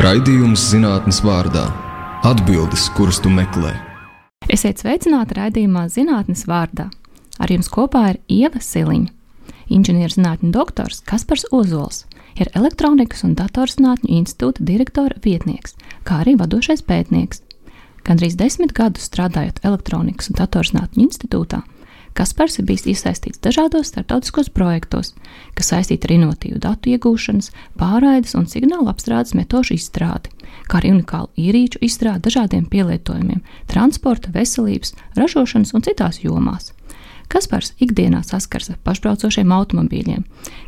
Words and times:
Raidījums 0.00 0.62
zinātnes 0.70 1.18
vārdā- 1.20 1.66
atbildes, 2.30 2.86
kuras 2.96 3.18
tu 3.20 3.28
meklē. 3.28 3.74
Esiet 4.48 4.80
sveicināti 4.80 5.36
raidījumā 5.36 5.82
zinātnes 5.92 6.46
vārdā. 6.48 6.86
Ar 7.38 7.52
jums 7.52 7.68
kopā 7.68 8.14
ir 8.14 8.18
Ieva 8.26 8.56
Siliņa. 8.56 9.10
Inženierzinātņu 9.68 10.50
doktors 10.50 11.02
Kaspars 11.04 11.44
Ozols 11.52 12.06
ir 12.40 12.48
Elektronikas 12.54 13.22
un 13.24 13.34
datorzinātņu 13.36 14.08
institūta 14.08 14.64
direktora 14.64 15.20
vietnieks, 15.20 15.76
kā 16.04 16.24
arī 16.24 16.38
vadošais 16.40 16.80
pētnieks. 16.80 17.42
Gandrīz 18.02 18.34
desmit 18.34 18.72
gadus 18.72 19.10
strādājot 19.10 19.60
Elektronikas 19.62 20.30
un 20.30 20.40
datorzinātņu 20.40 21.04
institūtā, 21.04 21.60
Kaspars 22.12 22.58
ir 22.60 22.66
bijis 22.68 22.84
iesaistīts 22.92 23.40
dažādos 23.40 23.88
starptautiskos 23.88 24.50
projektos, 24.52 25.14
kas 25.56 25.72
saistīti 25.72 26.08
ar 26.08 26.14
inovatīvu 26.18 26.60
datu 26.60 26.92
iegūšanas, 26.92 27.48
pārraides 27.80 28.36
un 28.36 28.44
signālu 28.52 28.92
apstrādes 28.92 29.32
metožu 29.38 29.78
izstrādi, 29.78 30.28
kā 30.68 30.82
arī 30.82 30.92
unikālu 30.98 31.32
ierīču 31.40 31.80
izstrādi 31.80 32.28
dažādiem 32.28 32.68
pielietojumiem- 32.68 33.40
transporta, 33.72 34.28
veselības, 34.36 34.92
ražošanas 35.16 35.72
un 35.74 35.88
citās 35.88 36.20
jomās. 36.20 36.72
Kaspars 37.32 37.72
ikdienā 37.80 38.18
saskars 38.28 38.68
ar 38.74 38.76
pašbraucošiem 38.84 39.52
automobīļiem, 39.56 40.24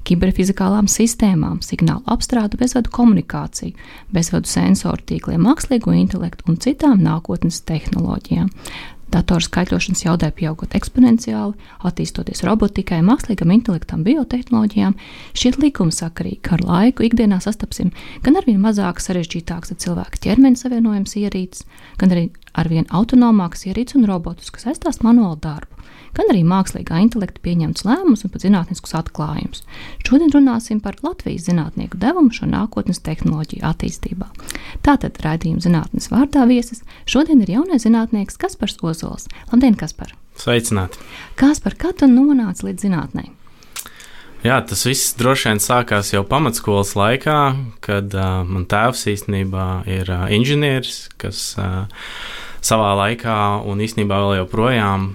kiberfizikālām 0.09 0.89
sistēmām, 0.89 1.59
signālu 1.61 2.01
apstrādu, 2.09 2.56
bezvadu 2.56 2.89
komunikāciju, 2.95 3.75
bezvadu 4.15 4.48
sensoru 4.48 5.05
tīkliem, 5.05 5.45
mākslīgo 5.45 5.92
intelektu 5.92 6.48
un 6.48 6.56
citām 6.56 7.03
nākotnes 7.05 7.61
tehnoloģijām. 7.69 8.48
Datoru 9.15 9.47
skaitļošanas 9.47 10.01
jaudai 10.03 10.33
pieaugot 10.35 10.73
eksponenciāli, 10.75 11.55
attīstoties 11.87 12.43
robotikai, 12.47 12.99
mākslīgam 13.07 13.53
intelektam, 13.55 14.03
biotehnoloģijām, 14.07 14.97
šķiet 15.39 15.61
likumsakarīgi, 15.63 16.41
ka 16.43 16.57
ar 16.57 16.65
laiku 16.67 17.07
ikdienā 17.07 17.39
sastapsim 17.45 17.93
gan 18.27 18.41
arvien 18.41 18.59
mazāk 18.63 18.99
sarežģītāks 19.05 19.71
ar 19.71 19.81
cilvēka 19.85 20.23
ķermeni 20.27 20.59
savienojams 20.59 21.15
ierīces, 21.21 21.62
gan 22.01 22.17
arī 22.17 22.27
arvien 22.59 22.91
autonomāks 22.91 23.69
ierīces 23.71 24.01
un 24.01 24.09
robotus, 24.11 24.51
kas 24.55 24.67
aizstās 24.73 24.98
manuālu 25.06 25.39
darbu 25.47 25.75
gan 26.17 26.31
arī 26.33 26.43
mākslīgā 26.47 27.01
intelekta 27.05 27.43
pieņemts 27.45 27.84
lēmums 27.87 28.25
un 28.25 28.33
pat 28.33 28.47
zinātniskus 28.47 28.97
atklājumus. 28.98 29.65
Šodien 30.07 30.33
runāsim 30.34 30.81
par 30.84 30.98
Latvijas 31.05 31.48
zinātnieku 31.48 32.01
devumu 32.01 32.34
šo 32.34 32.48
nākotnes 32.51 33.03
tehnoloģiju 33.05 33.65
attīstībā. 33.69 34.31
Tātad 34.87 35.21
raidījuma 35.25 35.65
zinātnes 35.65 36.11
vārdā 36.12 36.47
viesis 36.51 36.84
šodien 37.11 37.45
ir 37.45 37.56
jaunais 37.56 37.87
zinātnieks 37.87 38.39
Kaspars 38.41 38.79
Ozols. 38.83 39.29
Labdien, 39.53 39.79
Kaspar! 39.79 40.15
Sveicināti! 40.39 40.98
Kaspar, 41.39 41.79
kā 41.79 41.95
tu 41.97 42.11
nonāci 42.11 42.69
līdz 42.69 42.89
zinātnē? 42.89 43.31
Jā, 44.45 44.59
tas 44.69 44.83
viss 44.84 45.15
droši 45.17 45.49
vien 45.49 45.61
sākās 45.62 46.11
jau 46.12 46.21
pamatskolas 46.28 46.91
laikā, 46.99 47.37
kad 47.84 48.12
uh, 48.12 48.43
man 48.45 48.67
tēvs 48.69 49.06
īstenībā 49.15 49.69
ir 49.89 50.11
uh, 50.12 50.27
inženieris, 50.37 51.06
kas 51.17 51.55
uh, 51.56 51.87
savā 52.65 52.95
laikā 52.97 53.37
un 53.69 53.83
īstenībā 53.84 54.17
vēl 54.23 54.39
joprojām 54.41 55.09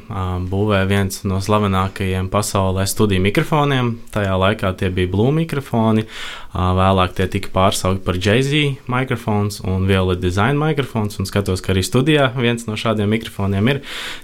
būvē 0.52 0.84
viens 0.90 1.24
no 1.26 1.40
slavenākajiem 1.42 2.30
pasaulē 2.30 2.86
studiju 2.90 3.24
mikrofoniem. 3.26 3.96
Tajā 4.14 4.36
laikā 4.38 4.74
tie 4.78 4.92
bija 4.94 5.10
Blue 5.10 5.34
mikrofoni, 5.34 6.06
vēlāk 6.54 7.14
tie 7.18 7.28
tika 7.30 7.52
pārsaukti 7.54 8.02
par 8.06 8.18
JZ 8.18 8.62
mikrofons 8.90 9.60
un 9.68 9.86
Violet 9.90 10.20
Design 10.22 10.58
mikrofons. 10.60 11.20
Un 11.22 11.28
skatos, 11.30 11.62
ka 11.62 11.74
arī 11.74 11.84
studijā 11.86 12.30
viens 12.38 12.66
no 12.68 12.78
šādiem 12.80 13.12
mikrofoniem 13.14 13.70
ir. 13.74 13.82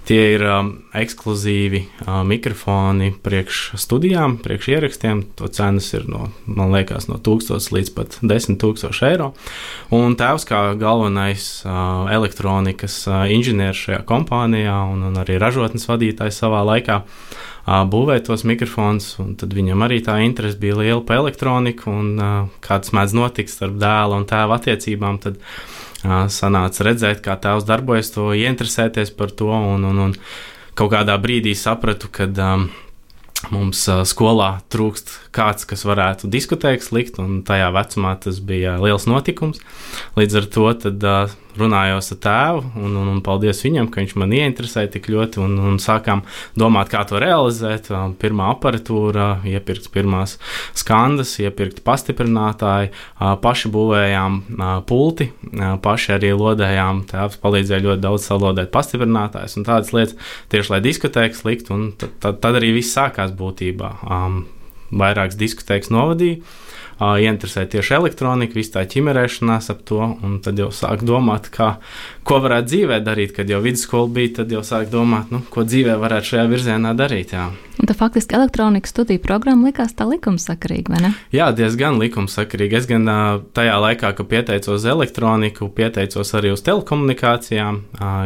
Tie 0.08 0.18
ir 0.34 0.44
um, 0.50 0.72
ekskluzīvi 0.96 1.82
uh, 1.86 2.20
mikrofoni 2.26 3.12
priekš 3.22 3.76
studijām, 3.78 4.38
priekš 4.42 4.70
ierakstiem. 4.74 5.22
To 5.38 5.50
cenas 5.52 5.92
ir 5.94 6.08
no, 6.10 6.30
man 6.50 6.74
liekas, 6.74 7.08
no 7.10 7.20
1000 7.22 7.70
līdz 7.76 7.94
pat 7.96 8.18
10 8.22 8.58
000 8.58 9.10
eiro. 9.10 9.32
Un 9.94 10.18
tēvs 10.18 10.48
kā 10.48 10.62
galvenais 10.80 11.48
uh, 11.66 12.06
elektronikas 12.12 13.04
uh, 13.06 13.24
inženieris 13.30 13.86
šajā 13.86 14.02
kompānijā 14.08 14.80
un, 14.90 15.06
un 15.10 15.22
arī 15.22 15.38
ražotnes 15.42 15.86
vadītājs 15.88 16.42
savā 16.42 16.64
laikā 16.66 17.04
būvēt 17.66 18.28
tos 18.28 18.44
mikrofonus. 18.46 19.16
Tad 19.40 19.54
viņam 19.54 19.82
arī 19.86 20.00
tā 20.06 20.20
interese 20.24 20.58
bija 20.60 20.78
liela 20.78 21.02
par 21.06 21.24
elektroniku 21.24 21.90
un 21.90 22.12
kā 22.62 22.78
tas 22.82 22.94
mēdz 22.94 23.16
notikt 23.18 23.50
starp 23.50 23.78
dēla 23.82 24.20
un 24.20 24.28
tēva 24.28 24.60
attiecībām. 24.60 25.18
Tad, 25.24 25.40
Sanāca 26.06 26.84
redzēt, 26.86 27.22
kā 27.24 27.34
tēvs 27.40 27.66
darbojas, 27.66 28.12
to 28.14 28.30
ieinteresēties 28.36 29.10
par 29.16 29.32
to. 29.34 29.50
Un, 29.50 29.86
un, 29.88 30.02
un 30.04 30.12
kaut 30.78 30.92
kādā 30.92 31.16
brīdī 31.18 31.56
sapratu, 31.58 32.10
ka 32.12 32.28
um, 32.28 32.68
mums 33.50 33.82
uh, 33.90 34.04
skolā 34.08 34.60
trūkst 34.72 35.12
kāds, 35.34 35.66
kas 35.68 35.82
varētu 35.88 36.30
diskotēks 36.30 36.92
likt, 36.94 37.18
un 37.22 37.40
tajā 37.46 37.72
vecumā 37.74 38.14
tas 38.22 38.38
bija 38.44 38.76
liels 38.82 39.08
notikums. 39.10 39.62
Līdz 40.18 40.40
ar 40.42 40.48
to 40.52 40.68
tad, 40.86 41.06
uh, 41.06 41.34
runājos 41.60 42.12
ar 42.14 42.18
tēvu, 42.24 42.62
un, 42.80 42.96
un, 43.00 43.10
un 43.14 43.20
paldies 43.24 43.62
viņam, 43.64 43.88
ka 43.92 44.02
viņš 44.02 44.14
man 44.20 44.34
ieinteresēja 44.36 44.90
tik 44.96 45.08
ļoti, 45.12 45.40
un, 45.44 45.56
un 45.70 45.78
sākām 45.82 46.22
domāt, 46.58 46.90
kā 46.92 47.02
to 47.08 47.20
realizēt. 47.22 47.90
Pirmā 48.20 48.50
aparatūra, 48.54 49.28
iepirkt 49.48 49.88
pirmās 49.94 50.36
skandas, 50.76 51.34
iepirkt 51.42 51.82
pastiprinātāji, 51.86 52.92
paši 53.44 53.72
būvējām 53.74 54.38
pulti, 54.88 55.30
paši 55.84 56.16
arī 56.18 56.34
lodējām. 56.36 57.04
Tēvs 57.10 57.40
palīdzēja 57.42 57.86
ļoti 57.88 58.04
daudz 58.04 58.28
salodēt 58.28 58.72
pastiprinātājus 58.74 59.58
un 59.60 59.66
tādas 59.68 59.94
lietas, 59.96 60.18
tieši 60.52 60.76
lai 60.76 60.82
diskotēkas 60.84 61.44
likt, 61.48 61.72
un 61.74 61.90
tad, 61.98 62.14
tad, 62.22 62.42
tad 62.44 62.60
arī 62.60 62.74
viss 62.78 62.96
sākās 62.96 63.34
būtībā. 63.36 63.96
Vairākas 64.96 65.38
diskotēkas 65.40 65.90
novadīja 65.90 66.42
ieinteresēja 67.00 67.68
tieši 67.76 67.96
elektronika, 67.98 68.56
viss 68.56 68.72
tā 68.72 68.86
ķimerēšanās 68.88 69.70
ap 69.72 69.82
to, 69.88 70.00
tad 70.44 70.60
jau 70.60 70.70
sāk 70.72 71.04
domāt, 71.06 71.50
kā, 71.52 71.74
ko 72.26 72.40
varētu 72.44 72.72
dzīvē 72.72 73.00
darīt. 73.04 73.34
Kad 73.36 73.52
jau 73.52 73.60
vidusskola 73.64 74.08
bija, 74.18 74.38
tad 74.40 74.54
jau 74.54 74.64
sāk 74.64 74.88
domāt, 74.92 75.32
nu, 75.34 75.42
ko 75.52 75.66
dzīvē 75.68 75.98
varētu 76.00 76.32
šajā 76.32 76.46
virzienā 76.52 76.94
darīt. 76.96 77.36
Jā. 77.36 77.50
Un 77.76 77.86
tad 77.86 77.96
faktiski 77.96 78.34
elektronikas 78.34 78.90
studiju 78.90 79.20
programma 79.20 79.68
likās 79.68 79.92
tā 79.92 80.06
likumsakarīga, 80.08 80.94
vai 80.94 81.00
ne? 81.04 81.10
Jā, 81.34 81.50
diezgan 81.52 81.98
likumsakarīga. 82.00 82.78
Es 82.80 82.88
gan 82.88 83.04
tajā 83.56 83.74
laikā, 83.82 84.14
kad 84.16 84.28
pieteicos 84.30 84.78
uz 84.78 84.86
elektroniku, 84.88 85.68
pieteicos 85.76 86.32
arī 86.38 86.54
uz 86.54 86.64
telekomunikācijām, 86.64 87.82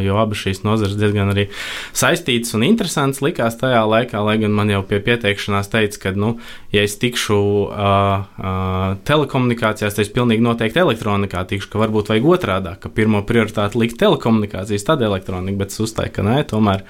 jo 0.06 0.20
abas 0.22 0.44
šīs 0.44 0.62
nozares 0.62 0.94
diezgan 1.00 1.34
arī 1.34 1.48
saistītas 1.90 2.54
un 2.54 2.68
interesantas 2.68 3.24
likās 3.26 3.58
tajā 3.58 3.82
laikā, 3.90 4.22
lai 4.22 4.38
gan 4.44 4.54
man 4.54 4.70
jau 4.70 4.84
pie 4.86 5.02
pieteikšanās 5.10 5.72
teica, 5.74 6.04
ka, 6.06 6.14
nu, 6.14 6.36
ja 6.70 6.86
es 6.86 6.94
tikšu 7.02 7.42
uh, 7.42 8.30
uh, 8.38 8.80
telekomunikācijās, 9.10 9.98
tad 9.98 10.06
es 10.06 10.14
pilnīgi 10.14 10.46
noteikti 10.46 10.84
elektronikā 10.84 11.42
tikšu, 11.50 11.72
ka 11.74 11.82
varbūt 11.82 12.14
vajag 12.14 12.32
otrādi, 12.38 12.78
ka 12.78 12.94
pirmo 12.94 13.26
prioritāti 13.26 13.82
likt 13.82 13.98
telekomunikācijas, 13.98 14.86
tad 14.86 15.02
elektronika, 15.02 15.58
bet 15.64 15.74
es 15.74 15.82
uzstāju, 15.82 16.14
ka 16.14 16.30
nē, 16.30 16.42
tomēr 16.54 16.86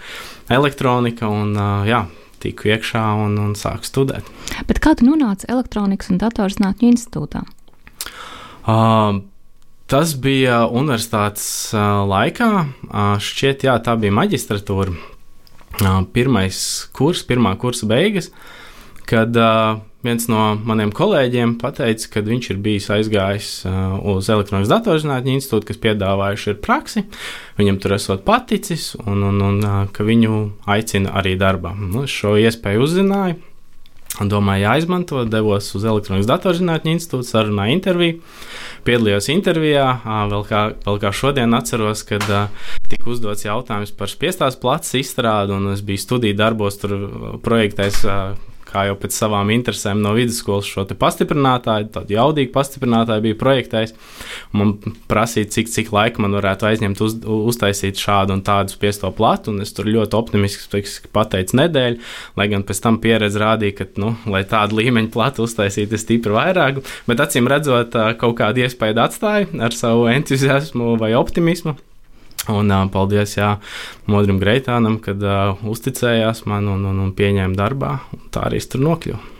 elektronika 0.53 1.31
un 1.33 1.57
uh, 1.57 1.87
jā 1.89 2.05
tiku 2.43 2.71
iekšā 2.73 3.03
un, 3.25 3.37
un 3.41 3.57
sāku 3.59 3.89
studēt. 3.89 4.27
Bet 4.69 4.81
kā 4.83 4.95
tu 4.99 5.07
nonāci 5.09 5.49
elektronikas 5.51 6.11
un 6.13 6.21
datorzinātņu 6.23 6.91
institūtā? 6.93 7.45
Uh, 8.69 9.23
tas 9.91 10.15
bija 10.21 10.63
universitātes 10.69 11.47
uh, 11.75 12.03
laikā. 12.11 12.51
Uh, 12.89 13.17
šķiet, 13.23 13.67
jā, 13.69 13.77
tā 13.85 13.97
bija 14.01 14.17
maģistratūra. 14.21 14.95
Uh, 15.81 16.01
pirmais 16.13 16.61
kurs, 16.97 17.23
pirmā 17.27 17.55
kursa 17.61 17.89
beigas, 17.91 18.31
kad 19.11 19.37
uh, 19.37 19.81
viens 20.07 20.27
no 20.31 20.55
maniem 20.65 20.93
kolēģiem 20.95 21.57
teica, 21.61 22.09
ka 22.15 22.23
viņš 22.25 22.51
ir 22.55 22.63
bijis 22.63 22.89
aizgājis 22.95 23.51
uh, 23.67 23.99
uz 24.15 24.31
elektronikas 24.31 24.71
datorzinātņu 24.71 25.37
institūtu, 25.37 25.71
kas 25.71 25.83
piedāvājuši 25.83 26.53
ir 26.55 26.61
praksi. 26.63 27.05
Viņam 27.59 27.81
tur 27.83 27.99
esot 27.99 28.25
paticis, 28.27 28.95
un, 29.05 29.27
un, 29.33 29.43
un 29.51 29.61
uh, 29.61 29.85
ka 29.93 30.07
viņu 30.07 30.43
aicina 30.71 31.15
arī 31.21 31.37
darbā. 31.41 31.75
Nu, 31.75 32.07
šo 32.11 32.39
iespēju 32.41 32.87
uzzināju. 32.87 33.41
Domāju, 34.21 34.65
jāizmanto, 34.67 35.23
devos 35.31 35.69
uz 35.79 35.85
elektronikas 35.87 36.29
datorzinātņu 36.29 36.91
institūtu, 36.93 37.25
sarunāju 37.29 37.77
interviju, 37.77 38.17
piedalījos 38.85 39.31
intervijā. 39.33 39.87
Vēl 40.05 40.43
kā, 40.49 40.65
vēl 40.85 40.99
kā 41.01 41.13
šodien 41.15 41.55
atceros, 41.57 42.03
kad 42.09 42.27
tika 42.91 43.11
uzdots 43.15 43.47
jautājums 43.47 43.95
par 43.97 44.11
spiestās 44.13 44.59
plats 44.61 44.99
izstrādi, 44.99 45.55
un 45.57 45.71
es 45.73 45.81
biju 45.87 46.03
studiju 46.03 46.37
darbos, 46.43 46.81
tur 46.83 46.97
projektēs 47.47 48.03
kā 48.71 48.87
jau 48.89 48.97
pēc 49.01 49.17
savām 49.17 49.51
interesēm 49.55 50.01
no 50.05 50.15
vidusskolas 50.17 50.69
šo 50.69 50.87
pastiprinātāju, 51.01 51.91
tādu 51.95 52.17
jaudīgu 52.17 52.53
pastiprinātāju 52.55 53.25
bija 53.27 53.39
projektējis. 53.41 53.95
Man 54.57 54.77
prasīja, 55.11 55.51
cik, 55.57 55.71
cik 55.73 55.93
laika 55.95 56.23
man 56.23 56.37
varētu 56.39 56.69
aizņemt 56.71 57.03
uz, 57.05 57.19
uztaisīt 57.51 58.01
šādu 58.01 58.37
un 58.37 58.45
tādu 58.47 58.75
spiesto 58.75 59.11
platu, 59.17 59.55
un 59.55 59.65
es 59.65 59.75
tur 59.77 59.91
ļoti 59.91 60.19
optimistiski 60.19 61.11
pateicu 61.15 61.59
nedēļu, 61.61 62.01
lai 62.41 62.49
gan 62.53 62.65
pēc 62.67 62.83
tam 62.87 63.01
pieredze 63.03 63.43
rādīja, 63.43 63.81
ka, 63.81 63.91
nu, 64.01 64.15
lai 64.31 64.45
tādu 64.49 64.81
līmeņu 64.81 65.13
platu 65.15 65.47
uztaisītu, 65.49 65.99
es 65.99 66.07
stipri 66.07 66.35
vairāk, 66.37 66.83
bet 67.11 67.23
acīm 67.27 67.51
redzot, 67.51 67.97
kaut 68.21 68.39
kādu 68.41 68.65
iespēju 68.65 69.01
atstāju 69.01 69.63
ar 69.63 69.77
savu 69.77 70.11
entuziasmu 70.13 70.97
vai 71.01 71.15
optimismu. 71.19 71.79
Un 72.51 72.71
uh, 72.75 72.87
paldies 72.93 73.37
jā, 73.39 73.55
Modrim 74.11 74.41
Greitānam, 74.43 75.01
kad 75.03 75.23
uh, 75.23 75.59
uzticējās 75.71 76.47
man 76.51 76.71
un, 76.71 76.87
un, 76.91 77.05
un 77.07 77.13
pieņēma 77.17 77.59
darbā. 77.59 77.99
Un 78.17 78.27
tā 78.35 78.49
arī 78.51 78.63
tur 78.65 78.85
nokļuva. 78.87 79.39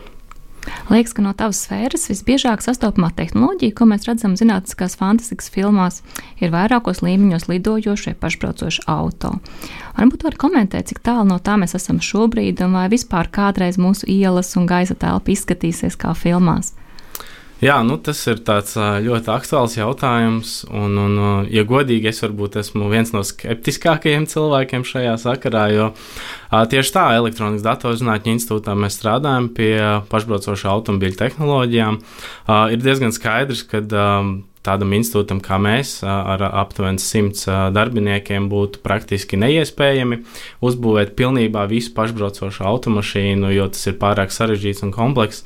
Liekas, 0.91 1.13
ka 1.17 1.23
no 1.25 1.31
tavas 1.33 1.63
sfēras 1.65 2.09
visbiežāk 2.11 2.61
sastopamā 2.61 3.09
tehnoloģija, 3.17 3.73
ko 3.77 3.87
mēs 3.89 4.05
redzam 4.05 4.35
zinātniskās 4.37 4.93
fantastikas 4.99 5.49
filmās, 5.53 6.01
ir 6.37 6.53
vairākos 6.53 7.01
līmeņos 7.01 7.47
lidojošie 7.49 8.13
pašbraucoši 8.21 8.85
auto. 8.91 9.33
Varbūt 9.97 10.27
var 10.27 10.37
komentēt, 10.43 10.91
cik 10.91 11.01
tālu 11.05 11.25
no 11.31 11.39
tā 11.41 11.57
mēs 11.61 11.73
esam 11.79 12.01
šobrīd, 12.03 12.61
un 12.65 12.77
vai 12.77 12.85
vispār 12.93 13.31
kādreiz 13.33 13.81
mūsu 13.81 14.05
ielas 14.11 14.53
un 14.59 14.69
gaisa 14.69 14.97
telpa 14.97 15.33
izskatīsies 15.33 15.97
kā 15.97 16.13
filmās. 16.17 16.75
Jā, 17.61 17.75
nu, 17.85 17.99
tas 18.01 18.17
ir 18.25 18.39
ļoti 18.41 19.29
aktuāls 19.29 19.75
jautājums. 19.77 20.53
Un, 20.73 20.97
un, 20.97 21.17
ja 21.53 21.61
godīgi, 21.69 22.09
es 22.09 22.23
varbūt 22.23 22.57
esmu 22.57 22.89
viens 22.89 23.13
no 23.13 23.21
skeptiskākajiem 23.21 24.25
cilvēkiem 24.25 24.85
šajā 24.87 25.13
sakarā, 25.21 25.67
jo 25.69 25.91
tieši 26.49 26.95
tā 26.95 27.03
elektronikas 27.19 27.67
datorzinātņu 27.67 28.33
institūtā 28.33 28.73
mēs 28.73 28.97
strādājam 28.97 29.51
pie 29.53 29.75
pašbraucošu 30.09 30.71
automobīļu 30.73 31.19
tehnoloģijām. 31.21 31.99
Ir 32.73 32.81
diezgan 32.81 33.13
skaidrs, 33.13 33.61
ka 33.69 33.83
tādam 34.65 34.97
institūtam 34.97 35.37
kā 35.45 35.61
mēs, 35.61 35.99
ar 36.05 36.41
aptuveni 36.49 37.01
simts 37.01 37.45
darbiniekiem, 37.45 38.49
būtu 38.49 38.81
praktiski 38.85 39.37
neiespējami 39.41 40.23
uzbūvēt 40.65 41.13
pilnībā 41.17 41.67
visu 41.69 41.93
pašbraucošu 41.97 42.65
automašīnu, 42.73 43.53
jo 43.53 43.69
tas 43.73 43.89
ir 43.89 44.01
pārāk 44.01 44.33
sarežģīts 44.33 44.85
un 44.85 44.93
komplekss. 44.97 45.45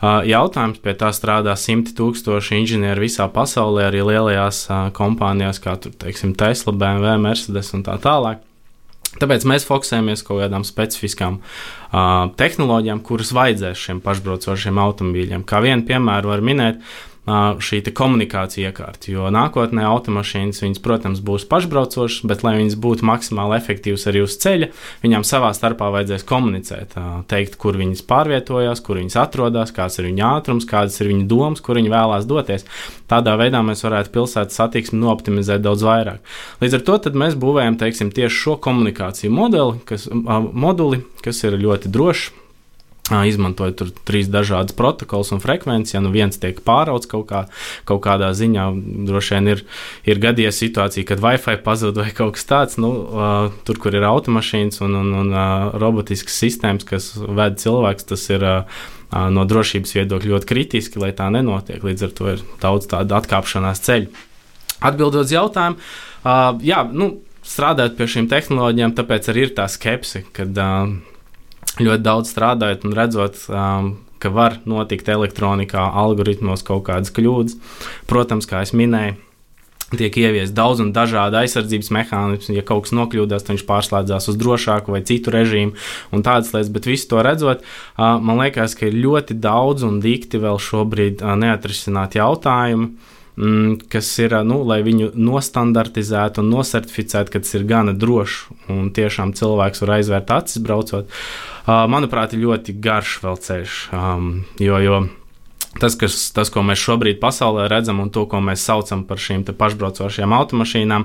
Jautājums 0.00 0.80
pie 0.80 0.94
tā 0.96 1.10
strādā 1.12 1.52
simti 1.60 1.92
tūkstoši 1.96 2.56
inženieri 2.62 3.04
visā 3.04 3.26
pasaulē, 3.28 3.90
arī 3.90 4.00
lielajās 4.08 4.62
kompānijās, 4.96 5.60
kā 5.60 5.76
tur, 5.76 5.92
teiksim, 6.00 6.32
Tesla, 6.40 6.72
BMW, 6.72 7.18
Mercedes 7.20 7.74
un 7.76 7.84
tā 7.84 7.98
tālāk. 8.00 8.40
Tāpēc 9.20 9.44
mēs 9.50 9.66
fokusējamies 9.66 10.20
uz 10.22 10.26
kaut 10.26 10.38
kādām 10.38 10.62
specifiskām 10.64 11.40
uh, 11.42 12.30
tehnoloģijām, 12.38 13.00
kuras 13.04 13.32
vajadzēs 13.34 13.80
šiem 13.82 14.00
pašbraucošiem 14.04 14.78
automobīļiem. 14.78 15.42
Kā 15.50 15.58
vienu 15.64 15.82
piemēru 15.88 16.30
var 16.30 16.44
minēt, 16.46 16.78
šī 17.62 17.80
komunikācija 17.96 18.70
iekārta. 18.70 19.10
Jo 19.12 19.28
nākotnē 19.34 19.84
automašīnas, 19.88 20.62
viņas, 20.64 20.80
protams, 20.84 21.22
būs 21.24 21.46
pašbraucošas, 21.50 22.24
bet, 22.28 22.44
lai 22.46 22.56
viņas 22.58 22.76
būtu 22.80 23.06
maksimāli 23.08 23.58
efektīvas 23.58 24.06
arī 24.10 24.24
uz 24.24 24.36
ceļa, 24.42 24.70
viņām 25.04 25.26
savā 25.26 25.52
starpā 25.56 25.90
vajadzēs 25.94 26.26
komunicēt, 26.28 26.96
teikt, 27.30 27.58
kur 27.60 27.78
viņas 27.80 28.04
pārvietojās, 28.10 28.82
kur 28.84 29.00
viņas 29.00 29.18
atrodas, 29.24 29.74
kāds 29.76 30.00
ir 30.00 30.10
viņu 30.10 30.26
ātrums, 30.30 30.68
kādas 30.68 31.00
ir 31.02 31.12
viņu 31.12 31.28
domas, 31.30 31.62
kur 31.64 31.80
viņi 31.80 31.92
vēlās 31.92 32.28
doties. 32.30 32.66
Tādā 33.10 33.36
veidā 33.40 33.62
mēs 33.66 33.84
varētu 33.86 34.12
pilsētas 34.14 34.60
satiksmi 34.60 35.06
optimizēt 35.10 35.64
daudz 35.64 35.84
vairāk. 35.86 36.20
Līdz 36.62 36.78
ar 36.78 36.86
to 36.86 37.14
mēs 37.20 37.38
būvējam 37.40 37.78
teiksim, 37.80 38.12
tieši 38.14 38.44
šo 38.44 38.58
komunikāciju 38.62 39.32
modeli, 39.34 39.80
kas, 39.88 40.06
moduli, 40.10 41.02
kas 41.24 41.42
ir 41.46 41.58
ļoti 41.60 41.90
drošs 41.92 42.39
izmantoja 43.28 43.74
tur 43.76 43.90
trīs 44.06 44.30
dažādas 44.30 44.76
protokols 44.78 45.32
un 45.34 45.42
frekvences. 45.42 45.94
Ja 45.94 46.02
nu 46.04 46.12
viens 46.14 46.38
tiek 46.40 46.60
pārauts 46.66 47.10
kaut, 47.10 47.26
kā, 47.30 47.42
kaut 47.88 48.02
kādā 48.04 48.30
ziņā, 48.36 48.68
droši 49.08 49.36
vien 49.36 49.50
ir, 49.54 49.64
ir 50.08 50.22
gadījies 50.22 50.62
situācija, 50.62 51.08
kad 51.08 51.22
Wi-Fi 51.24 51.58
pazūd 51.64 52.00
vai 52.02 52.10
kaut 52.16 52.36
kas 52.38 52.48
tāds. 52.48 52.78
Nu, 52.80 52.92
uh, 53.10 53.50
tur, 53.66 53.80
kur 53.82 53.96
ir 53.96 54.06
automašīnas 54.08 54.82
un, 54.86 54.96
un, 55.02 55.12
un 55.24 55.34
uh, 55.34 55.74
robotiskas 55.80 56.38
sistēmas, 56.44 56.86
kas 56.88 57.12
ved 57.18 57.60
cilvēks, 57.62 58.10
tas 58.14 58.30
ir. 58.32 58.46
Uh, 58.46 58.88
No 59.10 59.42
drošības 59.42 59.90
viedokļa 59.96 60.28
ļoti 60.30 60.46
kritiski, 60.46 61.00
lai 61.02 61.08
tā 61.18 61.24
nenotiek. 61.34 61.82
Līdz 61.82 62.04
ar 62.06 62.12
to 62.14 62.28
ir 62.30 62.44
daudz 62.62 62.86
tādu 62.92 63.16
atkāpšanās 63.18 63.82
ceļu. 63.82 64.06
Atbildot 64.86 65.26
uz 65.26 65.32
jautājumu, 65.34 65.80
uh, 66.22 66.52
jā, 66.62 66.84
nu, 66.94 67.08
strādājot 67.42 67.96
pie 67.98 68.06
šīm 68.14 68.28
tehnoloģijām, 68.30 68.94
tāpēc 68.96 69.32
arī 69.32 69.48
ir 69.48 69.54
tā 69.56 69.66
skepse, 69.66 70.22
kad 70.36 70.62
uh, 70.62 70.94
ļoti 71.78 72.02
daudz 72.02 72.32
strādājot 72.32 72.86
un 72.88 72.94
redzot, 72.96 73.42
um, 73.52 73.90
ka 74.20 74.32
var 74.34 74.58
notikt 74.68 75.08
elektronikā, 75.08 75.86
algoritmos 76.02 76.64
kaut 76.66 76.84
kādas 76.90 77.12
kļūdas. 77.14 77.56
Protams, 78.10 78.48
kā 78.48 78.64
jau 78.64 78.78
minēju, 78.80 79.16
tiek 79.96 80.16
ieviest 80.22 80.54
daudz 80.54 80.82
un 80.84 80.92
dažādi 80.94 81.40
aizsardzības 81.40 81.90
mehānismi. 81.94 82.58
Ja 82.58 82.64
kaut 82.66 82.86
kas 82.86 82.94
nokļūdās, 82.96 83.46
tad 83.46 83.56
viņš 83.56 83.64
pārslēdzās 83.68 84.28
uz 84.30 84.38
drošāku 84.38 84.94
vai 84.94 85.02
citu 85.06 85.32
režīmu 85.34 85.74
un 86.14 86.26
tādas 86.26 86.52
lietas. 86.54 86.72
Bet 86.74 86.90
visu 86.90 87.08
to 87.10 87.22
redzot, 87.26 87.64
uh, 87.64 88.18
man 88.22 88.42
liekas, 88.42 88.76
ka 88.78 88.90
ir 88.90 89.00
ļoti 89.00 89.38
daudz 89.40 89.86
un 89.86 90.02
dikti 90.04 90.42
vēl 90.42 90.60
šobrīd 90.62 91.24
uh, 91.24 91.34
neatrisināti 91.40 92.20
jautājumi 92.20 92.90
mm, 92.90 93.16
kas 93.92 94.10
ir, 94.20 94.34
nu, 94.46 94.60
lai 94.68 94.80
viņu 94.86 95.12
nostandartizētu 95.16 96.42
un 96.42 96.50
nosertificētu, 96.54 97.32
ka 97.32 97.44
tas 97.44 97.54
ir 97.56 97.68
gana 97.68 97.94
drošs 97.96 98.68
un 98.72 98.90
tiešām 98.96 99.32
cilvēks 99.38 99.84
var 99.84 99.94
aizvērt 99.98 100.34
acis 100.36 100.64
braucot. 100.64 101.08
Manuprāt, 101.66 102.34
ir 102.34 102.44
ļoti 102.44 102.76
garš 102.82 103.16
vēl 103.24 103.40
ceļš, 103.46 103.80
jo, 104.60 104.84
jo 104.84 105.00
Tas, 105.78 105.94
kas, 105.94 106.16
tas, 106.34 106.48
ko 106.50 106.64
mēs 106.66 106.80
šobrīd 106.82 107.20
pasaulē 107.22 107.68
redzam, 107.70 108.00
un 108.02 108.08
to, 108.10 108.24
ko 108.26 108.40
mēs 108.42 108.64
saucam 108.66 109.04
par 109.06 109.20
šīm 109.22 109.44
pašbraucošajām 109.54 110.32
automašīnām, 110.34 111.04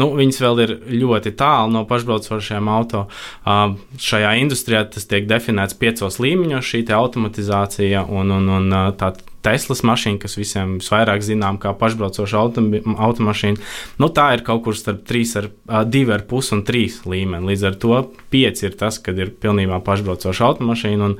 nu, 0.00 0.06
viņas 0.16 0.40
vēl 0.40 0.62
ir 0.64 0.72
ļoti 1.02 1.34
tālu 1.36 1.74
no 1.74 1.82
pašbraucošajām 1.90 2.70
auto. 2.72 3.04
Šajā 3.44 4.32
industrijā 4.40 4.86
tas 4.94 5.04
tiek 5.10 5.28
definēts 5.28 5.76
piecos 5.76 6.16
līmeņos, 6.24 6.64
šī 6.72 6.82
automatizācija 6.96 8.06
un, 8.08 8.32
un, 8.38 8.48
un 8.56 8.76
tā 8.96 9.12
Teslas 9.46 9.84
mašīna, 9.86 10.18
kas 10.22 10.34
visiem 10.38 10.76
visvairāk 10.80 11.22
zinām 11.22 11.60
kā 11.62 11.70
pašbraucoša 11.78 12.42
automašīna, 13.06 13.62
nu, 14.02 14.08
tā 14.10 14.26
ir 14.34 14.42
kaut 14.46 14.64
kur 14.66 14.76
starp 14.78 15.04
2,5 15.06 16.52
un 16.56 16.62
3 16.66 16.96
līmeni. 17.06 17.50
Līdz 17.52 17.66
ar 17.70 17.78
to 17.82 18.00
5 18.34 18.64
ir 18.66 18.78
tas, 18.80 18.98
kad 19.02 19.18
ir 19.22 19.30
pilnībā 19.42 19.78
pašbraucoša 19.86 20.48
automašīna 20.50 21.10
un, 21.10 21.18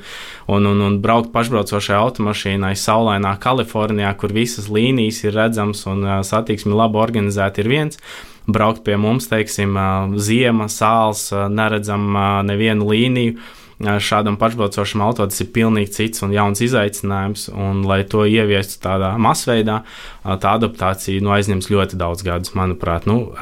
un, 0.51 0.71
un, 0.73 0.85
un 0.89 1.01
braukt 1.05 1.31
pašbraucošai 1.35 1.99
automašīnai 2.01 2.75
saulainā 2.79 3.37
Kalifornijā, 3.43 4.11
kur 4.19 4.35
visas 4.35 4.71
līnijas 4.73 5.23
ir 5.25 5.37
redzamas 5.39 5.85
un 5.91 6.03
satiksmi 6.27 6.75
labi 6.75 6.99
organizēta, 7.03 7.63
ir 7.63 7.71
viens. 7.71 8.03
Braukt 8.47 8.85
pie 8.87 8.95
mums, 8.99 9.27
teiksim, 9.27 9.75
ziema, 10.23 10.69
sāls, 10.71 11.29
neredzam 11.35 12.11
nevienu 12.47 12.91
līniju 12.93 13.39
šādam 13.81 14.39
pašbraucošam 14.41 15.03
auto 15.05 15.27
tas 15.29 15.43
ir 15.43 15.51
pilnīgi 15.53 15.93
cits 15.99 16.25
un 16.25 16.33
jauns 16.33 16.63
izaicinājums. 16.65 17.49
Un, 17.53 17.83
lai 17.89 18.03
to 18.09 18.25
ieviestu 18.29 18.81
tādā 18.85 19.13
masveidā, 19.21 19.83
tā 20.25 20.55
adaptācija 20.57 21.25
nu, 21.25 21.35
aizņems 21.37 21.69
ļoti 21.73 22.01
daudz 22.01 22.25
gadus, 22.27 22.55
manuprāt. 22.57 23.09
Nu, 23.11 23.35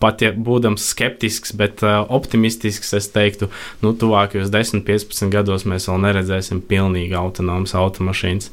pat 0.00 0.22
ja 0.24 0.30
būdams 0.32 0.86
skeptisks, 0.94 1.52
bet 1.58 1.82
optimistisks, 1.84 2.94
es 2.96 3.10
teiktu, 3.12 3.50
nu, 3.84 3.92
tuvākajos 3.98 4.52
10, 4.52 4.84
15 4.86 5.34
gados 5.34 5.66
mēs 5.68 5.90
vēl 5.90 6.00
neredzēsim 6.06 6.62
pilnīgi 6.70 7.18
autonomas 7.18 7.74
automašīnas, 7.76 8.48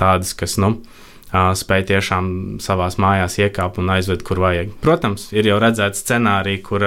tādas, 0.00 0.32
kas, 0.38 0.56
nu, 0.62 0.78
spēj 1.32 1.84
tiešām 1.90 2.28
savās 2.64 2.96
mājās 3.00 3.36
iekāpt 3.42 3.78
un 3.82 3.90
aizved, 3.92 4.22
kur 4.24 4.40
vajag. 4.40 4.72
Protams, 4.84 5.28
ir 5.36 5.48
jau 5.50 5.58
redzēts 5.60 6.00
scenāriji, 6.04 6.62
kur, 6.64 6.84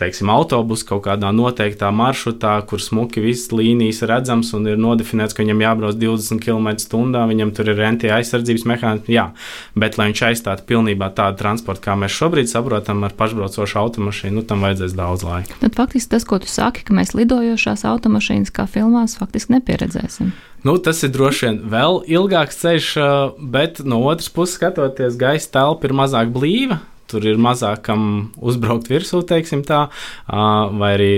teiksim, 0.00 0.30
autobus 0.30 0.84
kaut 0.86 1.02
kādā 1.08 1.32
noteiktā 1.34 1.90
maršrutā, 1.94 2.54
kur 2.70 2.82
smuki 2.82 3.22
visas 3.24 3.50
līnijas 3.54 4.04
redzams 4.06 4.52
un 4.54 4.68
ir 4.70 4.78
nodefinēts, 4.80 5.34
ka 5.34 5.42
viņam 5.42 5.64
jābrauc 5.64 5.98
20 5.98 6.42
km/h, 6.44 7.24
viņam 7.32 7.54
tur 7.56 7.72
ir 7.72 7.80
rentie 7.80 8.12
aizsardzības 8.14 8.66
mehānismi, 8.70 9.16
jā, 9.16 9.26
bet, 9.74 9.98
lai 9.98 10.10
viņš 10.12 10.24
aizstātu 10.30 10.66
pilnībā 10.70 11.10
tādu 11.16 11.40
transportu, 11.42 11.82
kā 11.88 11.96
mēs 11.98 12.14
šobrīd 12.14 12.50
saprotam 12.50 13.02
ar 13.06 13.16
pašbraucošu 13.18 13.80
automašīnu, 13.82 14.38
nu, 14.38 14.46
tam 14.46 14.62
vajadzēs 14.66 14.94
daudz 14.98 15.26
laika. 15.26 15.58
Tad 15.64 15.74
faktiski 15.78 16.14
tas, 16.14 16.28
ko 16.28 16.38
tu 16.42 16.50
saki, 16.50 16.86
ka 16.86 16.94
mēs 16.94 17.16
lidojošās 17.18 17.84
automašīnas 17.90 18.54
kā 18.54 18.68
filmās 18.70 19.18
faktiski 19.18 19.58
nepieredzēsim. 19.58 20.30
Nu, 20.62 20.74
tas 20.76 20.98
ir 21.06 21.12
droši 21.14 21.46
vien 21.46 21.58
vēl 21.72 22.02
ilgāks 22.12 22.58
ceļš, 22.60 22.88
bet 23.52 23.79
no 23.88 24.02
otras 24.08 24.30
puses, 24.32 24.56
skatoties, 24.58 25.18
gaisa 25.20 25.52
telpa 25.58 25.88
ir 25.88 25.96
mazāk 25.96 26.32
blīva. 26.34 26.80
Tur 27.10 27.24
ir 27.26 27.40
mazāk 27.42 27.80
kam 27.88 28.02
uzbraukt 28.38 28.86
virsū, 28.86 29.24
teiksim 29.26 29.64
tā, 29.66 29.80
vai 30.30 30.90
arī, 30.94 31.14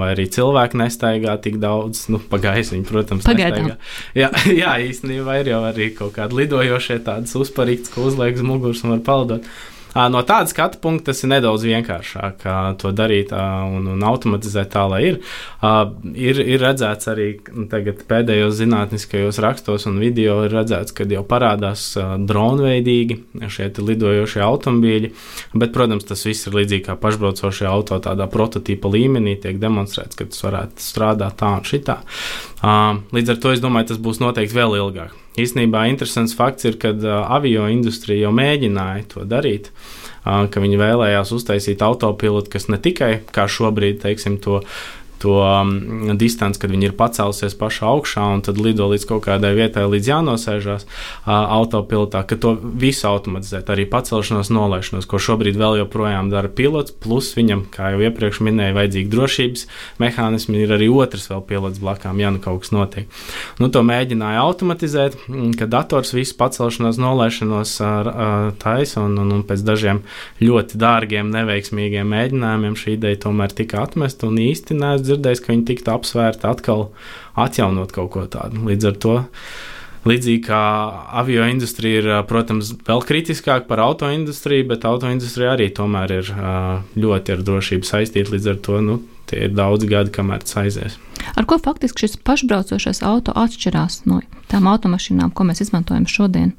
vai 0.00 0.08
arī 0.10 0.24
cilvēki 0.34 0.80
nestaigā 0.80 1.36
tik 1.44 1.60
daudz, 1.62 2.08
nu, 2.10 2.18
pa 2.18 2.40
gaisu 2.42 2.74
viņi, 2.74 2.86
protams, 2.88 3.28
Pagaidām. 3.28 3.68
nestaigā. 3.70 3.92
Jā, 4.18 4.32
jā, 4.64 4.72
īstenībā 4.88 5.38
ir 5.44 5.52
jau 5.52 5.60
arī 5.68 5.92
kaut 5.94 6.16
kādi 6.16 6.40
lidojošie 6.40 6.98
tādas 7.06 7.36
uzparīgas, 7.38 7.94
ko 7.94 8.08
uzliek 8.08 8.34
uz 8.34 8.42
muguras 8.42 8.82
un 8.82 8.96
var 8.96 9.04
paldot. 9.06 9.46
No 9.94 10.24
tāda 10.26 10.50
skatu 10.50 10.80
punkta 10.82 11.12
tas 11.12 11.22
ir 11.22 11.30
nedaudz 11.30 11.64
vienkāršāk 11.68 12.42
to 12.82 12.90
darīt 12.96 13.30
un, 13.34 13.86
un 13.94 14.02
automatizēt 14.06 14.72
tā, 14.74 14.84
lai 14.90 15.00
ir. 15.12 15.20
Ir, 16.18 16.40
ir 16.42 16.62
redzēts 16.62 17.10
arī 17.12 17.28
nu, 17.54 17.68
pēdējos 17.68 18.58
zinātniskajos 18.58 19.38
rakstos 19.44 19.86
un 19.90 20.00
video, 20.02 20.40
ir 20.46 20.54
redzēts, 20.56 20.94
ka 20.96 21.06
jau 21.06 21.22
parādās 21.28 21.92
dronveidīgi 21.94 23.20
šie 23.46 23.70
lidojošie 23.78 24.42
automobīļi, 24.44 25.12
bet, 25.54 25.74
protams, 25.74 26.06
tas 26.08 26.26
viss 26.26 26.48
ir 26.48 26.58
līdzīgi 26.58 26.88
kā 26.88 26.98
pašbraucošie 27.00 27.70
auto 27.70 28.00
tādā 28.02 28.26
prototypa 28.30 28.90
līmenī, 28.90 29.38
tiek 29.42 29.62
demonstrēts, 29.62 30.18
ka 30.18 30.26
tas 30.26 30.46
varētu 30.48 30.88
strādāt 30.90 31.38
tā 31.38 31.54
un 31.60 31.68
šitā. 31.68 32.00
Līdz 33.14 33.36
ar 33.36 33.44
to 33.44 33.54
es 33.54 33.62
domāju, 33.62 33.92
tas 33.92 34.02
būs 34.02 34.22
noteikti 34.24 34.58
vēl 34.58 34.80
ilgāk. 34.82 35.23
Īsnībā 35.40 35.86
interesants 35.90 36.36
fakts 36.38 36.68
ir, 36.68 36.78
ka 36.78 36.92
avio 37.34 37.66
industrija 37.72 38.28
jau 38.28 38.34
mēģināja 38.36 39.06
to 39.10 39.24
darīt, 39.26 39.70
ka 40.24 40.62
viņi 40.62 40.78
vēlējās 40.80 41.32
uztaisīt 41.34 41.82
autopilotu, 41.82 42.52
kas 42.54 42.68
ne 42.70 42.78
tikai 42.82 43.16
kā 43.34 43.48
šobrīd, 43.50 43.98
teiksim, 44.04 44.38
to 44.44 44.62
to 45.22 45.38
um, 45.40 46.16
distanci, 46.18 46.60
kad 46.60 46.72
viņi 46.72 46.90
ir 46.90 46.96
pacēlusies 46.98 47.56
pašā 47.58 47.88
augšā 47.88 48.24
un 48.34 48.42
tad 48.44 48.58
lido 48.60 48.88
līdz 48.90 49.06
kaut 49.08 49.24
kādai 49.26 49.54
vietai, 49.56 49.86
līdz 49.90 50.10
jānosēžās 50.10 50.86
uh, 50.86 51.30
autopilotā, 51.30 52.24
ka 52.28 52.38
to 52.40 52.54
visu 52.60 53.06
automatizēt, 53.08 53.70
arī 53.72 53.86
pacelšanos, 53.90 54.50
nolaišanos, 54.54 55.08
ko 55.08 55.20
šobrīd 55.22 55.58
vēl 55.60 55.80
joprojām 55.82 56.30
dara 56.32 56.50
pilots, 56.50 56.94
plus 57.04 57.32
viņam, 57.38 57.66
kā 57.74 57.94
jau 57.94 58.02
iepriekš 58.08 58.42
minēju, 58.44 58.76
vajadzīgi 58.78 59.12
drošības 59.12 59.66
mehānismi, 60.02 60.64
ir 60.64 60.74
arī 60.76 60.90
otrs 60.92 61.28
vēl 61.30 61.44
pilots 61.48 61.82
blakām, 61.82 62.20
ja 62.22 62.32
nu 62.34 62.42
kaut 62.42 62.64
kas 62.64 62.74
notiek. 62.74 63.22
Nu, 63.62 63.70
to 63.72 63.84
mēģināja 63.86 64.42
automatizēt, 64.44 65.18
mm, 65.28 65.54
ka 65.60 65.70
dators 65.70 66.14
visu 66.16 66.36
pacelšanos, 66.40 67.00
nolaišanos 67.00 67.76
uh, 67.84 68.12
taisa 68.60 69.04
un, 69.04 69.16
un, 69.22 69.32
un 69.38 69.46
pēc 69.46 69.64
dažiem 69.64 70.02
ļoti 70.42 70.80
dārgiem, 70.80 71.32
neveiksmīgiem 71.34 72.12
mēģinājumiem 72.12 72.76
šī 72.78 72.98
ideja 72.98 73.22
tomēr 73.26 73.54
tika 73.56 73.82
atmesta 73.84 74.28
un 74.28 74.38
īsti 74.42 74.76
neesmu 74.78 75.13
dzirdējis, 75.14 75.44
ka 75.44 75.52
viņi 75.52 75.68
tiktu 75.70 75.94
apsvērti 75.94 76.50
atkal 76.50 76.88
atjaunot 77.40 77.94
kaut 77.94 78.12
ko 78.14 78.26
tādu. 78.30 78.66
Līdz 78.68 78.90
ar 78.90 79.00
to. 79.04 79.14
Līdzīgi 80.04 80.42
kā 80.44 80.60
avio 81.16 81.46
industrija 81.48 82.02
ir, 82.02 82.08
protams, 82.28 82.74
vēl 82.84 83.00
kritiskāka 83.08 83.64
par 83.70 83.80
auto 83.80 84.10
industriju, 84.12 84.66
bet 84.74 84.84
auto 84.84 85.08
industrija 85.08 85.54
arī 85.54 85.70
tomēr 85.72 86.12
ir 86.18 86.28
ļoti 87.00 87.32
ar 87.32 87.44
drošību 87.46 87.88
saistīta. 87.88 88.34
Līdz 88.34 88.50
ar 88.52 88.58
to 88.66 88.82
nu, 88.84 88.98
tie 89.30 89.46
ir 89.46 89.54
daudz 89.56 89.88
gadi, 89.88 90.12
kamēr 90.12 90.44
tas 90.44 90.58
aizies. 90.60 90.98
Ar 91.32 91.48
ko 91.48 91.56
faktiski 91.56 92.04
šis 92.04 92.18
pašbraucošais 92.20 93.00
auto 93.06 93.32
atšķirās 93.32 94.02
no 94.10 94.20
tām 94.52 94.68
automašīnām, 94.68 95.32
ko 95.32 95.48
mēs 95.48 95.64
izmantojam 95.64 96.04
šodien? 96.10 96.52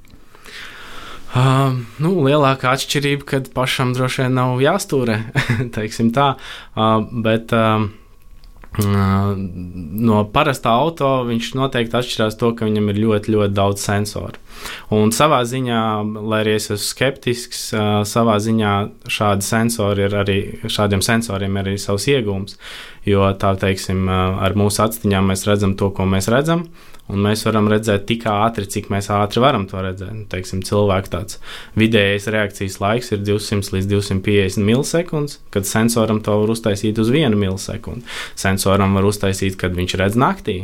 Uh, 1.35 1.75
nu, 1.99 2.13
lielākā 2.23 2.71
atšķirība, 2.77 3.25
kad 3.27 3.47
pašam 3.51 3.91
droši 3.91 4.23
vien 4.23 4.37
nav 4.39 4.55
jāstūrē, 4.63 5.17
teiksim 5.75 6.13
tā. 6.15 6.29
Uh, 6.71 7.03
bet, 7.25 7.51
uh, 7.51 7.89
No 8.75 10.23
parastā 10.33 10.73
auto 10.75 11.09
viņš 11.27 11.51
noteikti 11.55 11.95
atšķirās 11.95 12.35
to, 12.39 12.51
ka 12.57 12.67
viņam 12.67 12.89
ir 12.91 12.99
ļoti, 12.99 13.31
ļoti 13.35 13.55
daudz 13.55 13.83
sensoru. 13.85 14.41
Un 14.95 15.13
savā 15.15 15.41
ziņā, 15.47 15.81
lai 16.25 16.41
arī 16.43 16.55
es 16.59 16.67
esmu 16.67 16.81
skeptisks, 16.83 17.61
savā 18.09 18.35
ziņā 18.43 18.73
šādi 19.11 19.47
sensori 19.47 20.05
ir 20.07 20.17
arī, 20.23 20.39
šādiem 20.67 21.03
sensoriem 21.05 21.55
ir 21.55 21.69
arī 21.69 21.77
savs 21.79 22.09
iegūms. 22.11 22.57
Jo 23.07 23.29
tā 23.39 23.53
teiksim, 23.61 24.09
ar 24.09 24.57
mūsu 24.59 24.83
atstiņām 24.87 25.31
mēs 25.31 25.47
redzam 25.47 25.77
to, 25.79 25.91
ko 25.95 26.07
mēs 26.09 26.27
redzam. 26.33 26.67
Un 27.05 27.21
mēs 27.21 27.43
varam 27.45 27.67
redzēt 27.69 28.07
tik 28.09 28.23
ātri, 28.25 28.65
cik 28.65 28.87
mēs 28.89 29.11
ātri 29.13 29.41
varam 29.43 29.67
to 29.69 29.77
redzēt. 29.77 30.09
Nu, 30.09 30.23
teiksim, 30.29 30.63
cilvēka 30.65 31.11
tāds 31.13 31.37
vidējais 31.77 32.25
reakcijas 32.33 32.79
laiks 32.81 33.11
ir 33.13 33.21
200 33.21 33.75
līdz 33.75 33.89
250 33.91 34.65
milisekundes, 34.65 35.37
kad 35.53 35.69
sensoram 35.69 36.23
to 36.25 36.39
var 36.41 36.53
uztaisīt 36.55 36.97
uz 37.01 37.11
1 37.13 37.37
milisekundi. 37.37 38.01
Sensoram 38.33 38.97
var 38.97 39.05
uztaisīt, 39.05 39.53
kad 39.61 39.77
viņš 39.77 39.95
redz 40.01 40.17
naktī. 40.17 40.55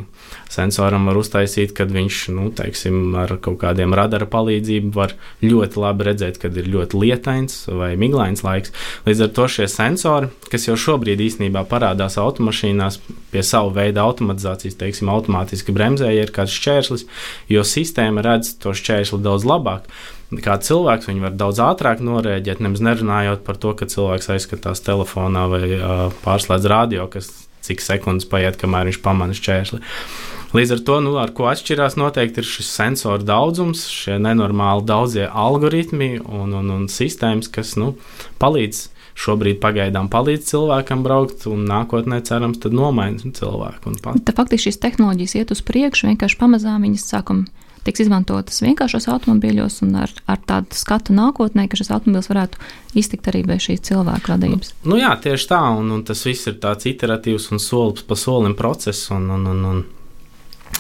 Sensoram 0.52 1.06
var 1.12 1.20
uztaisīt, 1.22 1.76
kad 1.78 1.94
viņš 1.94 2.24
nu, 2.34 2.48
teiksim, 2.58 3.14
ar 3.22 3.36
kaut 3.38 3.62
kādiem 3.62 3.94
radara 3.94 4.26
palīdzību 4.26 4.92
var 4.98 5.14
ļoti 5.46 5.80
labi 5.84 6.10
redzēt, 6.10 6.42
kad 6.42 6.58
ir 6.58 6.72
ļoti 6.74 7.04
lietains 7.06 7.68
vai 7.70 7.94
miglains 8.02 8.42
laiks. 8.42 8.74
Līdz 9.06 9.28
ar 9.28 9.32
to 9.38 9.48
šie 9.60 9.70
sensori, 9.70 10.34
kas 10.50 10.66
jau 10.66 10.80
šobrīd 10.90 11.22
īstenībā 11.22 11.68
parādās 11.70 12.18
automašīnās 12.18 12.98
pie 13.32 13.46
savu 13.46 13.72
veidu 13.78 14.02
automatizācijas, 14.04 14.76
teiksim, 14.82 15.14
automātiski 15.14 15.72
bremzēji 15.76 16.31
ir 16.32 16.36
kāds 16.40 16.56
šķērslis, 16.56 17.06
jo 17.52 17.68
sistēma 17.68 18.24
redz 18.26 18.56
to 18.64 18.74
šķērsli 18.78 19.22
daudz 19.22 19.46
labāk. 19.48 19.92
Kā 20.42 20.56
cilvēks 20.64 21.10
viņi 21.10 21.26
var 21.26 21.36
daudz 21.36 21.60
ātrāk 21.60 22.00
norēģēt, 22.08 22.64
nemaz 22.64 22.80
nerunājot 22.88 23.44
par 23.44 23.60
to, 23.60 23.76
ka 23.76 23.90
cilvēks 23.92 24.32
aizskatās 24.32 24.80
telefonā 24.86 25.44
vai 25.52 25.66
uh, 25.76 26.06
pārslēdz 26.24 26.70
radio, 26.72 27.10
kas 27.12 27.28
cik 27.66 27.84
sekundes 27.84 28.30
paiet, 28.32 28.56
kamēr 28.62 28.88
viņš 28.90 29.02
pamana 29.04 29.36
šķērsli. 29.38 29.82
Līdz 30.56 30.74
ar 30.76 30.82
to, 30.88 30.96
nu, 31.04 31.14
ar 31.20 31.32
ko 31.36 31.46
atšķirās, 31.52 31.96
noteikti 32.00 32.42
ir 32.42 32.48
šis 32.48 32.72
sensoru 32.76 33.24
daudzums, 33.28 33.86
šie 33.92 34.18
nenormāli 34.20 34.84
daudzie 34.88 35.28
algoritmi 35.28 36.18
un, 36.24 36.56
un, 36.58 36.74
un 36.76 36.90
sistēmas, 36.92 37.52
kas 37.52 37.78
nu, 37.80 37.94
palīdz 38.42 38.88
šobrīd 39.18 39.62
pagaidām 39.64 40.10
palīdz 40.12 40.52
cilvēkam 40.52 41.04
braukt, 41.06 41.48
un 41.52 41.66
nākotnē 41.70 42.22
cerams, 42.28 42.62
tad 42.64 42.76
nomainīs 42.78 43.28
cilvēku. 43.38 43.96
Tad 44.02 44.36
faktiski 44.38 44.70
šīs 44.70 44.82
tehnoloģijas 44.84 45.38
iet 45.42 45.56
uz 45.56 45.64
priekšu, 45.66 46.12
vienkārši 46.12 46.40
pamazām 46.40 46.88
viņas 46.88 47.10
sākam 47.14 47.46
tiks 47.86 48.04
izmantotas 48.04 48.62
vienkāršos 48.62 49.08
automobīļos, 49.10 49.80
un 49.86 49.96
ar, 50.04 50.12
ar 50.30 50.42
tādu 50.48 50.78
skatu 50.78 51.16
nākotnē, 51.18 51.66
ka 51.70 51.80
šis 51.80 51.92
automobīls 51.96 52.30
varētu 52.30 52.62
iztikt 53.02 53.32
arī 53.32 53.44
bez 53.48 53.66
šīs 53.66 53.82
cilvēku 53.90 54.34
vadības. 54.34 54.76
Nu, 54.84 54.94
nu 54.94 55.02
jā, 55.02 55.16
tieši 55.24 55.50
tā, 55.50 55.62
un, 55.80 55.90
un 55.96 56.04
tas 56.06 56.22
viss 56.28 56.50
ir 56.52 56.60
tāds 56.62 56.90
iteratīvs 56.92 57.50
un 57.56 57.64
solis 57.64 58.06
pa 58.06 58.18
solim 58.20 58.56
process. 58.60 59.10
Un, 59.14 59.30
un, 59.34 59.48
un, 59.50 59.66
un 59.72 59.82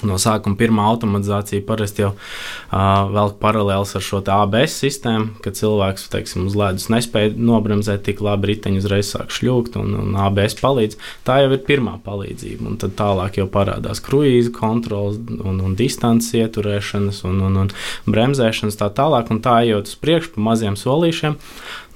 No 0.07 0.17
sākuma 0.21 0.57
pirmā 0.57 0.85
automatizācija 0.91 1.63
parasti 1.67 2.05
jau 2.05 2.11
uh, 2.13 3.09
velk 3.13 3.37
paralēlus 3.41 3.93
ar 3.97 4.05
šo 4.05 4.21
ABS 4.33 4.77
sistēmu, 4.81 5.41
kad 5.43 5.57
cilvēks 5.57 6.07
teiksim, 6.13 6.47
uz 6.49 6.57
ledus 6.57 6.87
nespēja 6.93 7.33
nobremzēt 7.37 8.05
tik 8.07 8.23
labi, 8.25 8.51
riteņi 8.51 8.81
uzreiz 8.81 9.11
sāk 9.13 9.33
šļūkt, 9.33 9.77
un, 9.81 9.93
un 10.01 10.17
ABS 10.27 10.57
palīdz. 10.61 10.97
Tā 11.27 11.41
jau 11.43 11.51
ir 11.53 11.61
pirmā 11.67 11.97
palīdzība, 12.05 12.67
un 12.71 12.79
tad 12.81 12.95
tālāk 12.99 13.41
jau 13.41 13.47
parādās 13.51 14.01
kruīza 14.03 14.53
kontrols 14.55 15.19
un, 15.19 15.61
un 15.61 15.77
distances 15.77 16.33
ieturēšanas 16.41 17.23
un, 17.29 17.43
un, 17.49 17.61
un 17.65 17.73
bremzēšanas 18.09 18.79
tā 18.81 18.89
tālāk, 18.97 19.29
un 19.33 19.43
tā 19.43 19.61
ejot 19.67 19.91
uz 19.91 19.97
priekšu 20.01 20.35
pa 20.35 20.45
maziem 20.51 20.79
solīšiem. 20.79 21.37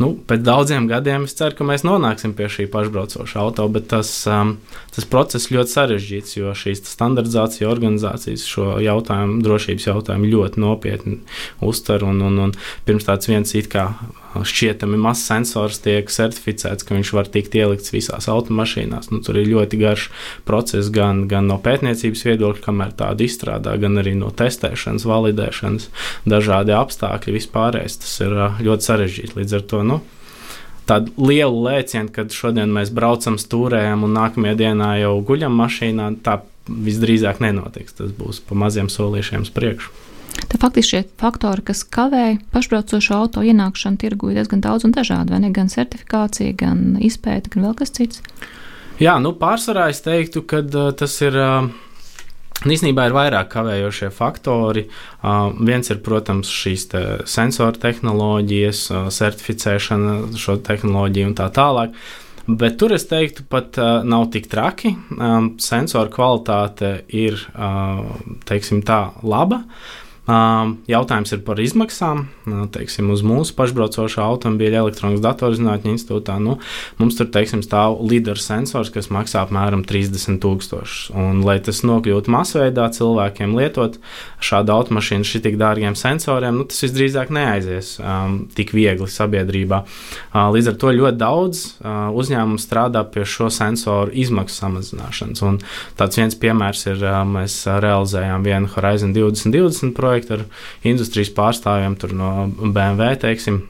Nu, 0.02 0.10
pēc 0.28 0.42
daudziem 0.44 0.90
gadiem 0.92 1.24
es 1.24 1.38
ceru, 1.38 1.56
ka 1.56 1.68
mēs 1.68 1.86
nonāksim 1.88 2.34
pie 2.36 2.50
šī 2.52 2.66
pašbraucoša 2.72 3.40
auto, 3.40 3.68
bet 3.72 3.88
tas, 3.94 4.10
um, 4.28 4.58
tas 4.92 5.08
process 5.08 5.48
ļoti 5.54 5.72
sarežģīts, 5.72 6.36
jo 6.36 6.52
šīs 6.58 6.84
standardizācija 6.90 7.70
organizācijas 7.96 8.46
šo 8.48 8.78
jautājumu, 8.84 9.42
drošības 9.44 9.88
jautājumu 9.88 10.30
ļoti 10.30 10.62
nopietni 10.62 11.20
uztver. 11.62 12.04
Un, 12.04 12.22
un, 12.22 12.40
un 12.40 12.54
pirms 12.86 13.06
tāds 13.08 13.28
viens 13.30 13.56
it 13.56 13.70
kā 13.72 13.94
šķietami 14.36 14.98
mazs 15.00 15.26
sensors 15.30 15.80
tiek 15.80 16.10
certificēts, 16.12 16.84
ka 16.84 16.96
viņš 16.96 17.12
var 17.16 17.30
tikt 17.32 17.56
ielikts 17.56 17.94
visās 17.94 18.28
automašīnās. 18.28 19.12
Nu, 19.12 19.22
tur 19.24 19.40
ir 19.40 19.48
ļoti 19.48 19.80
garš 19.80 20.10
process 20.46 20.92
gan, 20.92 21.28
gan 21.32 21.48
no 21.48 21.58
pētniecības 21.58 22.26
viedokļa, 22.28 22.66
kamēr 22.66 22.92
tādu 23.00 23.26
izstrādā, 23.26 23.78
gan 23.80 24.02
arī 24.02 24.16
no 24.20 24.32
testēšanas, 24.36 25.08
validēšanas, 25.08 25.88
dažādi 26.28 26.76
apstākļi 26.76 27.38
vispārējais. 27.40 28.02
Tas 28.04 28.20
ir 28.26 28.36
ļoti 28.66 28.90
sarežģīti. 28.90 29.40
Līdz 29.40 29.56
ar 29.56 29.66
to 29.72 29.86
nu, 29.88 30.02
tādu 30.90 31.16
lielu 31.32 31.64
lēcienu, 31.70 32.12
kad 32.14 32.36
šodien 32.36 32.76
mēs 32.76 32.92
braucam, 32.94 33.40
stūrējam 33.40 34.04
un 34.04 34.20
nākamajā 34.20 34.60
dienā 34.66 34.92
jau 35.00 35.16
guļam 35.26 35.56
mašīnā, 35.64 36.12
tā 36.28 36.42
visdrīzāk 36.70 37.42
nenotiks. 37.44 37.98
Tas 38.00 38.12
būs 38.16 38.42
pa 38.46 38.58
maziem 38.58 38.90
solīšiem 38.92 39.46
uz 39.46 39.54
priekšu. 39.54 39.94
Tad 40.36 40.60
faktiski 40.60 40.90
šie 40.90 41.02
faktori, 41.20 41.64
kas 41.66 41.84
kavē 41.88 42.38
pašbraucošo 42.52 43.16
auto 43.16 43.44
ienākšanu 43.46 44.00
tirgu, 44.02 44.30
ir 44.30 44.42
diezgan 44.42 44.62
daudz 44.64 44.86
un 44.88 44.94
dažādi. 44.96 45.32
Vai 45.32 45.42
ne? 45.46 45.52
Gan 45.56 45.72
certifikācija, 45.72 46.56
gan 46.60 47.00
izpēta, 47.04 47.54
gan 47.54 47.70
vēl 47.70 47.76
kas 47.80 47.96
cits. 47.96 48.22
Jā, 49.02 49.18
nu 49.20 49.34
pārsvarā 49.36 49.90
es 49.92 50.04
teiktu, 50.06 50.46
ka 50.48 50.64
uh, 50.66 50.92
tas 50.98 51.20
ir. 51.26 51.40
Uh, 51.40 51.74
Īsnībā 52.66 53.04
ir 53.10 53.14
vairāk 53.14 53.50
kavējošie 53.52 54.08
faktori. 54.16 54.86
Uh, 55.20 55.52
viens 55.68 55.92
ir, 55.92 56.00
protams, 56.02 56.48
šīs 56.48 56.86
te 56.94 57.02
sensoru 57.28 57.76
tehnoloģijas, 57.84 58.84
uh, 58.94 59.10
certificēšana, 59.12 60.14
šo 60.40 60.56
tehnoloģiju 60.64 61.28
un 61.30 61.36
tā 61.36 61.50
tālāk. 61.54 62.00
Bet 62.46 62.78
tur 62.78 62.94
es 62.94 63.08
teiktu, 63.10 63.48
pat 63.50 63.80
uh, 63.82 64.04
nav 64.06 64.28
tik 64.34 64.50
traki. 64.52 64.94
Um, 65.18 65.56
sensoru 65.62 66.12
kvalitāte 66.14 67.00
ir, 67.10 67.40
uh, 67.58 68.06
teiksim, 68.46 68.84
tā 68.86 69.00
laba. 69.26 69.64
Uh, 69.66 70.05
Jautājums 70.26 71.36
ir 71.36 71.42
par 71.46 71.60
izmaksām. 71.62 72.24
Teiksim, 72.74 73.12
uz 73.14 73.22
mūsu 73.26 73.54
pašbraucošā 73.58 74.24
automobīļa 74.26 74.80
elektronikas 74.82 75.22
datorzinātņu 75.22 75.92
institūtā 75.94 76.40
nu, 76.42 76.56
mums 76.98 77.18
tur 77.20 77.30
teiksim, 77.30 77.62
stāv 77.66 78.00
līderu 78.02 78.42
sensors, 78.42 78.90
kas 78.94 79.12
maksā 79.14 79.44
apmēram 79.46 79.84
30 79.86 80.40
tūkstošus. 80.42 81.12
Un, 81.14 81.44
lai 81.46 81.60
tas 81.62 81.84
nokļūtu 81.86 82.34
masveidā 82.34 82.88
cilvēkiem 82.98 83.54
lietot 83.58 84.00
šādu 84.42 84.74
automašīnu 84.74 85.30
šī 85.30 85.44
tik 85.46 85.60
dārgiem 85.62 85.98
sensoriem, 85.98 86.58
nu, 86.58 86.66
tas 86.70 86.82
visdrīzāk 86.86 87.30
neaizies 87.34 87.96
um, 88.02 88.40
tik 88.58 88.74
viegli 88.74 89.10
sabiedrībā. 89.10 89.84
Uh, 89.86 90.50
līdz 90.56 90.72
ar 90.74 90.80
to 90.82 90.94
ļoti 90.96 91.22
daudz 91.22 91.64
uh, 91.66 92.10
uzņēmumu 92.18 92.62
strādā 92.62 93.06
pie 93.14 93.28
šo 93.30 93.52
sensoru 93.54 94.14
izmaksu 94.14 94.58
samazināšanas. 94.64 95.46
Un 95.46 95.62
tāds 96.00 96.18
viens 96.18 96.38
piemērs 96.42 96.86
ir, 96.90 97.06
uh, 97.06 97.22
mēs 97.30 97.62
realizējām 97.70 98.46
vienu 98.46 98.74
Horizon 98.74 99.14
2020 99.14 99.94
projektu 99.98 100.15
projektu 100.16 100.40
ar 100.40 100.46
industrijas 100.88 101.34
pārstāvjiem 101.36 101.98
no 102.16 102.32
BMW. 102.72 103.16
Teiksim, 103.20 103.64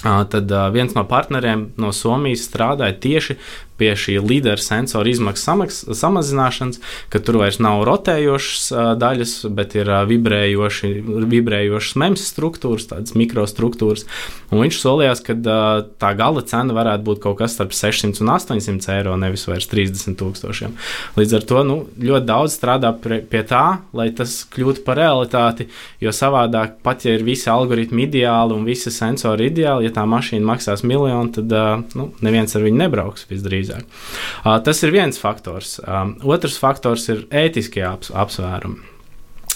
Tad 0.00 0.48
viens 0.72 0.94
no 0.96 1.02
partneriem 1.04 1.66
no 1.76 1.90
Somijas 1.92 2.46
strādāja 2.48 2.96
tieši 3.02 3.34
pie 3.80 3.94
šī 3.96 4.18
līdera 4.20 4.60
sensora 4.60 5.08
izmaksu 5.08 5.94
samazināšanas, 5.96 6.80
ka 7.12 7.20
tur 7.24 7.40
vairs 7.40 7.60
nav 7.62 7.82
rotējošas 7.88 8.68
daļas, 9.00 9.34
bet 9.56 9.76
ir 9.78 9.90
vibrējoši, 10.10 10.92
vibrējošas 11.32 11.96
mems 12.00 12.26
struktūras, 12.28 12.90
tādas 12.90 13.16
mikrostruktūras. 13.18 14.04
Un 14.50 14.64
viņš 14.64 14.80
solījās, 14.82 15.22
ka 15.24 15.36
tā 15.40 16.12
gala 16.18 16.42
cena 16.46 16.76
varētu 16.76 17.06
būt 17.06 17.22
kaut 17.24 17.38
kas 17.40 17.54
starp 17.56 17.74
600 17.76 18.22
un 18.24 18.32
800 18.34 18.92
eiro, 18.98 19.16
nevis 19.20 19.46
vairs 19.48 19.68
30 19.70 20.18
tūkstošiem. 20.20 20.76
Līdz 21.18 21.36
ar 21.38 21.46
to 21.48 21.64
nu, 21.66 21.78
ļoti 22.00 22.28
daudz 22.28 22.56
strādā 22.58 22.92
pie 23.00 23.42
tā, 23.48 23.64
lai 23.96 24.10
tas 24.16 24.40
kļūtu 24.52 24.84
par 24.86 25.00
realitāti, 25.00 25.68
jo 26.02 26.12
savādāk 26.14 26.80
pat 26.84 27.06
ja 27.06 27.16
ir 27.16 27.24
visi 27.26 27.50
algoritmi 27.52 28.06
ideāli 28.08 28.56
un 28.56 28.66
visi 28.68 28.92
sensori 28.94 29.48
ideāli, 29.50 29.88
ja 29.88 29.94
tā 30.00 30.06
mašīna 30.08 30.50
maksās 30.52 30.84
miljonu, 30.86 31.32
tad 31.38 31.54
nu, 31.96 32.10
neviens 32.24 32.56
ar 32.56 32.66
viņu 32.66 32.82
nebrauks 32.84 33.28
visdrīzāk. 33.70 34.62
Tas 34.64 34.82
ir 34.84 34.94
viens 34.94 35.18
faktors. 35.20 35.78
Otrs 36.22 36.60
faktors 36.60 37.08
ir 37.12 37.26
ētiskie 37.30 37.84
aps 37.86 38.10
apsvērumi. 38.10 38.86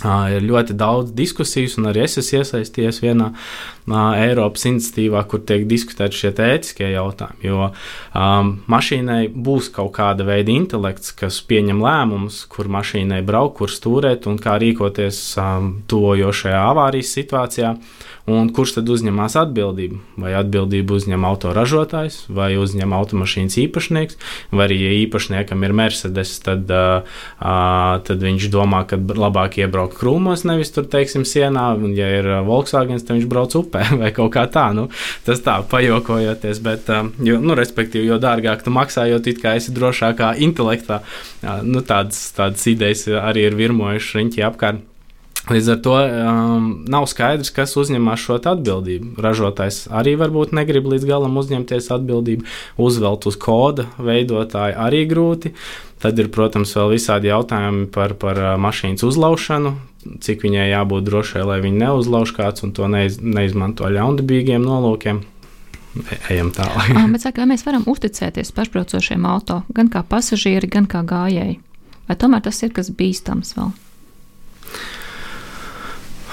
Uh, 0.04 0.24
ir 0.34 0.42
ļoti 0.42 0.74
daudz 0.74 1.12
diskusijas, 1.14 1.76
un 1.78 1.86
arī 1.86 2.02
es 2.02 2.18
esmu 2.18 2.40
iesaistījies 2.40 2.96
vienā 2.98 3.28
Eiropas 4.18 4.64
iniciatīvā, 4.66 5.20
kur 5.30 5.44
tiek 5.46 5.68
diskutēti 5.70 6.18
šie 6.18 6.32
ētiskie 6.34 6.88
jautājumi. 6.90 7.46
Jo 7.46 7.68
um, 7.70 8.50
mašīnai 8.74 9.28
būs 9.30 9.70
kaut 9.72 9.92
kāda 9.94 10.26
veida 10.26 10.50
intelekts, 10.50 11.14
kas 11.14 11.38
pieņem 11.46 11.78
lēmumus, 11.84 12.40
kur 12.50 12.66
mašīnai 12.74 13.22
braukt, 13.24 13.54
kur 13.60 13.70
stūrēt 13.70 14.26
un 14.26 14.40
kā 14.42 14.58
rīkoties 14.60 15.22
um, 15.38 15.70
tuvojošajā 15.86 16.64
avārijas 16.74 17.14
situācijā. 17.14 17.76
Uh, 17.78 18.13
Un 18.24 18.46
kurš 18.56 18.78
tad 18.78 18.88
uzņemas 18.88 19.34
atbildību? 19.36 19.98
Vai 20.24 20.30
atbildību 20.38 20.96
uzņem 20.96 21.26
autoražotājs, 21.28 22.22
vai 22.32 22.54
uzņem 22.56 22.94
automašīnas 22.96 23.58
īpašnieks, 23.66 24.16
vai 24.48 24.64
arī, 24.64 24.78
ja 24.80 24.92
īpašniekam 25.02 25.66
ir 25.66 25.74
Mercedes, 25.76 26.32
tad, 26.40 26.72
uh, 26.72 27.04
uh, 27.36 27.98
tad 28.06 28.24
viņš 28.24 28.46
domā, 28.54 28.80
ka 28.88 28.96
labāk 28.96 29.58
iebraukt 29.60 29.98
krūmos, 29.98 30.46
nevis 30.48 30.72
tur, 30.72 30.86
teiksim, 30.88 31.26
sienā, 31.28 31.66
un, 31.76 31.92
ja 31.98 32.08
ir 32.16 32.30
Volkswagen, 32.48 32.96
tad 32.96 33.18
viņš 33.18 33.28
brauc 33.28 33.58
upē 33.60 33.84
vai 34.00 34.08
kaut 34.16 34.32
kā 34.38 34.46
tā. 34.48 34.70
Nu, 34.72 34.86
tas 35.28 35.44
tā, 35.44 35.58
pajokojoties, 35.68 36.62
bet, 36.64 36.88
uh, 36.88 37.12
jo, 37.28 37.36
nu, 37.44 37.58
respektīvi, 37.60 38.08
jo 38.08 38.16
dārgāk 38.24 38.64
tu 38.64 38.72
maksā, 38.72 39.04
jo 39.12 39.20
it 39.20 39.44
kā 39.44 39.58
esi 39.60 39.76
drošākā 39.76 40.32
intelektā, 40.48 41.02
uh, 41.04 41.60
nu, 41.60 41.84
tādas, 41.84 42.24
tādas 42.32 42.64
idejas 42.72 43.04
arī 43.20 43.50
ir 43.50 43.60
virmojušas 43.60 44.20
riņķi 44.22 44.48
apkārt. 44.48 44.90
Līdz 45.44 45.66
ar 45.74 45.80
to 45.84 45.94
um, 46.00 46.68
nav 46.88 47.04
skaidrs, 47.10 47.50
kas 47.52 47.74
uzņemas 47.76 48.22
šo 48.22 48.38
atbildību. 48.40 49.18
Ražotājs 49.20 49.82
arī 49.92 50.14
varbūt 50.16 50.54
negrib 50.56 50.88
līdz 50.88 51.04
galam 51.08 51.36
uzņemties 51.36 51.90
atbildību, 51.92 52.46
uzvelt 52.80 53.26
uz 53.28 53.36
koda 53.36 53.84
veidotāju 54.00 54.78
arī 54.80 55.02
grūti. 55.10 55.52
Tad 56.00 56.16
ir, 56.20 56.30
protams, 56.32 56.72
vēl 56.76 56.94
visādi 56.96 57.28
jautājumi 57.28 57.90
par, 57.92 58.16
par 58.20 58.40
uh, 58.40 58.54
mašīnas 58.60 59.04
uzlaušanu, 59.04 59.74
cik 60.24 60.46
viņai 60.48 60.70
jābūt 60.70 61.06
drošai, 61.10 61.44
lai 61.44 61.60
viņa 61.64 61.80
neuzlauž 61.86 62.32
kāds 62.36 62.64
un 62.64 62.72
to 62.76 62.88
neiz, 62.88 63.20
neizmanto 63.20 63.88
ļaundabīgiem 63.92 64.64
nolūkiem. 64.64 65.22
E, 65.94 66.18
ejam 66.34 66.50
tālāk. 66.56 66.88
Bet 67.12 67.22
saka, 67.22 67.44
vai 67.44 67.52
mēs 67.52 67.68
varam 67.68 67.84
uzticēties 67.90 68.52
pašbraucošiem 68.56 69.28
auto, 69.28 69.60
gan 69.76 69.92
kā 69.92 70.02
pasažieri, 70.08 70.72
gan 70.72 70.88
kā 70.90 71.04
gājēji? 71.06 71.60
Vai 72.08 72.16
tomēr 72.20 72.44
tas 72.44 72.60
ir 72.64 72.72
kas 72.76 72.90
bīstams 72.92 73.54
vēl? 73.56 73.72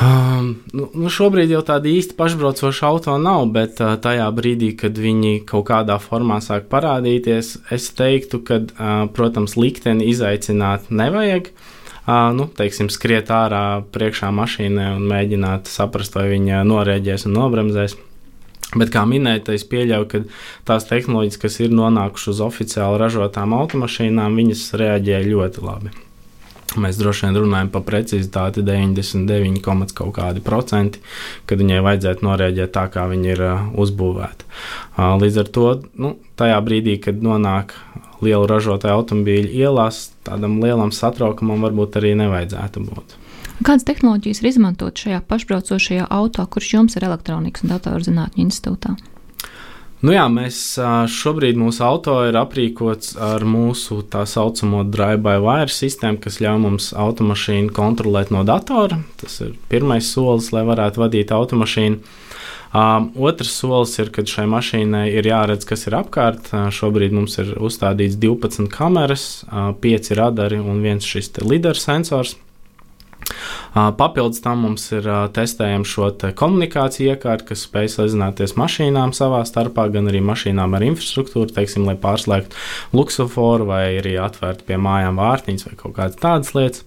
Um, 0.02 0.56
nu, 0.74 1.10
šobrīd 1.14 1.52
jau 1.54 1.60
tāda 1.66 1.86
īsti 1.92 2.16
pašbraucoša 2.18 2.88
auto 2.90 3.14
nav, 3.22 3.44
bet 3.54 3.78
uh, 3.84 3.94
tajā 4.02 4.26
brīdī, 4.34 4.72
kad 4.80 4.98
viņi 4.98 5.44
kaut 5.46 5.68
kādā 5.68 6.00
formā 6.02 6.40
sāk 6.42 6.66
parādīties, 6.72 7.52
es 7.76 7.90
teiktu, 7.94 8.40
ka, 8.48 8.58
uh, 8.66 9.06
protams, 9.14 9.54
likteni 9.60 10.10
izaicināt 10.10 10.90
nevajag. 10.90 11.52
Uh, 12.02 12.32
nu, 12.34 12.50
teiksim, 12.58 12.90
skriet 12.90 13.30
ārā 13.30 13.84
priekšā 13.94 14.32
mašīnai 14.34 14.96
un 14.98 15.06
mēģināt 15.12 15.70
saprast, 15.70 16.18
vai 16.18 16.32
viņa 16.34 16.64
norēģēs 16.66 17.30
un 17.30 17.38
nobremzēs. 17.38 18.00
Bet, 18.72 18.90
kā 18.90 19.04
minēju, 19.06 19.52
es 19.54 19.68
pieļauju, 19.70 20.08
ka 20.10 20.24
tās 20.66 20.88
tehnoloģijas, 20.90 21.42
kas 21.44 21.60
ir 21.62 21.76
nonākušas 21.78 22.34
uz 22.34 22.46
oficiāli 22.48 23.04
ražotām 23.04 23.54
automašīnām, 23.54 24.40
viņas 24.40 24.72
reaģē 24.82 25.28
ļoti 25.28 25.68
labi. 25.68 25.94
Mēs 26.80 26.96
droši 27.02 27.26
vien 27.28 27.40
runājam 27.42 27.70
par 27.74 27.84
precizitāti 27.84 28.64
99, 28.64 29.60
kaut 29.96 30.14
kādi 30.16 30.44
procenti, 30.44 31.02
kad 31.50 31.60
viņai 31.60 31.82
vajadzētu 31.84 32.28
norēģēt 32.28 32.72
tā, 32.78 32.86
kā 32.94 33.04
viņa 33.12 33.34
ir 33.34 33.44
uh, 33.44 33.66
uzbūvēta. 33.84 34.48
Uh, 34.48 35.18
līdz 35.20 35.42
ar 35.44 35.52
to 35.58 35.68
nu, 36.00 36.14
tajā 36.40 36.62
brīdī, 36.64 36.96
kad 37.04 37.20
nonāk 37.20 37.76
liela 38.24 38.48
ražotāja 38.48 38.96
automobīļa 39.02 39.52
ielās, 39.66 40.06
tādam 40.24 40.62
lielam 40.64 40.94
satraukumam 40.96 41.68
varbūt 41.68 42.00
arī 42.00 42.14
nevajadzētu 42.24 42.86
būt. 42.88 43.18
Kādas 43.62 43.86
tehnoloģijas 43.86 44.40
ir 44.42 44.48
izmantotas 44.50 45.04
šajā 45.06 45.22
pašbraucošajā 45.30 46.08
auto, 46.10 46.46
kurš 46.50 46.74
jums 46.78 46.96
ir 46.98 47.06
elektronikas 47.06 47.66
un 47.66 47.76
datorzinātņu 47.76 48.48
institūtā? 48.48 48.96
Nu 50.02 50.16
jā, 50.16 50.24
mēs 50.34 50.58
šobrīd 51.14 51.60
mūsu 51.62 51.84
auto 51.86 52.16
ir 52.26 52.38
aprīkots 52.40 53.14
ar 53.22 53.46
mūsu 53.46 54.00
tā 54.10 54.24
saucamo 54.26 54.82
drive-by-wire 54.90 55.70
sistēmu, 55.70 56.18
kas 56.24 56.40
ļauj 56.42 56.62
mums 56.64 56.88
automašīnu 56.98 57.70
kontrolēt 57.76 58.34
no 58.34 58.42
datora. 58.48 58.98
Tas 59.22 59.38
ir 59.46 59.54
pirmais 59.70 60.10
solis, 60.10 60.50
lai 60.56 60.66
varētu 60.66 61.04
vadīt 61.04 61.34
automašīnu. 61.38 62.02
Um, 62.72 63.10
otrs 63.20 63.52
solis 63.60 63.98
ir, 64.00 64.10
kad 64.16 64.30
šai 64.32 64.46
mašīnai 64.48 65.10
ir 65.12 65.28
jāredz, 65.28 65.66
kas 65.68 65.84
ir 65.90 65.98
apkārt. 66.00 66.50
Uh, 66.50 66.70
šobrīd 66.72 67.12
mums 67.12 67.36
ir 67.44 67.52
uzstādīts 67.60 68.16
12 68.22 68.72
kameras, 68.72 69.26
uh, 69.50 69.74
5 69.84 70.14
radari 70.16 70.62
un 70.64 70.80
viens 70.82 71.06
šis 71.06 71.34
lidera 71.44 71.78
sensors. 71.78 72.38
Papildus 73.74 74.42
tam 74.44 74.66
mums 74.66 74.88
ir 74.94 75.08
testējama 75.36 75.88
šo 75.88 76.10
te 76.22 76.32
komunikāciju 76.38 77.14
iekārtu, 77.16 77.52
kas 77.52 77.66
spēj 77.68 77.92
sazināties 77.96 78.58
mašīnām 78.60 79.14
savā 79.18 79.44
starpā, 79.48 79.88
gan 79.94 80.10
arī 80.12 80.24
mašīnām 80.26 80.76
ar 80.78 80.86
infrastruktūru, 80.90 81.52
teiksim, 81.56 81.86
lai 81.90 81.98
pārslēgtu 82.00 82.58
luksuforu 82.98 83.70
vai 83.72 83.84
arī 84.00 84.18
atvērtu 84.22 84.68
pie 84.68 84.80
mājām 84.82 85.20
vārtiņas 85.22 85.70
vai 85.70 85.78
kaut 85.80 85.98
kādas 86.00 86.22
tādas 86.22 86.56
lietas. 86.58 86.86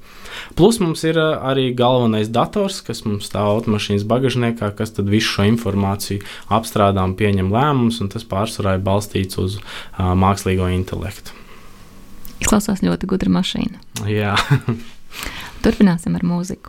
Plus 0.59 0.81
mums 0.83 1.05
ir 1.07 1.19
arī 1.21 1.69
galvenais 1.77 2.31
dators, 2.33 2.81
kas 2.85 3.05
mums 3.07 3.29
stāv 3.31 3.53
automašīnas 3.53 4.07
bagažniekā, 4.11 4.73
kas 4.77 4.95
tad 4.97 5.11
visu 5.11 5.37
šo 5.37 5.47
informāciju 5.53 6.25
apstrādā 6.55 7.05
un 7.07 7.14
pieņem 7.19 7.53
lēmumus, 7.55 8.01
un 8.05 8.11
tas 8.12 8.27
pārsvarā 8.29 8.77
ir 8.79 8.85
balstīts 8.87 9.40
uz 9.40 9.61
uh, 9.61 10.12
mākslīgo 10.19 10.69
intelektu. 10.75 11.37
Izklausās 12.43 12.83
ļoti 12.85 13.09
gudra 13.09 13.33
mašīna. 13.38 13.81
Jā. 14.11 14.35
Turpināsim 15.64 16.12
ar 16.18 16.24
mūziku. 16.29 16.68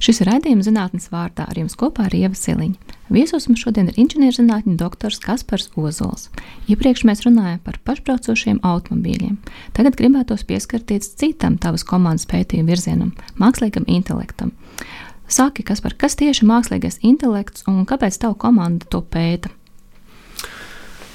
Šis 0.00 0.22
ir 0.22 0.30
raidījums 0.30 0.64
zinātnes 0.64 1.10
vārdā 1.12 1.44
ar 1.44 1.58
jums 1.60 1.74
kopā 1.76 2.06
ar 2.08 2.14
Ieva 2.16 2.32
Siliņu. 2.32 2.96
Viesos 3.12 3.50
mums 3.50 3.60
šodien 3.60 3.90
ir 3.90 3.98
inženierzinātņu 4.00 4.78
doktors 4.80 5.18
Kaspars 5.20 5.68
Ozols. 5.76 6.30
Iepriekš 6.72 7.04
mēs 7.04 7.20
runājām 7.26 7.60
par 7.66 7.76
pašbraucošiem 7.84 8.62
automobīļiem. 8.64 9.36
Tagad 9.76 9.98
gribētos 10.00 10.46
pieskarties 10.48 11.12
citam 11.20 11.60
tavas 11.60 11.84
komandas 11.84 12.24
pētījuma 12.30 12.72
virzienam- 12.72 13.12
mākslīgam 13.42 13.84
intelektam. 13.86 14.54
Saki, 15.28 15.62
Kaspar, 15.62 15.92
kas 15.94 16.16
tieši 16.16 16.42
ir 16.42 16.48
mākslīgais 16.48 16.98
intelekts 17.04 17.68
un 17.68 17.84
kāpēc 17.84 18.16
tava 18.18 18.34
komanda 18.34 18.88
to 18.88 19.02
pēta? 19.02 19.52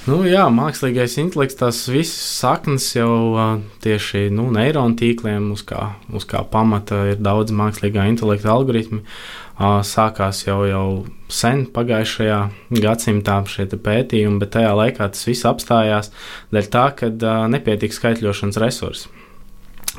Nu, 0.06 0.20
jā, 0.30 0.44
mākslīgais 0.54 1.16
intelekts, 1.18 1.56
tās 1.58 1.80
visas 1.90 2.20
saknes 2.38 2.92
jau 2.94 3.34
uh, 3.34 3.56
tieši 3.82 4.28
nu, 4.30 4.52
neironu 4.54 4.94
tīkliem, 5.00 5.48
uz 5.56 5.64
kā, 5.66 5.96
uz 6.14 6.28
kā 6.30 6.44
pamata 6.46 7.00
ir 7.10 7.24
daudz 7.26 7.50
mākslīgā 7.58 8.06
intelekta 8.12 8.52
algoritmi. 8.54 9.02
Uh, 9.02 9.80
sākās 9.82 10.44
jau, 10.46 10.60
jau 10.70 10.86
sen 11.32 11.66
pagājušajā 11.74 12.38
gadsimtā 12.86 13.40
šie 13.50 13.66
pētījumi, 13.74 14.38
bet 14.44 14.54
tajā 14.60 14.78
laikā 14.78 15.10
tas 15.10 15.26
viss 15.26 15.50
apstājās 15.50 16.14
dēļ 16.54 16.70
tā, 16.70 16.86
ka 17.02 17.10
uh, 17.10 17.50
nepietika 17.50 17.98
skaitļošanas 17.98 18.62
resursi 18.62 19.14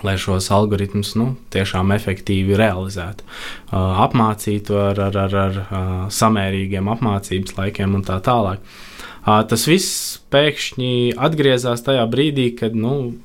lai 0.04 0.14
šos 0.20 0.52
algoritmus 0.52 1.14
nu, 1.16 1.32
tiešām 1.50 1.90
efektīvi 1.96 2.54
realizētu, 2.54 3.24
uh, 3.26 4.04
apmācītu 4.06 4.76
ar, 4.90 5.06
ar, 5.08 5.24
ar, 5.26 5.40
ar 5.48 5.62
uh, 5.64 5.94
samērīgiem 6.12 6.94
apmācības 6.94 7.56
laikiem 7.58 7.96
un 7.98 8.06
tā 8.06 8.20
tālāk. 8.22 8.62
Tas 9.26 9.64
viss 9.66 10.18
pēkšņi 10.30 11.16
atgriezās 11.18 11.82
tajā 11.82 12.04
brīdī, 12.10 12.52
kad 12.58 12.76
nu, 12.78 13.16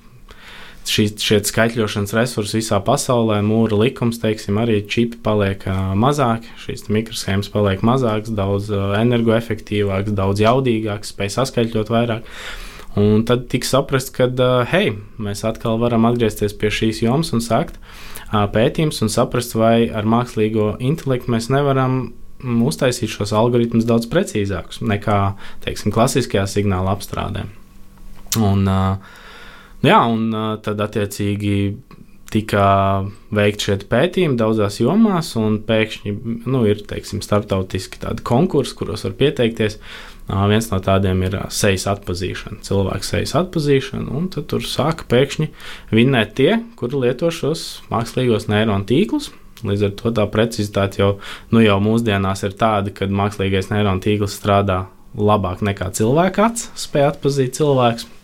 šī, 0.90 1.06
šie 1.22 1.38
skaitļošanas 1.46 2.16
resursi 2.18 2.58
visā 2.58 2.80
pasaulē, 2.82 3.38
mūra 3.46 3.78
likums, 3.84 4.18
teiksim, 4.24 4.58
arī 4.62 4.80
čipi 4.90 5.20
paliek 5.22 5.68
mazāki, 6.02 6.50
šīs 6.64 6.88
mikroshēmas 6.90 7.52
paliek 7.54 7.86
mazākas, 7.86 8.34
daudz 8.34 8.72
energoefektīvākas, 8.74 10.18
daudz 10.18 10.42
jaudīgākas, 10.42 11.14
spēj 11.14 11.36
saskaitļot 11.38 11.94
vairāk. 11.94 12.34
Un 13.00 13.22
tad 13.24 13.46
tika 13.54 13.70
saprasts, 13.70 14.12
ka, 14.12 14.28
hei, 14.68 14.96
mēs 15.22 15.46
atkal 15.48 15.78
varam 15.80 16.10
atgriezties 16.10 16.58
pie 16.58 16.74
šīs 16.74 17.06
jomas 17.06 17.30
un 17.32 17.46
sākt 17.46 17.78
pētījums 18.32 19.02
un 19.04 19.12
saprast, 19.12 19.56
vai 19.60 19.90
ar 19.92 20.08
mākslīgo 20.08 20.74
intelektu 20.80 21.32
mēs 21.34 21.50
nevaram 21.52 22.14
uztaisīt 22.42 23.12
šos 23.12 23.34
algoritmus 23.38 23.88
daudz 23.90 24.10
precīzākus 24.12 24.82
nekā 24.86 25.20
teiksim, 25.66 25.94
klasiskajā 25.94 26.48
signāla 26.50 26.96
apstrādē. 26.96 27.46
Un, 28.42 28.68
jā, 29.84 30.00
un 30.08 30.30
tad 30.64 30.84
attiecīgi 30.88 31.56
tika 32.32 32.66
veikti 33.36 33.68
šie 33.68 33.76
pētījumi 33.92 34.40
daudzās 34.40 34.80
jomās, 34.80 35.34
un 35.40 35.60
pēkšņi 35.68 36.14
nu, 36.48 36.64
ir 36.70 36.84
teiksim, 36.88 37.20
starptautiski 37.26 38.00
tādi 38.02 38.24
konkursi, 38.28 38.78
kuros 38.80 39.06
var 39.08 39.18
pieteikties. 39.20 39.78
Viens 40.32 40.70
no 40.72 40.78
tādiem 40.80 41.26
ir 41.28 41.36
sejas 41.52 41.90
atpazīšana, 41.92 42.62
cilvēku 42.64 43.04
sejas 43.04 43.34
atpazīšana, 43.36 44.08
un 44.16 44.30
tur 44.32 44.64
sāka 44.64 45.04
pēkšņi 45.12 45.50
vinnēt 45.92 46.38
tie, 46.38 46.54
kuri 46.80 47.02
lieto 47.04 47.34
šos 47.36 47.82
mākslīgos 47.92 48.48
neironu 48.48 48.88
tīklus, 48.88 49.32
Līdz 49.67 49.88
ar 49.88 49.93
to 50.00 50.13
tā 50.17 50.26
precizitāte 50.32 51.02
jau, 51.02 51.12
nu, 51.54 51.62
jau 51.63 51.78
mūsdienās 51.84 52.45
ir 52.47 52.58
tāda, 52.58 52.93
ka 52.95 53.10
mākslīgais 53.10 53.71
neironu 53.74 54.04
tīkls 54.04 54.38
strādā 54.39 54.86
labāk 55.17 55.62
nekā 55.65 55.91
cilvēka 55.97 56.50
acis, 56.50 56.71
spēj 56.86 57.10
atpazīt 57.12 57.60
cilvēku. 57.60 58.21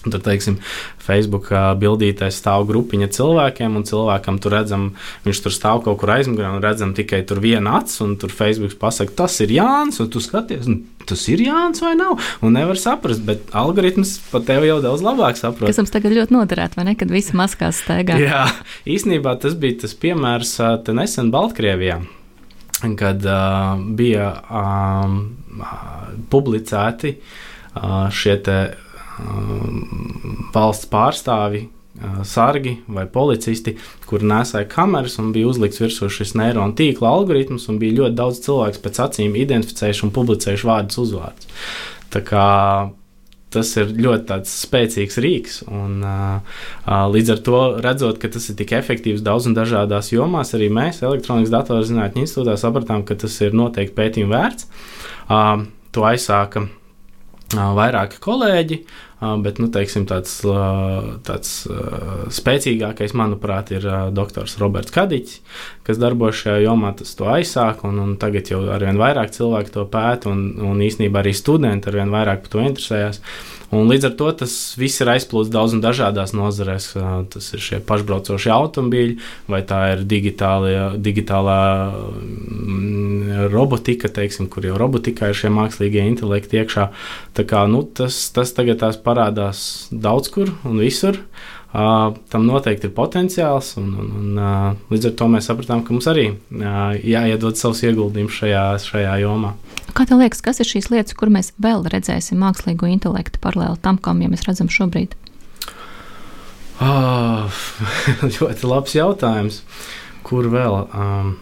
Tur, 0.00 0.16
teiksim, 0.24 0.56
Facebook 1.04 1.50
bildītājs 1.80 2.38
stāv 2.40 2.64
grupiņa 2.70 3.10
cilvēkiem, 3.12 3.74
un 3.76 3.84
cilvēkam 3.84 4.38
tur 4.40 4.54
redzam, 4.56 4.86
viņš 5.26 5.40
tur 5.44 5.52
stāv 5.52 5.82
kaut 5.84 5.98
kur 6.00 6.14
aizmugurē, 6.14 6.54
un 6.54 6.62
redzam 6.64 6.94
tikai 6.96 7.20
tur 7.28 7.42
vienu 7.44 7.74
acu, 7.76 7.98
un 8.06 8.14
tur 8.20 8.32
Facebook 8.32 8.78
pasaka, 8.80 9.12
tas 9.18 9.36
ir 9.44 9.52
Jānis, 9.58 10.00
un 10.00 10.08
tu 10.08 10.22
skaties, 10.24 10.70
un 10.70 10.78
tas 11.04 11.26
ir 11.28 11.44
Jānis 11.44 11.84
vai 11.84 11.92
nav. 12.00 12.16
Un 12.40 12.56
nevar 12.56 12.80
saprast, 12.80 13.20
bet 13.28 13.52
algoritms 13.52 14.16
pat 14.30 14.48
tev 14.48 14.64
jau 14.64 14.78
daudz 14.84 15.04
labāk 15.04 15.36
saprot. 15.36 15.68
Kas 15.68 15.82
mums 15.82 15.92
tagad 15.92 16.16
ļoti 16.16 16.36
noderētu, 16.38 16.80
vai 16.80 16.88
ne, 16.88 16.96
kad 16.96 17.12
visi 17.12 17.36
maskās 17.36 17.82
staigā? 17.84 18.16
Jā, 18.24 18.46
īsnībā 18.88 19.36
tas 19.42 19.58
bija 19.60 19.82
tas 19.84 19.92
piemērs 20.00 20.56
te 20.86 20.96
nesen 20.96 21.28
Baltkrievijā 21.34 22.00
kad 22.96 23.26
uh, 23.28 23.76
bija 23.92 24.30
um, 24.48 25.18
publicēti 26.32 27.12
uh, 27.18 28.06
šie 28.08 28.38
Um, 28.40 28.78
valsts 30.54 30.88
pārstāvi, 30.90 31.66
sargi 32.24 32.76
vai 32.88 33.04
policisti, 33.10 33.74
kur 34.08 34.22
nesāja 34.24 34.68
kameras 34.70 35.18
un 35.20 35.32
bija 35.34 35.50
uzlikts 35.50 35.82
virsū 35.82 36.08
šis 36.12 36.36
neironu 36.38 36.76
tīkla 36.78 37.10
algoritms, 37.10 37.66
un 37.68 37.80
bija 37.82 37.98
ļoti 37.98 38.16
daudz 38.16 38.40
cilvēku 38.46 38.84
pēc 38.84 39.02
acīm 39.06 39.36
identificējuši 39.36 40.06
un 40.06 40.14
publicējuši 40.16 40.70
vārdus 40.70 41.02
uzvārdus. 41.02 41.50
Tā 42.10 42.22
kā 42.26 42.46
tas 43.50 43.70
ir 43.80 43.90
ļoti 43.98 44.38
spēcīgs 44.46 45.18
rīks. 45.22 45.56
Un, 45.74 45.98
uh, 46.06 46.60
līdz 47.10 47.34
ar 47.34 47.40
to, 47.46 47.62
redzot, 47.82 48.20
ka 48.22 48.30
tas 48.30 48.46
ir 48.50 48.58
tik 48.60 48.76
efektīvs 48.78 49.24
daudz 49.26 49.50
un 49.50 49.56
dažādās 49.58 50.12
jomās, 50.14 50.54
arī 50.54 50.70
mēs, 50.72 51.02
Elektronikas 51.02 51.52
datorzinātņu 51.56 52.24
institūtā, 52.24 52.54
sapratām, 52.60 53.02
ka 53.06 53.18
tas 53.18 53.34
ir 53.42 53.56
noteikti 53.58 53.96
pētījuma 53.98 54.36
vērts. 54.36 54.70
Uh, 55.26 55.66
to 55.90 56.06
aizsāka 56.06 56.62
uh, 56.62 57.64
vairāki 57.74 58.22
kolēģi. 58.22 58.84
Uh, 58.84 59.09
Bet 59.20 59.58
nu, 59.60 59.66
teiksim, 59.68 60.06
tāds, 60.08 60.38
tāds 61.28 61.50
spēcīgākais, 62.32 63.12
manuprāt, 63.20 63.68
ir 63.76 63.84
doktors 64.16 64.56
Roberts 64.62 64.94
Kadiņš, 64.94 65.34
kas 65.84 66.00
darbojas 66.00 66.40
šajā 66.40 66.62
jomā. 66.64 66.94
Tas 66.96 67.12
to 67.18 67.28
aizsāk, 67.28 67.84
un, 67.84 68.00
un 68.00 68.14
tagad 68.20 68.48
jau 68.48 68.62
arvien 68.72 68.96
vairāk 69.00 69.34
cilvēku 69.36 69.74
to 69.74 69.84
pēta, 69.92 70.32
un, 70.32 70.54
un 70.64 70.80
īsnībā 70.86 71.20
arī 71.20 71.34
studenti 71.36 71.92
arvien 71.92 72.12
vairāk 72.14 72.46
par 72.46 72.54
to 72.54 72.64
interesējas. 72.64 73.20
Un 73.70 73.86
līdz 73.86 74.08
ar 74.08 74.14
to 74.18 74.30
tas 74.42 74.54
viss 74.78 74.98
ir 74.98 75.10
aizplūsts 75.12 75.52
daudz 75.54 75.76
un 75.76 75.82
dažādās 75.84 76.32
nozarēs. 76.34 76.88
Tas 77.30 77.50
ir 77.54 77.62
šie 77.62 77.78
pašbraucošie 77.86 78.50
automobīļi, 78.50 79.14
vai 79.50 79.60
tā 79.66 79.80
ir 79.92 80.02
digitālā, 80.10 80.88
digitālā 80.98 81.60
mm, 81.94 83.46
robotika, 83.54 84.10
teiksim, 84.10 84.50
kur 84.50 84.66
jau 84.66 84.74
robotikā 84.80 85.30
ir 85.30 85.38
šie 85.38 85.52
mākslīgie 85.54 86.02
intelekti 86.10 86.58
iekšā. 86.58 86.88
Tā 87.38 87.46
kā, 87.46 87.62
nu, 87.70 87.84
tas, 87.86 88.18
tas 88.34 88.50
tagad 88.56 88.82
parādās 89.06 89.62
daudz 89.94 90.34
kur 90.34 90.50
un 90.66 90.82
visur. 90.82 91.22
Tam 91.70 92.46
noteikti 92.48 92.88
ir 92.88 92.94
potenciāls, 92.96 93.76
un, 93.78 93.90
un, 94.02 94.14
un 94.34 94.78
līdz 94.90 95.10
ar 95.10 95.12
to 95.20 95.28
mēs 95.30 95.46
sapratām, 95.46 95.84
ka 95.86 95.94
mums 95.94 96.08
arī 96.10 96.24
jāiedod 96.50 97.58
savus 97.60 97.84
ieguldījumus 97.86 98.38
šajā, 98.40 98.64
šajā 98.82 99.12
jomā. 99.22 99.52
Kā 99.94 100.06
tev 100.06 100.18
liekas, 100.18 100.42
kas 100.42 100.58
ir 100.62 100.66
šīs 100.66 100.90
lietas, 100.90 101.14
kur 101.18 101.30
mēs 101.30 101.52
vēl 101.62 101.86
redzēsim 101.92 102.42
mākslīgo 102.42 102.90
intelektu 102.90 103.38
paralēli 103.42 103.78
tam, 103.84 104.00
kam 104.02 104.22
ja 104.22 104.30
mēs 104.32 104.46
redzam 104.48 104.70
šobrīd? 104.70 105.14
Oh, 106.82 107.62
ļoti 108.34 108.66
labs 108.66 108.96
jautājums. 108.96 109.62
Kur 110.26 110.50
vēl? 110.50 110.76
Um, 110.90 111.32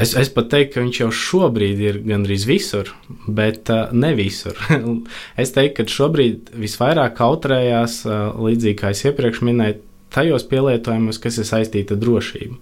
Es, 0.00 0.14
es 0.16 0.30
pat 0.32 0.48
teiktu, 0.52 0.74
ka 0.74 0.84
viņš 0.84 1.02
jau 1.02 1.10
šobrīd 1.12 1.82
ir 1.84 2.00
gandrīz 2.06 2.46
visur, 2.48 2.94
bet 3.28 3.68
uh, 3.72 3.90
ne 3.92 4.14
visur. 4.16 4.56
es 5.42 5.52
teiktu, 5.56 5.82
ka 5.82 5.96
šobrīd 5.98 6.54
visvairāk 6.56 7.18
kautrējās, 7.20 8.02
uh, 8.08 8.32
līdzīgi 8.40 8.78
kā 8.80 8.94
es 8.94 9.04
iepriekš 9.04 9.44
minēju, 9.46 9.80
tajos 10.10 10.46
pielietojumos, 10.50 11.20
kas 11.22 11.38
ir 11.38 11.46
saistīti 11.46 11.94
ar 11.94 12.00
drošību. 12.02 12.58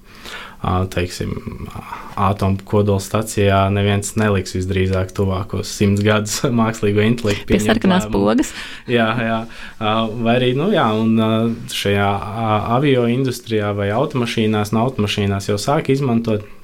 Uh, 0.59 0.83
teiksim, 0.91 1.37
atomu 2.19 2.59
kodola 2.67 2.99
stacijā 2.99 3.61
neviens 3.71 4.17
neliks 4.19 4.57
visdrīzāk 4.57 5.13
tuvākos 5.15 5.71
simts 5.71 6.03
gadus 6.03 6.41
mākslīgo 6.61 7.05
intelektu. 7.07 7.47
Pie 7.53 7.63
sarkanās 7.63 8.09
pogas. 8.11 8.51
Jā, 8.99 9.07
jā. 9.23 9.39
Uh, 9.79 10.11
vai 10.27 10.35
arī, 10.41 10.51
nu 10.59 10.73
jā, 10.75 10.89
un 10.99 11.15
uh, 11.23 11.55
šajā 11.71 12.11
avio 12.75 13.07
industrijā 13.13 13.71
vai 13.79 13.93
automašīnās, 13.95 14.75
no 14.75 14.89
automašīnās 14.89 15.53
jau 15.53 15.61
sāk 15.63 15.93
izmantot 15.95 16.58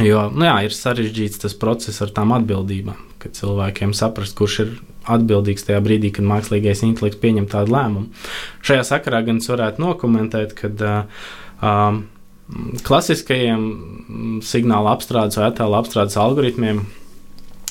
Jo 0.00 0.28
nu 0.32 0.46
jā, 0.46 0.54
ir 0.64 0.72
sarežģīts 0.72 1.42
tas 1.42 1.54
process 1.58 2.00
ar 2.04 2.12
tām 2.16 2.32
atbildībām, 2.32 2.96
kad 3.20 3.36
cilvēkiem 3.36 3.92
saprast, 3.96 4.36
kurš 4.38 4.58
ir 4.64 4.72
atbildīgs 5.12 5.66
tajā 5.66 5.82
brīdī, 5.84 6.12
kad 6.16 6.24
mākslīgais 6.28 6.84
intelekts 6.86 7.20
pieņem 7.20 7.48
tādu 7.52 7.74
lēmumu. 7.74 8.24
Šajā 8.64 8.86
sakarā 8.88 9.20
gan 9.26 9.42
es 9.42 9.50
varētu 9.50 9.82
nokomentēt, 9.82 10.54
ka 10.56 10.70
uh, 10.80 12.00
klasiskajiem 12.86 14.40
signāla 14.46 14.96
apstrādes 14.96 15.38
vai 15.40 15.50
attēlu 15.50 15.78
apstrādes 15.78 16.16
algoritmiem, 16.20 16.84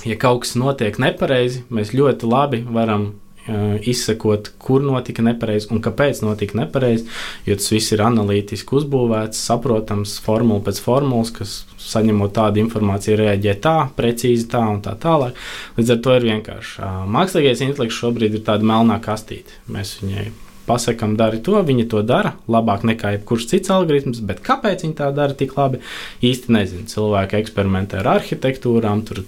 ja 0.05 0.17
kaut 0.21 0.45
kas 0.45 0.53
notiek 0.59 1.01
nepareizi, 1.01 1.65
mēs 1.73 1.95
ļoti 1.95 2.29
labi 2.29 2.61
varam 2.69 3.13
izsekot, 3.47 4.51
kur 4.61 4.83
notika 4.85 5.23
nepareizi 5.25 5.71
un 5.73 5.81
kāpēc 5.83 6.21
notika 6.25 6.59
nepareizi. 6.59 7.07
Jo 7.47 7.57
tas 7.59 7.71
viss 7.73 7.95
ir 7.95 8.03
analītiski 8.05 8.77
uzbūvēts, 8.81 9.41
saprotams, 9.49 10.17
formula 10.23 10.63
pēc 10.65 10.81
formulas, 10.83 11.33
kas 11.35 11.55
saņemot 11.81 12.35
tādu 12.37 12.61
informāciju, 12.61 13.17
reaģē 13.23 13.57
tā, 13.63 13.75
precīzi 13.97 14.47
tā 14.51 14.61
un 14.75 14.83
tā 14.85 14.93
tālāk. 15.01 15.37
Līdz 15.79 15.95
ar 15.95 16.05
to 16.05 16.15
ir 16.19 16.29
vienkārši. 16.29 16.87
Mākslīgais 17.17 17.65
intelekts 17.65 17.99
šobrīd 18.01 18.37
ir 18.37 18.47
tāda 18.47 18.67
melnā 18.67 19.01
kastīte. 19.03 19.61
Mēs 19.71 19.97
viņai 20.03 20.29
pasakām, 20.71 21.17
dari 21.19 21.41
to, 21.43 21.59
viņi 21.67 21.89
to 21.91 22.01
dara 22.07 22.33
labāk 22.51 22.87
nekā 22.87 23.17
jebkurš 23.17 23.49
cits 23.51 23.73
algoritms, 23.75 24.23
bet 24.25 24.41
kāpēc 24.45 24.87
viņi 24.87 24.97
tā 24.97 25.11
dara 25.15 25.37
tik 25.37 25.53
labi, 25.59 25.83
īsti 26.25 26.55
nezinu. 26.55 26.87
Cilvēki 26.91 27.37
eksperimentē 27.43 27.99
ar 28.01 28.15
arhitektūrām, 28.15 29.05
tur 29.05 29.21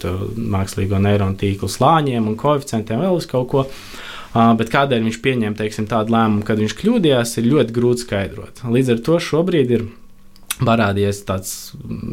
mākslīgo 0.56 1.04
neironu 1.04 1.38
tīklu 1.44 1.70
slāņiem 1.70 2.32
un 2.32 2.40
koeficientiem 2.40 3.04
vēl 3.04 3.22
uz 3.22 3.30
kaut 3.30 3.52
ko. 3.52 3.68
Uh, 3.68 4.02
bet 4.34 4.72
kādēļ 4.74 5.04
viņš 5.08 5.20
pieņēma 5.22 5.60
teiksim, 5.60 5.88
tādu 5.90 6.16
lēmumu, 6.16 6.46
kad 6.48 6.62
viņš 6.62 6.74
kļūdījās, 6.80 7.36
ir 7.38 7.50
ļoti 7.52 7.76
grūti 7.76 8.06
skaidrot. 8.08 8.64
Līdz 8.66 8.96
ar 8.96 9.04
to 9.06 9.20
šobrīd 9.22 9.74
ir 9.78 9.86
parādījies 10.62 11.24
tāds 11.28 11.52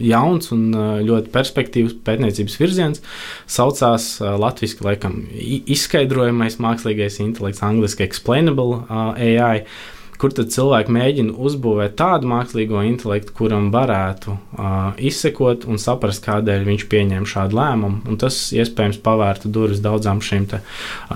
jauns 0.00 0.50
un 0.54 0.70
ļoti 1.04 1.32
perspektīvs 1.34 1.98
pētniecības 2.06 2.58
virziens. 2.60 3.04
Saucās 3.50 4.12
latviešu 4.20 4.86
laikam 4.86 5.20
izskaidrojamais 5.36 6.60
mākslīgais 6.62 7.20
intelekts, 7.24 7.64
angļuiski 7.66 8.06
explainable 8.06 8.84
AI 8.88 9.64
kur 10.20 10.34
tad 10.36 10.50
cilvēki 10.52 10.92
mēģina 10.92 11.34
uzbūvēt 11.40 11.94
tādu 11.96 12.28
mākslīgo 12.28 12.82
intelektu, 12.84 13.32
kuram 13.38 13.70
varētu 13.72 14.34
uh, 14.34 14.90
izsekot 15.00 15.64
un 15.70 15.80
saprast, 15.80 16.22
kādēļ 16.26 16.66
viņš 16.68 16.84
pieņēma 16.92 17.30
šādu 17.30 17.56
lēmumu. 17.56 18.02
Un 18.10 18.20
tas 18.20 18.38
iespējams 18.56 19.00
pavērtu 19.04 19.52
durvis 19.52 19.80
daudzām 19.84 20.20
šīm, 20.24 20.46
te, 20.52 20.60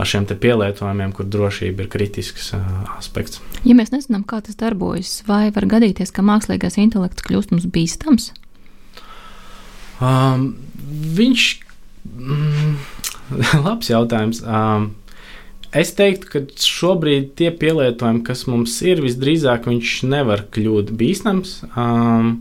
šiem 0.09 0.29
te 0.31 0.39
pielietojumiem, 0.41 1.13
kur 1.17 1.29
drošība 1.29 1.85
ir 1.85 1.93
kritisks 1.93 2.55
uh, 2.57 2.65
aspekts. 2.97 3.43
Ja 3.69 3.77
mēs 3.77 3.93
nezinām, 3.93 4.25
kā 4.29 4.41
tas 4.45 4.57
darbojas, 4.61 5.19
vai 5.29 5.51
var 5.55 5.69
gadīties, 5.77 6.15
ka 6.15 6.25
mākslīgais 6.25 6.81
intelekts 6.81 7.29
kļūst 7.29 7.53
mums 7.53 7.69
bīstams? 7.69 8.33
Um, 10.01 10.55
viņš. 11.21 11.49
Mm, 12.15 12.77
labs 13.67 13.93
jautājums. 13.93 14.41
Um, 14.45 14.95
Es 15.75 15.91
teiktu, 15.99 16.31
ka 16.31 16.41
šobrīd 16.63 17.33
tie 17.39 17.51
pielietojumi, 17.51 18.23
kas 18.27 18.45
mums 18.47 18.77
ir, 18.87 19.03
visdrīzāk 19.03 19.67
viņš 19.67 19.95
nevar 20.07 20.45
kļūt 20.55 20.93
bīstams. 20.95 21.61
Um, 21.75 22.37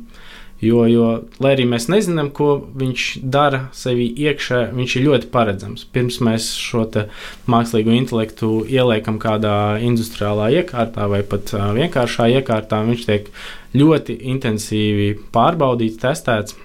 Jo, 0.64 0.86
jo, 0.88 1.08
lai 1.44 1.50
arī 1.58 1.66
mēs 1.68 1.90
nezinām, 1.92 2.30
ko 2.32 2.54
viņš 2.80 3.06
dara 3.34 3.66
sevī 3.76 4.06
iekšā, 4.30 4.62
viņš 4.72 4.94
ir 4.96 5.04
ļoti 5.10 5.28
paredzams. 5.34 5.84
Pirms 5.92 6.22
mēs 6.24 6.54
šo 6.56 6.86
mākslīgo 7.52 7.92
intelektu 7.92 8.62
ieliekam 8.72 9.18
kādā 9.20 9.82
industriālā 9.84 10.54
iekārtā 10.62 11.10
vai 11.12 11.20
pat 11.28 11.52
uh, 11.58 11.68
vienkāršā 11.76 12.30
iekārtā, 12.38 12.80
viņš 12.88 13.04
tiek 13.10 13.28
ļoti 13.76 14.16
intensīvi 14.32 15.10
pārbaudīts, 15.36 16.00
testēts. 16.06 16.56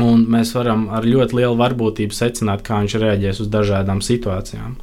Un 0.00 0.22
mēs 0.32 0.54
varam 0.56 0.86
ar 0.94 1.04
ļoti 1.04 1.36
lielu 1.36 1.56
varbūtību 1.58 2.16
secināt, 2.16 2.62
kā 2.64 2.78
viņš 2.80 2.94
reaģēs 3.02 3.42
uz 3.44 3.48
dažādām 3.52 3.98
situācijām. 4.00 4.78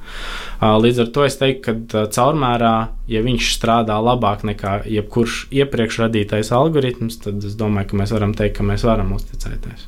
Līdz 0.61 1.01
ar 1.01 1.09
to 1.15 1.23
es 1.25 1.39
teiktu, 1.39 1.73
ka 1.89 2.03
caurmērā, 2.13 2.73
ja 3.09 3.23
viņš 3.25 3.47
strādā 3.55 3.97
labāk 4.05 4.45
nekā 4.45 4.83
jebkurš 4.85 5.47
iepriekš 5.49 6.03
radītais 6.03 6.53
algoritms, 6.53 7.17
tad 7.25 7.41
es 7.41 7.57
domāju, 7.57 7.89
ka 7.89 8.03
mēs 8.03 8.13
varam 8.13 8.35
teikt, 8.37 8.59
ka 8.59 8.67
mēs 8.69 8.85
varam 8.85 9.15
uzticēties. 9.17 9.87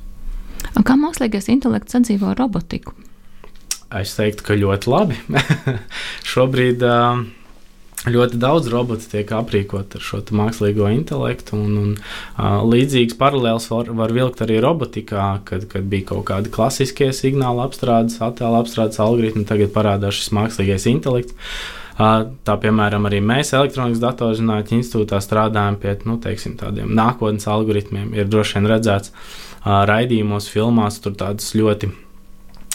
Kā 0.82 0.98
mākslīgais 0.98 1.52
intelekts 1.54 1.94
sadzīvo 1.94 2.34
robotiku? 2.40 2.96
Es 3.94 4.16
teiktu, 4.18 4.48
ka 4.48 4.58
ļoti 4.58 4.90
labi. 4.90 5.20
Šobrīd 6.32 6.82
uh, 6.88 7.22
Ļoti 8.02 8.40
daudz 8.42 8.66
robotu 8.74 9.06
tiek 9.12 9.30
aprīkot 9.38 9.94
ar 9.94 10.02
šo 10.02 10.24
mākslīgo 10.34 10.88
intelektu, 10.90 11.54
un, 11.54 11.76
un 11.78 11.92
uh, 11.94 12.64
līdzīgs 12.66 13.14
paralēls 13.20 13.68
var, 13.70 13.92
var 13.94 14.14
vilkt 14.16 14.42
arī 14.42 14.58
robotikā, 14.64 15.26
kad, 15.46 15.68
kad 15.70 15.86
bija 15.92 16.08
kaut 16.10 16.26
kādi 16.32 16.50
klasiskie 16.50 17.12
signāla 17.14 17.68
apstrādes, 17.70 18.18
attēla 18.26 18.64
apstrādes 18.64 18.98
algoritmi, 19.06 19.46
tagad 19.46 19.70
parādās 19.76 20.18
šis 20.18 20.34
mākslīgais 20.34 20.90
intelekts. 20.90 21.38
Uh, 22.02 22.32
tā 22.42 22.58
piemēram, 22.64 23.06
arī 23.06 23.22
mēs 23.22 23.54
elektronikas 23.54 24.02
datorzinātņu 24.02 24.80
institūtā 24.80 25.22
strādājam 25.22 25.78
pie 25.84 26.00
nu, 26.10 26.18
teiksim, 26.24 26.58
tādiem 26.58 26.90
nākotnes 26.98 27.46
algoritmiem. 27.54 28.16
Ir 28.18 28.32
droši 28.34 28.58
vien 28.58 28.72
redzēts 28.72 29.14
uh, 29.14 29.84
raidījumos, 29.92 30.50
filmās, 30.50 30.98
tur 31.06 31.14
tādas 31.22 31.54
ļoti 31.54 31.94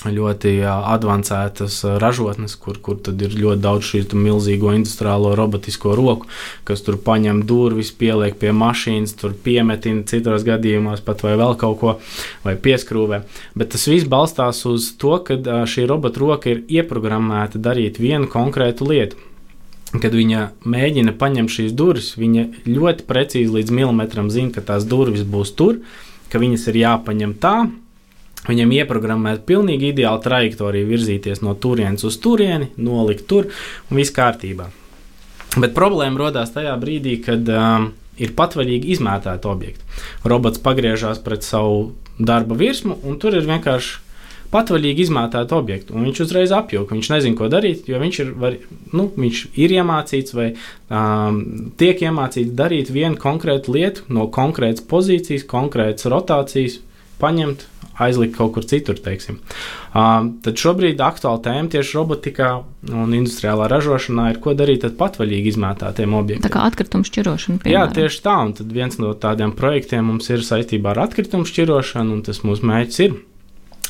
ļoti 0.05 0.59
avansētas 0.69 1.79
ražotnes, 2.03 2.55
kur, 2.61 2.79
kur 2.83 2.99
ir 3.15 3.37
ļoti 3.37 3.63
daudz 3.63 3.87
šī 3.89 4.03
milzīgo 4.15 4.75
industriālo 4.77 5.33
robotisko 5.39 5.95
roku, 5.97 6.29
kas 6.69 6.85
tur 6.85 6.99
paņem 7.01 7.43
durvis, 7.49 7.93
pieliek 7.97 8.37
pie 8.39 8.53
mašīnas, 8.53 9.17
tur 9.19 9.33
piemetina 9.33 10.05
citos 10.07 10.45
gadījumos 10.47 11.01
pat 11.07 11.25
vai 11.25 11.37
vēl 11.41 11.57
kaut 11.61 11.79
ko, 11.81 11.95
vai 12.45 12.57
pieskrūvē. 12.61 13.23
Bet 13.57 13.73
tas 13.75 13.87
viss 13.89 14.09
balstās 14.09 14.65
uz 14.69 14.93
to, 15.01 15.17
ka 15.25 15.65
šī 15.67 15.87
robota 15.89 16.21
roka 16.23 16.53
ir 16.53 16.65
ieprogrammēta 16.69 17.63
darīt 17.63 18.01
vienu 18.03 18.29
konkrētu 18.31 18.91
lietu. 18.91 19.23
Kad 19.97 20.13
viņa 20.13 20.51
mēģina 20.67 21.15
paņemt 21.17 21.53
šīs 21.53 21.73
durvis, 21.79 22.13
viņa 22.19 22.67
ļoti 22.67 23.07
precīzi 23.09 23.55
līdz 23.55 23.73
milimetram 23.73 24.29
zina, 24.35 24.53
ka 24.53 24.65
tās 24.67 24.85
durvis 24.85 25.23
būs 25.25 25.55
tur, 25.57 25.79
ka 26.29 26.43
viņas 26.43 26.67
ir 26.69 26.81
jāpaņem 26.83 27.37
tā, 27.41 27.55
Viņam 28.47 28.73
ieprogrammēt 28.79 29.45
pilnīgi 29.49 29.91
ideālu 29.93 30.23
trajektoriju, 30.23 30.89
virzīties 30.91 31.43
no 31.43 31.57
turienes 31.59 32.07
uz 32.07 32.19
turieni, 32.23 32.71
nolikt 32.79 33.27
tur 33.31 33.51
un 33.91 34.01
viss 34.01 34.15
kārtībā. 34.15 34.71
Bet 35.57 35.75
problēma 35.77 36.27
radās 36.27 36.53
tajā 36.55 36.75
brīdī, 36.81 37.17
kad 37.25 37.49
um, 37.49 37.91
ir 38.21 38.35
patvaļīgi 38.37 38.93
izmētāti 38.97 39.49
objekti. 39.49 40.01
Robots 40.29 40.61
pagriežās 40.63 41.23
pret 41.25 41.47
savu 41.47 41.95
darba 42.19 42.57
virsmu, 42.59 42.99
un 43.05 43.17
tur 43.21 43.37
ir 43.37 43.49
vienkārši 43.49 44.03
patvaļīgi 44.53 45.07
izmētāti 45.07 45.57
objekti. 45.57 45.95
Viņš 45.97 46.23
uzreiz 46.25 46.53
apjūka. 46.55 46.95
Viņš 46.95 47.11
nezina, 47.13 47.39
ko 47.39 47.49
darīt, 47.53 47.89
jo 47.91 48.01
viņš 48.01 48.21
ir, 48.23 48.33
var, 48.41 48.59
nu, 48.95 49.09
viņš 49.17 49.43
ir 49.59 49.75
iemācīts 49.79 50.37
vai 50.37 50.49
um, 50.55 51.41
tiek 51.81 52.05
iemācīts 52.07 52.55
darīt 52.57 52.93
vienu 52.95 53.19
konkrētu 53.21 53.75
lietu 53.77 54.07
no 54.13 54.29
konkrētas 54.33 54.87
pozīcijas, 54.89 55.47
konkrētas 55.51 56.09
rotācijas, 56.13 56.79
paņemt, 57.21 57.67
aizlikt 58.03 58.37
kaut 58.37 58.55
kur 58.57 58.67
citur. 58.69 58.99
Uh, 59.01 60.31
tad 60.45 60.61
šobrīd 60.61 61.01
aktuāla 61.03 61.41
tēma 61.45 61.73
tieši 61.73 61.97
robotikā 61.99 62.51
un 62.93 63.15
industriālā 63.17 63.69
ražošanā 63.73 64.31
ir, 64.33 64.41
ko 64.43 64.57
darīt 64.59 64.85
ar 64.87 64.97
patvaļīgi 64.99 65.55
izmētātiem 65.55 66.17
objektiem. 66.17 66.45
Tā 66.47 66.53
kā 66.53 66.67
atkritumu 66.69 67.09
šķirošana. 67.09 67.63
Piemēram. 67.63 67.77
Jā, 67.77 67.87
tieši 67.97 68.21
tā. 68.25 68.37
Un 68.49 68.53
tad 68.59 68.75
viens 68.75 69.01
no 69.03 69.15
tādiem 69.21 69.55
projektiem 69.57 70.13
mums 70.13 70.29
ir 70.33 70.45
saistībā 70.47 70.93
ar 70.93 71.07
atkritumu 71.07 71.49
šķirošanu, 71.49 72.19
un 72.19 72.27
tas 72.27 72.43
mūsu 72.47 72.69
mērķis 72.69 73.03
ir 73.07 73.17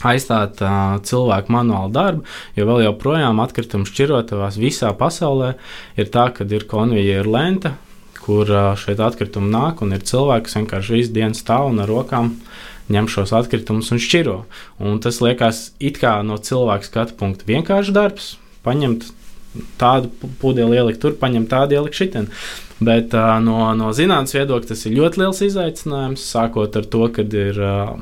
aizstāt 0.05 0.61
uh, 0.61 0.99
cilvēku 1.07 1.53
manuālu 1.55 1.93
darbu, 1.95 2.25
jo 2.57 2.67
vēl 2.69 2.85
joprojām 2.85 3.41
atkritumu 3.41 3.89
šķirotavās 3.89 4.59
visā 4.61 4.93
pasaulē 4.97 5.55
ir 5.97 6.11
tā, 6.13 6.29
ka 6.37 6.45
ir 6.45 6.67
konvejeru 6.69 7.33
lenta, 7.33 7.77
kur 8.21 8.51
uh, 8.51 8.75
šeit 8.79 9.01
atkritumi 9.03 9.49
nāk, 9.53 9.83
un 9.83 9.97
ir 9.97 10.05
cilvēki, 10.07 10.49
kas 10.49 10.59
vienkārši 10.61 10.99
visu 10.99 11.15
dienu 11.17 11.39
stāv 11.39 11.71
un 11.71 11.81
ar 11.85 11.91
rokām 11.91 12.35
ņem 12.93 13.09
šos 13.11 13.35
atkritumus 13.37 13.93
un 13.95 14.03
šķiro. 14.03 14.39
Un 14.83 15.01
tas 15.03 15.21
liekas 15.25 15.71
it 15.83 16.01
kā 16.03 16.19
no 16.27 16.39
cilvēka 16.39 16.91
skatu 16.91 17.17
punkta 17.19 17.49
vienkāršs 17.49 17.95
darbs, 17.97 18.35
paņemt 18.67 19.09
tādu 19.81 20.13
pudeli 20.41 20.77
ielikt 20.77 21.01
tur, 21.03 21.17
paņemt 21.19 21.51
tādu 21.53 21.79
ielikt 21.79 21.99
šitien. 21.99 22.31
Bet 22.77 23.15
uh, 23.17 23.39
no, 23.41 23.71
no 23.73 23.89
zinātnīs 23.97 24.35
viedokļa 24.37 24.69
tas 24.69 24.83
ir 24.85 24.99
ļoti 24.99 25.23
liels 25.23 25.39
izaicinājums. 25.47 26.25
Sākot 26.29 26.77
ar 26.77 26.89
to, 26.93 27.07
ka 27.15 27.25
ir 27.25 27.61
uh, 27.65 27.95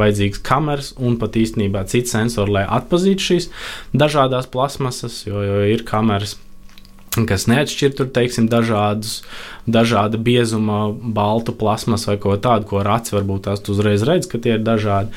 vajadzīgs 0.00 0.42
kameras 0.46 0.90
un 0.98 1.14
pat 1.20 1.38
īstenībā 1.38 1.84
cits 1.90 2.16
sensors, 2.16 2.50
lai 2.50 2.64
atpazītu 2.66 3.28
šīs 3.28 3.50
dažādas 3.94 4.50
plasmasas, 4.50 5.22
jo, 5.28 5.44
jo 5.46 5.62
ir 5.70 5.86
kameras 5.86 6.34
kas 7.22 7.46
neatšķir 7.50 7.94
tur, 7.98 8.10
teiksim, 8.14 8.48
dažādus, 8.50 9.20
dažāda 9.70 10.18
biezuma, 10.18 10.88
baltu 10.90 11.54
plasmas 11.56 12.08
vai 12.10 12.18
ko 12.20 12.34
tādu, 12.34 12.66
ko 12.70 12.82
aci 12.82 13.14
varbūt 13.14 13.46
tās 13.46 13.62
uzreiz 13.70 14.02
redz, 14.06 14.26
ka 14.30 14.42
tie 14.42 14.58
ir 14.58 14.66
dažādi. 14.66 15.14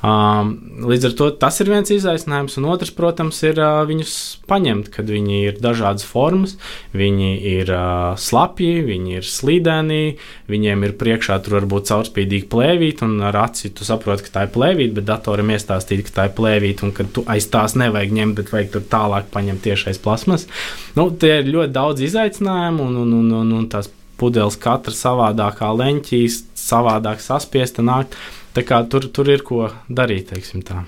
Um, 0.00 0.54
līdz 0.88 1.10
ar 1.10 1.14
to 1.18 1.26
tas 1.36 1.58
ir 1.60 1.68
viens 1.68 1.90
izaicinājums, 1.92 2.54
un 2.56 2.68
otrs, 2.72 2.92
protams, 2.96 3.36
ir 3.44 3.58
uh, 3.60 3.82
viņus 3.84 4.14
paņemt, 4.48 4.88
kad 4.94 5.10
viņi 5.12 5.40
ir 5.50 5.58
dažādas 5.60 6.06
formas, 6.08 6.54
viņi 6.96 7.28
ir 7.50 7.72
uh, 7.74 8.14
slapji, 8.16 8.80
viņi 8.86 9.18
ir 9.18 9.28
slīdēni, 9.28 10.00
viņiem 10.48 10.88
ir 10.88 10.96
priekšā 11.00 11.36
tur 11.44 11.58
varbūt 11.58 11.92
caurspīdīgi 11.92 12.48
plēvīt, 12.48 13.04
un 13.04 13.20
ar 13.28 13.42
aci 13.42 13.74
tu 13.76 13.84
saproti, 13.84 14.24
ka 14.24 14.38
tā 14.38 14.46
ir 14.48 14.54
plēvīt, 14.56 14.96
bet 14.96 15.08
datoram 15.12 15.52
iestāstīt, 15.52 16.06
ka 16.08 16.16
tā 16.16 16.28
ir 16.30 16.36
plēvīt, 16.40 16.80
un 16.86 16.96
ka 16.96 17.04
tu 17.04 17.26
aiz 17.28 17.52
tās 17.52 17.76
nevajag 17.76 18.16
ņemt, 18.22 18.40
bet 18.40 18.56
vajag 18.56 18.74
tur 18.78 18.88
tālāk 18.96 19.28
paņemt 19.36 19.66
tiešais 19.68 20.00
plasmas. 20.00 20.48
Nu, 20.96 21.10
tie 21.12 21.42
ir 21.42 21.52
ļoti 21.52 21.76
daudz 21.76 22.08
izaicinājumu, 22.08 22.88
un, 22.88 23.02
un, 23.04 23.16
un, 23.20 23.32
un, 23.44 23.56
un 23.60 23.68
tās 23.68 23.92
pudeles 24.20 24.56
katra 24.60 24.96
savādākā 24.96 25.70
leņķīs, 25.76 26.44
savādāk 26.60 27.22
saspiesta 27.24 27.84
nākt. 27.84 28.16
Tā 28.54 28.64
kā 28.66 28.80
tur, 28.90 29.06
tur 29.14 29.30
ir 29.30 29.44
ko 29.46 29.68
darīt, 29.88 30.32
teiksim 30.32 30.64
tā. 30.66 30.82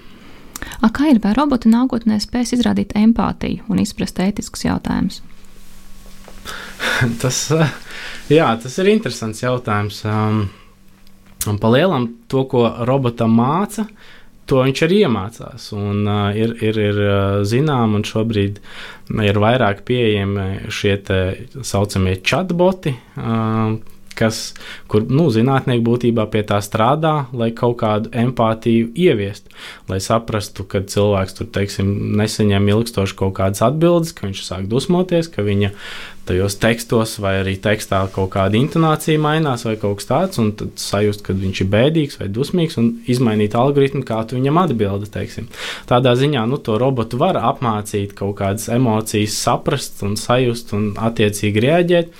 A, 0.82 0.90
kā 0.94 1.10
ir, 1.10 1.20
vai 1.22 1.34
roboti 1.36 1.70
nākotnē 1.70 2.18
spēs 2.22 2.54
izrādīt 2.56 2.94
empātiju 2.98 3.66
un 3.70 3.82
izprast 3.82 4.18
ētiskus 4.22 4.66
jautājumus? 4.66 5.20
tas, 7.22 7.38
jā, 8.30 8.48
tas 8.62 8.78
ir 8.82 8.90
interesants 8.94 9.42
jautājums. 9.44 10.02
Um, 10.06 10.42
un 11.50 11.62
pa 11.62 11.70
lielam 11.74 12.08
to, 12.30 12.44
ko 12.50 12.66
robotam 12.88 13.34
māca, 13.38 13.86
to 14.50 14.62
viņš 14.66 14.84
arī 14.86 15.02
iemācās. 15.06 15.70
Un, 15.78 16.02
uh, 16.06 16.28
ir 16.34 16.56
ir, 16.62 16.82
ir 16.90 17.00
uh, 17.06 17.38
zinām, 17.46 17.96
un 17.98 18.06
šobrīd 18.06 18.58
ir 19.22 19.42
vairāk 19.42 19.84
pieejami 19.88 20.72
šie 20.72 20.98
tā 21.06 21.22
saucamie 21.66 22.18
chatboti. 22.26 22.96
Uh, 23.18 23.78
kas, 24.22 24.40
kur 24.90 25.04
nu, 25.10 25.26
zinātnieki 25.34 25.84
būtībā 25.86 26.28
pie 26.32 26.44
tā 26.48 26.62
strādā, 26.64 27.26
lai 27.36 27.50
kaut 27.56 27.80
kādu 27.82 28.12
empātiju 28.24 28.92
ieviestu, 28.94 29.52
lai 29.90 30.00
saprastu, 30.02 30.64
ka 30.64 30.84
cilvēks 30.86 31.38
tur, 31.38 31.50
teiksim, 31.52 31.92
nesaņem 32.22 32.72
ilgstoši 32.72 33.18
kaut 33.18 33.36
kādas 33.40 33.64
atbildes, 33.66 34.14
ka 34.16 34.28
viņš 34.28 34.46
sāk 34.46 34.70
dusmoties, 34.70 35.30
ka 35.32 35.44
viņa 35.46 35.74
tajos 36.28 36.54
tekstos, 36.62 37.16
vai 37.22 37.34
arī 37.40 37.56
tekstā 37.62 38.02
kaut 38.14 38.30
kāda 38.36 38.58
intonācija 38.58 39.20
mainās, 39.20 39.64
vai 39.66 39.74
kaut 39.80 39.98
kas 40.00 40.08
tāds, 40.08 40.40
un 40.42 40.52
tad 40.58 40.76
sajust, 40.80 41.24
ka 41.26 41.34
viņš 41.34 41.62
ir 41.64 41.70
bēdīgs 41.72 42.20
vai 42.20 42.28
dusmīgs, 42.32 42.78
un 42.78 42.92
izmainīt 43.10 43.56
algoritmu, 43.58 44.04
kā 44.06 44.20
tu 44.28 44.38
viņam 44.38 44.60
atbildi. 44.62 45.10
Teiksim. 45.12 45.48
Tādā 45.90 46.14
ziņā 46.18 46.44
nu, 46.48 46.60
to 46.62 46.78
robotu 46.80 47.18
var 47.20 47.40
apmācīt 47.40 48.14
kaut 48.18 48.36
kādas 48.38 48.68
emocijas, 48.72 49.36
saprast 49.42 50.04
un 50.06 50.14
sajust 50.20 50.72
un 50.76 50.92
attiecīgi 50.94 51.64
reaģēt, 51.66 52.14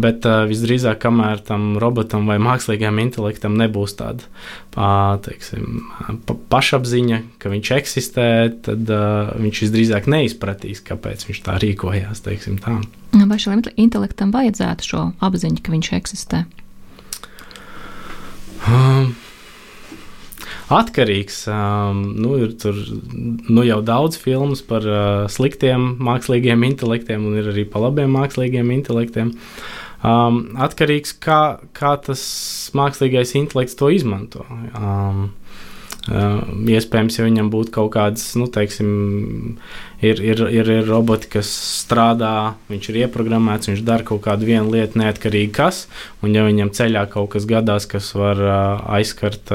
bet 0.00 0.24
uh, 0.28 0.42
visdrīzāk, 0.50 1.02
kamēr 1.04 1.44
tam 1.46 1.76
robotam 1.82 2.26
vai 2.30 2.38
mākslīgajam 2.42 3.02
intelektam 3.04 3.58
nebūs 3.60 3.98
tāda 4.00 4.24
uh, 4.24 5.20
teiksim, 5.22 5.84
pa 6.26 6.38
pašapziņa, 6.56 7.20
ka 7.42 7.52
viņš 7.52 7.74
eksistē, 7.76 8.26
tad 8.64 8.88
uh, 8.88 9.36
viņš 9.36 9.62
visdrīzāk 9.66 10.08
neizpratīs, 10.12 10.82
kāpēc 10.88 11.28
viņš 11.28 11.44
tā 11.46 11.60
rīkojās. 11.62 12.24
Teiksim, 12.24 12.58
tā. 12.62 12.80
Vai 13.12 13.38
šim 13.40 13.60
intelektam 13.76 14.32
vajadzētu 14.32 14.86
šo 14.88 15.02
apziņu, 15.20 15.60
ka 15.64 15.72
viņš 15.74 15.90
eksistē? 15.98 16.44
Um, 18.68 19.12
atkarīgs. 20.72 21.42
Um, 21.52 22.02
nu, 22.22 22.38
ir 22.40 22.54
tur 22.62 22.78
nu, 23.02 23.64
jau 23.66 23.80
daudz 23.84 24.16
filmu 24.20 24.56
par 24.68 24.86
uh, 24.88 25.04
sliktiem 25.32 25.92
mākslīgiem 26.02 26.64
intelektiem, 26.70 27.28
un 27.28 27.38
ir 27.40 27.52
arī 27.52 27.66
par 27.68 27.86
labiem 27.88 28.12
mākslīgiem 28.16 28.72
intelektiem. 28.78 29.34
Um, 30.02 30.40
atkarīgs, 30.58 31.14
kā, 31.22 31.42
kā 31.76 31.94
tas 32.02 32.22
mākslīgais 32.74 33.36
intelekts 33.38 33.76
to 33.78 33.92
izmanto. 33.92 34.46
Um, 34.72 35.28
iespējams, 36.10 37.18
ja 37.18 37.26
viņam 37.28 37.48
būtu 37.52 37.70
kaut 37.76 37.92
kādas, 37.94 38.24
nu, 38.34 38.48
teiksim, 38.50 38.88
ir, 40.02 40.18
ir, 40.18 40.42
ir, 40.50 40.70
ir 40.80 40.88
roboti, 40.88 41.30
kas 41.36 41.50
strādā, 41.84 42.54
viņš 42.72 42.88
ir 42.90 43.00
ieprogrammēts, 43.04 43.70
viņš 43.70 43.84
dara 43.86 44.06
kaut 44.06 44.24
kādu 44.24 44.48
vienu 44.48 44.72
lietu, 44.74 44.98
neatkarīgi 44.98 45.52
kas, 45.54 45.86
un 46.22 46.34
ja 46.34 46.42
viņam 46.48 46.72
ceļā 46.74 47.06
kaut 47.12 47.30
kas 47.36 47.46
gadās, 47.46 47.86
kas 47.86 48.10
var 48.18 48.42
aizskart 48.98 49.54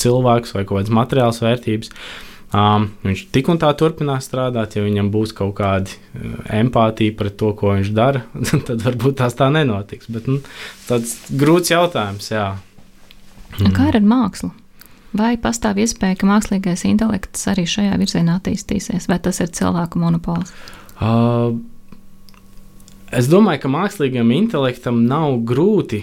cilvēkus 0.00 0.56
vai 0.56 0.64
kaut 0.64 0.80
kādas 0.80 0.96
materiālas 0.98 1.38
vērtības, 1.44 1.94
um, 2.50 2.90
viņš 3.06 3.24
tik 3.34 3.52
un 3.54 3.62
tā 3.62 3.70
turpinās 3.78 4.26
strādāt. 4.26 4.74
Ja 4.74 4.82
viņam 4.84 5.12
būs 5.14 5.36
kaut 5.38 5.54
kāda 5.60 5.94
empātija 6.50 7.14
pret 7.18 7.38
to, 7.38 7.54
ko 7.54 7.76
viņš 7.76 7.94
dara, 7.94 8.26
tad 8.66 8.82
varbūt 8.82 9.20
tās 9.22 9.38
tā 9.38 9.52
nenotiks. 9.54 10.10
Bet 10.10 10.26
nu, 10.30 10.40
tāds 10.90 11.16
grūts 11.30 11.70
jautājums, 11.74 12.30
jā. 12.34 12.50
Kā 13.54 13.92
ar 13.92 14.02
mākslu? 14.02 14.50
Vai 15.14 15.36
pastāv 15.38 15.78
iespēja, 15.78 16.18
ka 16.18 16.26
mākslīgais 16.26 16.82
intelekts 16.88 17.46
arī 17.52 17.68
šajā 17.70 17.94
virzienā 18.00 18.40
attīstīsies, 18.40 19.06
vai 19.10 19.20
tas 19.22 19.38
ir 19.44 19.52
cilvēku 19.54 20.00
monopols? 20.02 20.50
Uh, 20.98 21.54
es 23.14 23.28
domāju, 23.30 23.62
ka 23.62 23.70
mākslīgam 23.70 24.32
intelektam 24.34 25.04
nav 25.06 25.38
grūti 25.46 26.02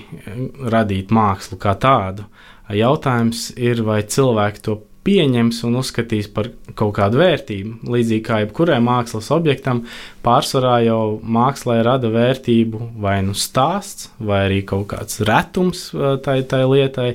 radīt 0.63 1.11
mākslu 1.11 1.59
kā 1.59 1.75
tādu. 1.75 2.29
Jautājums 2.71 3.49
ir, 3.59 3.83
vai 3.83 3.99
cilvēki 4.07 4.63
to 4.63 4.77
pieņems 5.05 5.63
un 5.65 5.79
uzskatīs 5.81 6.29
par 6.31 6.51
kaut 6.77 6.93
kādu 6.99 7.21
vērtību. 7.21 7.89
Līdzīgi 7.91 8.23
kā 8.25 8.41
jebkurai 8.43 8.77
mākslas 8.85 9.31
objektam, 9.33 9.83
pārsvarā 10.25 10.77
jau 10.85 11.03
mākslā 11.19 11.79
rada 11.85 12.11
vērtību 12.13 12.91
vai 13.01 13.19
nu 13.25 13.35
stāsts, 13.37 14.11
vai 14.21 14.45
arī 14.47 14.61
kaut 14.67 14.91
kāds 14.93 15.23
retums 15.27 15.89
tai, 16.25 16.41
tai 16.47 16.61
lietai 16.69 17.09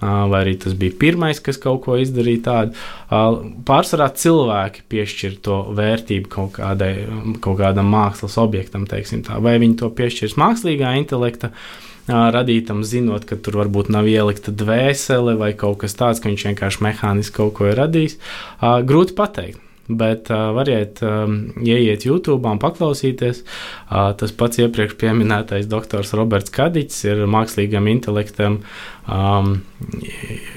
vai 0.00 0.42
arī 0.42 0.54
tas 0.62 0.76
bija 0.78 0.94
pirmais, 1.00 1.40
kas 1.42 1.58
kaut 1.60 1.82
ko 1.86 1.98
izdarīja 1.98 2.44
tādu. 2.46 2.78
Pārsvarā 3.68 4.08
cilvēki 4.14 4.86
piešķir 4.92 5.36
to 5.44 5.58
vērtību 5.78 6.30
kaut, 6.32 6.54
kādai, 6.60 6.92
kaut 7.44 7.60
kādam 7.60 7.90
mākslas 7.92 8.38
objektam, 8.40 8.86
vai 8.88 9.58
viņi 9.58 9.78
to 9.82 9.90
piešķirs 9.90 10.38
mākslīgā 10.40 10.94
intelekta 11.02 11.52
radītam, 12.08 12.82
zinot, 12.88 13.26
ka 13.28 13.36
tur 13.36 13.60
varbūt 13.60 13.90
nav 13.92 14.08
ielikta 14.08 14.54
dvēsele 14.54 15.36
vai 15.40 15.52
kaut 15.52 15.82
kas 15.82 15.96
tāds, 15.98 16.22
ka 16.22 16.30
viņš 16.30 16.46
vienkārši 16.50 16.84
mehāniski 16.86 17.36
kaut 17.36 17.56
ko 17.58 17.68
ir 17.68 17.76
radījis. 17.82 18.16
Grūti 18.88 19.16
pateikt. 19.18 19.67
Bet 19.88 20.28
uh, 20.28 20.50
variet 20.52 21.00
um, 21.00 21.38
ieiet 21.64 22.04
YouTube 22.04 22.44
un 22.44 22.60
paklausīties. 22.60 23.40
Uh, 23.88 24.10
tas 24.20 24.34
pats 24.36 24.60
iepriekš 24.60 24.98
minētais 25.16 25.68
doktors 25.70 26.12
Roberts 26.12 26.52
Kadiņš 26.52 26.98
ir 27.08 27.22
mākslīgam 27.30 27.88
intelektam 27.88 28.58
um, 29.08 29.54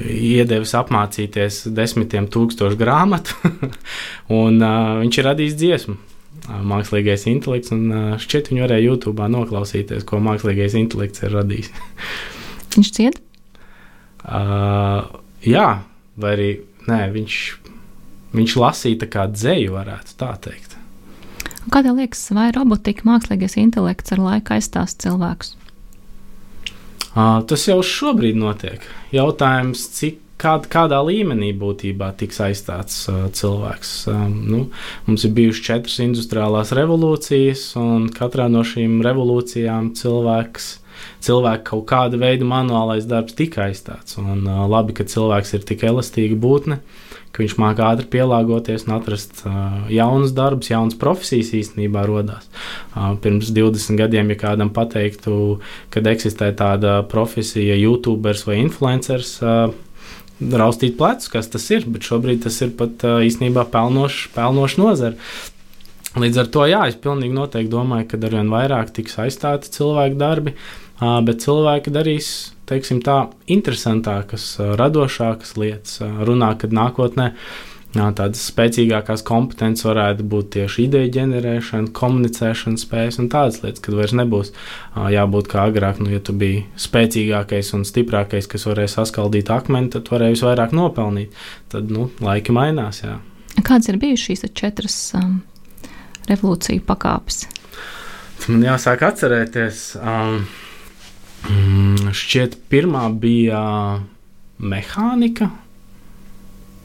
iedevis 0.04 0.76
apmācīties 0.76 1.64
desmitiem 1.72 2.28
tūkstošu 2.28 2.80
grāmatu, 2.80 3.38
un 4.42 4.60
uh, 4.60 5.00
viņš 5.00 5.22
ir 5.22 5.30
radījis 5.32 5.60
dziesmu. 5.64 5.98
Mākslīgais 6.42 7.24
intelekts, 7.32 7.72
un 7.72 7.88
uh, 7.88 8.20
šķiet, 8.20 8.52
viņi 8.52 8.66
varēja 8.66 8.88
YouTube 8.90 9.32
noklausīties, 9.32 10.04
ko 10.08 10.20
mākslīgais 10.24 10.76
intelekts 10.80 11.24
ir 11.24 11.38
radījis. 11.38 11.72
viņš 12.76 12.92
ciet? 13.00 13.22
Uh, 14.22 15.08
jā, 15.48 15.68
vai 16.20 16.36
arī 16.36 16.52
nē, 16.90 17.02
viņš 17.16 17.38
Viņš 18.32 18.60
lasīja 18.60 19.10
kā 19.12 19.26
dzēju, 19.32 19.74
varētu 19.76 20.16
tā 20.20 20.32
teikt. 20.44 20.78
Kā 21.72 21.84
tev 21.86 22.00
liekas, 22.00 22.24
vai 22.34 22.50
robotika, 22.56 23.06
mākslīgais 23.06 23.58
intelekts 23.62 24.16
ar 24.16 24.22
laiku 24.24 24.56
aizstās 24.56 24.96
cilvēkus? 25.04 25.54
Uh, 27.12 27.42
tas 27.46 27.68
jau 27.68 27.82
šobrīd 27.84 28.40
notiek. 28.40 28.86
Jautājums, 29.14 29.84
cik 29.94 30.22
kād, 30.42 30.66
kādā 30.72 31.02
līmenī 31.06 31.52
būtībā 31.60 32.14
tiks 32.18 32.40
aizstāts 32.42 33.04
uh, 33.12 33.28
cilvēks. 33.36 33.92
Um, 34.10 34.38
nu, 34.48 34.62
mums 35.06 35.28
ir 35.28 35.36
bijušas 35.38 35.68
četras 35.68 36.00
industriālās 36.08 36.72
revolūcijas, 36.78 37.66
un 37.82 38.08
katrā 38.16 38.48
no 38.50 38.64
šīm 38.66 39.02
revolūcijām 39.06 39.92
cilvēks. 40.00 40.78
Cilvēka 41.26 41.66
kaut 41.74 41.86
kāda 41.90 42.18
veida 42.22 42.46
manuālais 42.48 43.06
darbs 43.10 43.36
tika 43.38 43.68
aizstāts. 43.68 44.18
Un, 44.22 44.48
uh, 44.48 44.66
labi, 44.72 44.96
ka 44.98 45.06
cilvēks 45.06 45.58
ir 45.60 45.68
tik 45.68 45.86
elastīga 45.92 46.40
būtne, 46.42 46.80
uh, 46.80 47.11
ka 47.32 47.44
viņš 47.44 47.56
māca 47.62 47.88
ātri 47.92 48.08
pielāgoties 48.12 48.86
un 48.88 48.96
atrast 48.98 49.44
uh, 49.46 49.86
jaunus 49.92 50.34
darbus, 50.36 50.72
jaunas 50.72 50.98
profesijas 51.00 51.54
īstenībā 51.58 52.04
radās. 52.10 52.50
Uh, 52.92 53.14
pirms 53.24 53.54
20 53.56 54.00
gadiem, 54.00 54.34
ja 54.34 54.40
kādam 54.42 54.74
pateiktu, 54.76 55.62
kad 55.94 56.10
eksistē 56.12 56.52
tāda 56.58 57.00
profesija, 57.12 57.78
YouTuberis 57.80 58.46
vai 58.50 58.60
influenceris. 58.66 59.38
Uh, 59.44 59.72
Raustīt 60.42 60.96
plecus, 60.98 61.30
kas 61.30 61.52
tas 61.54 61.68
ir, 61.70 61.84
bet 61.86 62.08
šobrīd 62.08 62.40
tas 62.48 62.56
ir 62.66 62.72
pat 62.78 63.04
uh, 63.06 63.20
īstenībā 63.22 63.68
pelnošs 63.70 64.32
pelnoš 64.34 64.80
nozara. 64.82 65.32
Līdz 66.18 66.40
ar 66.42 66.48
to, 66.52 66.64
jā, 66.68 66.80
es 66.90 66.98
pilnīgi 67.00 67.36
noteikti 67.36 67.72
domāju, 67.72 68.08
ka 68.10 68.18
arvien 68.20 68.50
vairāk 68.52 68.90
tiks 68.96 69.20
aizstāti 69.22 69.70
cilvēku 69.72 70.18
darbi, 70.20 70.56
uh, 70.58 70.81
bet 71.02 71.41
cilvēki 71.43 71.93
darīs 71.93 72.32
teiksim, 72.72 73.02
tā, 73.04 73.26
interesantākas, 73.52 74.56
radošākas 74.80 75.58
lietas. 75.60 75.99
Runā, 76.02 76.54
kad 76.62 76.74
nākotnē 76.76 77.32
tādas 77.91 78.45
spēcīgākās 78.47 79.24
kompetences 79.28 79.84
varētu 79.84 80.24
būt 80.32 80.54
tieši 80.56 80.86
ideja 80.86 81.10
ģenerēšana, 81.18 81.91
komunicēšana 81.97 82.80
spējas 82.80 83.20
un 83.20 83.28
tādas 83.34 83.60
lietas, 83.66 83.84
kad 83.84 83.97
vairs 83.97 84.16
nebūs 84.16 84.54
jābūt 85.12 85.52
kā 85.52 85.66
agrāk. 85.68 85.99
Nu, 85.99 86.08
ja 86.14 86.22
tu 86.24 86.36
biji 86.38 86.64
spēcīgākais 86.80 87.74
un 87.76 87.84
stiprākais, 87.88 88.47
kas 88.52 88.68
varēja 88.70 88.95
saskaldīt 88.95 89.52
akmeni, 89.52 89.91
tad 89.91 90.08
varēja 90.14 90.38
visvairāk 90.38 90.76
nopelnīt. 90.78 91.36
Tad 91.74 91.91
nu, 91.91 92.08
laiki 92.24 92.56
mainās. 92.56 93.04
Jā. 93.04 93.20
Kādas 93.60 93.91
ir 93.91 93.99
bijušas 93.99 94.30
šīs 94.30 94.47
četras 94.56 94.97
um, 95.20 95.41
revolūciju 96.32 96.88
pakāpes? 96.88 97.43
Man 98.47 98.64
jāsāk 98.64 99.04
atcerēties. 99.06 99.84
Um, 99.99 100.45
Mm, 101.50 102.12
šķiet, 102.16 102.60
pirmā 102.70 103.08
bija 103.22 103.62
mehānika. 104.62 105.50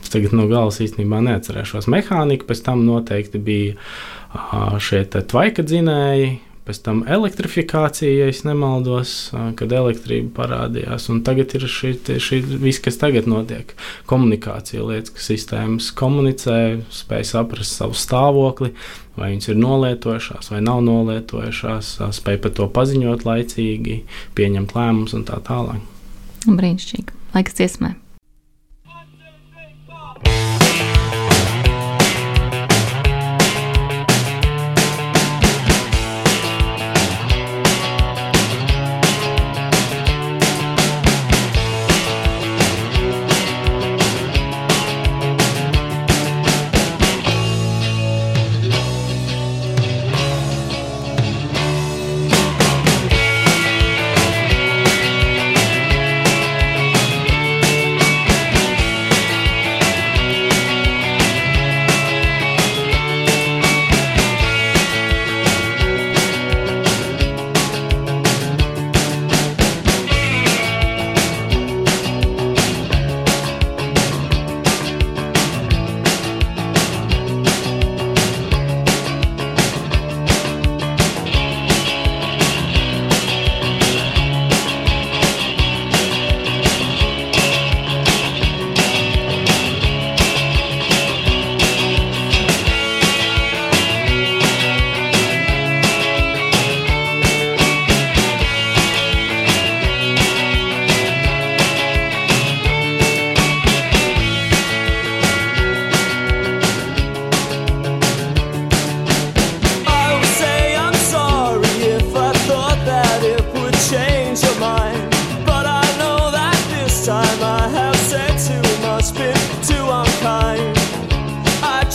Es 0.03 0.13
tagad 0.15 0.37
no 0.39 0.47
galas 0.51 0.79
īstenībā 0.85 1.21
neatcerēšos. 1.27 1.89
Mehānika, 1.93 2.47
pēc 2.49 2.63
tam 2.69 2.85
noteikti 2.87 3.41
bija 3.43 4.79
šie 4.83 5.03
tvaika 5.11 5.65
dzinēji, 5.67 6.37
pēc 6.67 6.81
tam 6.83 7.03
elektrifikācija, 7.07 8.27
ja 8.27 8.35
nemaldos, 8.49 9.15
kad 9.59 9.73
elektrība 9.73 10.33
parādījās. 10.41 11.09
Un 11.13 11.23
tagad 11.27 11.55
ir 11.57 11.67
šī, 11.71 11.93
šī 12.23 12.41
viss, 12.63 12.83
kas 12.83 12.99
tagad 13.01 13.29
notiek. 13.31 13.75
Komunikācija 14.11 14.85
lietas, 14.87 15.15
ka 15.15 15.25
sistēmas 15.25 15.93
komunicē, 15.97 16.61
spēj 16.95 17.29
saprast 17.31 17.79
savu 17.79 17.97
stāvokli, 17.99 18.73
vai 19.17 19.33
viņas 19.35 19.53
ir 19.53 19.61
nolietojušās 19.63 20.51
vai 20.53 20.63
nav 20.65 20.83
nolietojušās, 20.87 21.97
spēj 22.19 22.41
par 22.45 22.57
to 22.59 22.71
paziņot 22.73 23.27
laicīgi, 23.29 24.01
pieņemt 24.39 24.75
lēmumus 24.77 25.17
un 25.17 25.29
tā 25.29 25.39
tālāk. 25.47 25.85
Brīnišķīgi. 26.47 27.23
Laiks 27.37 27.57
dziesmai. 27.59 27.97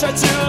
try 0.02 0.10
to 0.10 0.41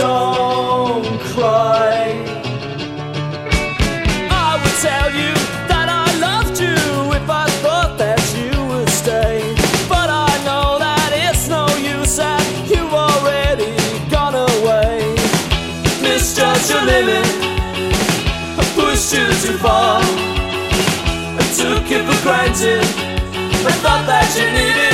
don't 0.00 1.20
cry. 1.32 2.08
I 4.46 4.50
would 4.60 4.78
tell 4.88 5.10
you 5.20 5.32
that 5.70 5.88
I 6.02 6.06
loved 6.26 6.56
you 6.58 6.80
if 7.18 7.28
I 7.28 7.46
thought 7.62 7.98
that 7.98 8.22
you 8.38 8.50
would 8.70 8.88
stay. 8.88 9.36
But 9.92 10.08
I 10.08 10.32
know 10.48 10.78
that 10.86 11.10
it's 11.26 11.48
no 11.48 11.66
use 11.96 12.16
that 12.16 12.46
you've 12.70 12.94
already 13.06 13.76
gone 14.08 14.36
away. 14.50 14.96
Misjudged 16.00 16.70
your 16.72 16.84
living, 16.94 17.28
I 18.60 18.64
pushed 18.76 19.12
you 19.12 19.26
too 19.44 19.58
far. 19.64 20.00
I 21.40 21.44
took 21.60 21.84
it 21.96 22.02
for 22.08 22.18
granted, 22.24 22.84
I 23.68 23.72
thought 23.82 24.04
that 24.08 24.28
you 24.38 24.46
needed. 24.56 24.89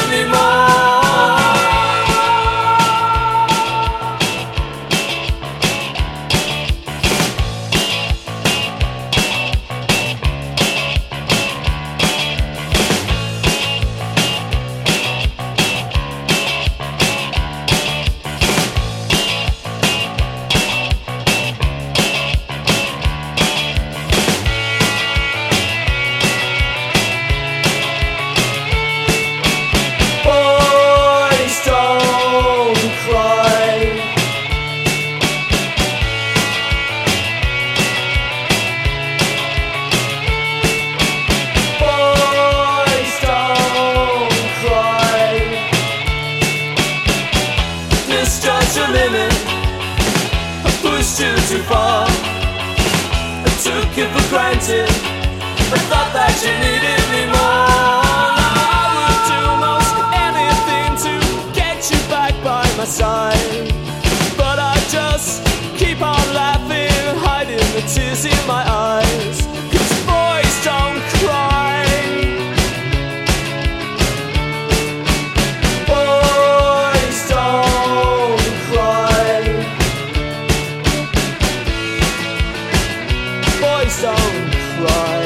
Boys 83.87 84.03
don't 84.03 84.51
cry. 84.51 85.22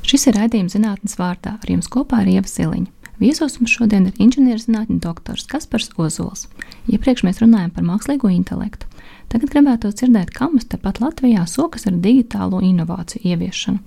Šis 0.00 0.24
ir 0.26 0.38
raidījums 0.40 0.72
zinātnes 0.72 1.18
vārdā. 1.20 1.58
Ar 1.60 1.68
jums 1.68 1.84
kopā 1.92 2.22
ir 2.24 2.32
Ieva 2.38 2.48
Siliņa. 2.48 2.88
Viesos 3.20 3.60
mums 3.60 3.76
šodien 3.76 4.08
ir 4.08 4.16
inženierzinātņu 4.16 5.02
doktors 5.04 5.44
Kaspars 5.52 5.92
Ozols. 6.00 6.48
Iepriekš 6.88 7.26
mēs 7.28 7.44
runājām 7.44 7.76
par 7.76 7.84
mākslīgo 7.84 8.32
intelektu. 8.32 8.88
Tagad 9.30 9.52
gribētu 9.52 9.92
dzirdēt, 9.94 10.32
kā 10.34 10.48
mums 10.50 10.66
tepat 10.66 10.98
Latvijā 10.98 11.44
sokas 11.46 11.86
ar 11.86 11.94
digitālo 12.02 12.58
inovāciju 12.66 13.22
ieviešanu. 13.30 13.78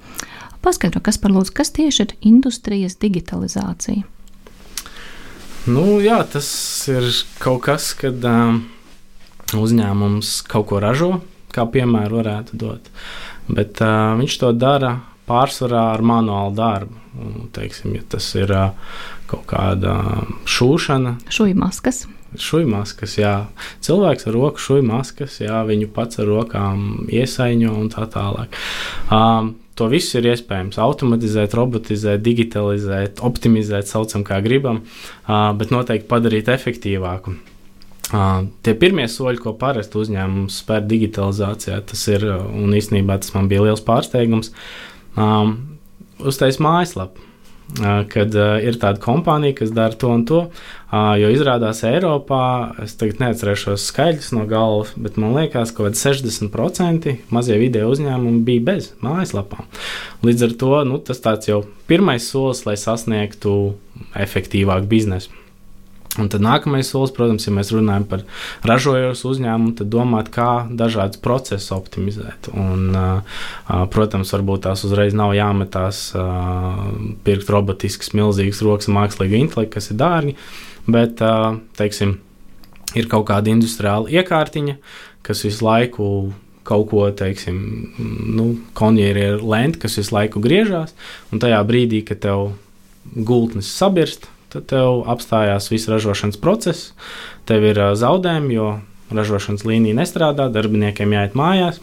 Paskaidro, 0.64 1.02
kas 1.04 1.20
par 1.20 1.34
lūdzu, 1.36 1.52
kas 1.58 1.74
tieši 1.76 2.06
ir 2.06 2.14
industrijas 2.30 2.96
digitalizācija. 3.02 4.06
Nu, 5.68 5.84
jā, 6.04 6.22
tas 6.32 6.48
ir 6.91 7.10
kaut 7.44 7.66
kas, 7.68 7.89
kad 8.00 8.24
um, 8.28 8.62
uzņēmums 9.60 10.32
kaut 10.48 10.70
ko 10.72 10.80
ražo, 10.84 11.12
kā 11.56 11.68
piemēru 11.76 12.22
varētu 12.22 12.60
dot. 12.64 12.88
Bet 13.52 13.84
uh, 13.84 14.16
viņš 14.20 14.39
to 14.39 14.56
dara 14.56 14.96
pārsvarā 15.28 15.89
ar 15.98 16.04
manuālu 16.08 16.56
darbu. 16.56 17.00
Un, 17.20 17.48
teiksim, 17.54 17.94
ja 18.00 18.08
tas 18.16 18.32
ir 18.39 18.52
uh, 18.56 18.96
kaut 19.28 19.44
kāda 19.52 19.98
šūšana, 20.48 21.18
Šūju 21.32 21.60
maskas. 21.60 22.06
Šūju 22.40 22.70
maskas, 22.72 23.18
jā. 23.20 23.34
Cilvēks 23.86 24.30
ar 24.30 24.38
roku 24.38 24.62
šūju 24.62 24.86
maskas, 24.88 25.40
jā, 25.44 25.64
viņu 25.68 25.90
pats 25.96 26.22
ar 26.24 26.30
rokām 26.30 27.04
iesaiņo 27.12 27.76
un 27.80 27.92
tā 27.94 28.08
tālāk. 28.14 28.58
Um, 29.12 29.56
To 29.74 29.88
visu 29.90 30.20
ir 30.20 30.28
iespējams 30.30 30.78
automatizēt, 30.78 31.56
robotizēt, 31.58 32.22
digitalizēt, 32.22 33.24
optimizēt, 33.26 33.90
saucam, 33.90 34.22
kā 34.22 34.38
gribam, 34.46 34.84
uh, 34.84 35.50
bet 35.58 35.74
noteikti 35.74 36.06
padarīt 36.12 36.52
efektīvāku. 36.54 37.34
Uh, 38.14 38.46
tie 38.62 38.76
pirmie 38.78 39.08
soļi, 39.10 39.42
ko 39.42 39.56
parasti 39.58 39.98
uzņēmums 39.98 40.60
spēr 40.62 40.86
digitalizācijā, 40.86 41.80
tas 41.90 42.06
ir, 42.12 42.28
un 42.30 42.78
īstenībā 42.78 43.18
tas 43.24 43.34
man 43.34 43.50
bija 43.50 43.66
liels 43.66 43.82
pārsteigums, 43.88 44.54
um, 45.18 45.56
uztais 46.22 46.62
mājaslapu. 46.62 47.32
Uh, 47.80 48.04
kad 48.12 48.36
uh, 48.38 48.60
ir 48.62 48.76
tāda 48.78 49.02
kompānija, 49.02 49.56
kas 49.58 49.72
dara 49.74 49.98
to 49.98 50.12
un 50.14 50.28
to, 50.30 50.44
jo 51.18 51.30
izrādās 51.34 51.82
Eiropā, 51.88 52.44
es 52.84 52.94
tagad 53.00 53.22
neatcerēšos 53.24 53.88
skaļus 53.89 54.32
no 54.36 54.48
galvas, 54.50 54.94
bet 54.94 55.18
man 55.22 55.34
liekas, 55.38 55.72
ka 55.74 55.82
kaut 55.82 55.94
kādi 55.94 56.02
60% 56.04 57.16
mazie 57.34 57.60
video 57.62 57.89
uzņēmumi 57.94 58.44
bija 58.46 58.66
bez 58.72 58.91
mājaslapām. 59.04 59.70
Līdz 60.26 60.50
ar 60.50 60.58
to 60.64 60.74
nu, 60.89 61.00
tas 61.02 61.24
tāds 61.24 61.50
jau 61.50 61.64
pirmais 61.89 62.28
solis, 62.30 62.66
lai 62.68 62.78
sasniegtu 62.78 63.56
efektīvāku 64.26 64.91
biznesu. 64.91 65.34
Un 66.22 66.28
tad 66.30 66.44
nākamais 66.46 66.91
solis, 66.94 67.10
protams, 67.14 67.48
ja 67.48 67.52
mēs 67.56 67.72
runājam 67.74 68.04
par 68.06 68.22
ražojošu 68.70 69.32
uzņēmumu, 69.32 69.72
tad 69.80 69.89
domāt, 69.94 70.30
kā 70.34 70.68
dažādas 70.70 71.18
procesus 71.24 71.74
optimizēt. 71.74 72.52
Un, 72.54 72.91
uh, 72.94 73.39
protams, 73.94 74.34
varbūt 74.36 74.68
tās 74.68 74.86
uzreiz 74.86 75.18
nav 75.18 75.34
jāmetās 75.34 76.04
uh, 76.14 76.84
pirkt 77.26 77.50
robotisks, 77.50 78.14
milzīgs 78.14 78.62
rokas 78.62 78.91
mākslīga 78.94 79.41
intelekta, 79.41 79.80
kas 79.80 79.89
ir 79.89 79.98
dārgi, 80.04 80.36
bet, 80.88 81.22
teiksim, 81.78 82.18
ir 82.98 83.10
kaut 83.12 83.28
kāda 83.30 83.52
industriāla 83.54 84.12
iekārtiņa, 84.12 84.78
kas 85.26 85.44
visu 85.46 85.66
laiku 85.66 86.08
kaut 86.64 86.88
ko, 86.92 87.04
teiksim, 87.12 87.58
nu, 88.38 88.54
konjeri 88.78 89.28
ir 89.34 89.42
lenta, 89.44 89.82
kas 89.84 89.98
visu 90.00 90.16
laiku 90.16 90.42
griežās, 90.44 90.94
un 91.32 91.42
tajā 91.44 91.60
brīdī, 91.68 92.04
kad 92.08 92.22
tev 92.24 92.54
gultnes 93.04 93.72
sabirst, 93.76 94.30
tad 94.54 94.70
tev 94.72 95.04
apstājās 95.12 95.68
viss 95.72 95.90
ražošanas 95.92 96.40
process, 96.40 96.94
tev 97.50 97.66
ir 97.68 97.82
zaudējumi, 98.00 98.56
jo 98.56 98.70
ražošanas 99.14 99.66
līnija 99.68 99.98
nestrādā, 100.00 100.48
darbiniekiem 100.54 101.16
jāiet 101.18 101.36
mājās. 101.38 101.82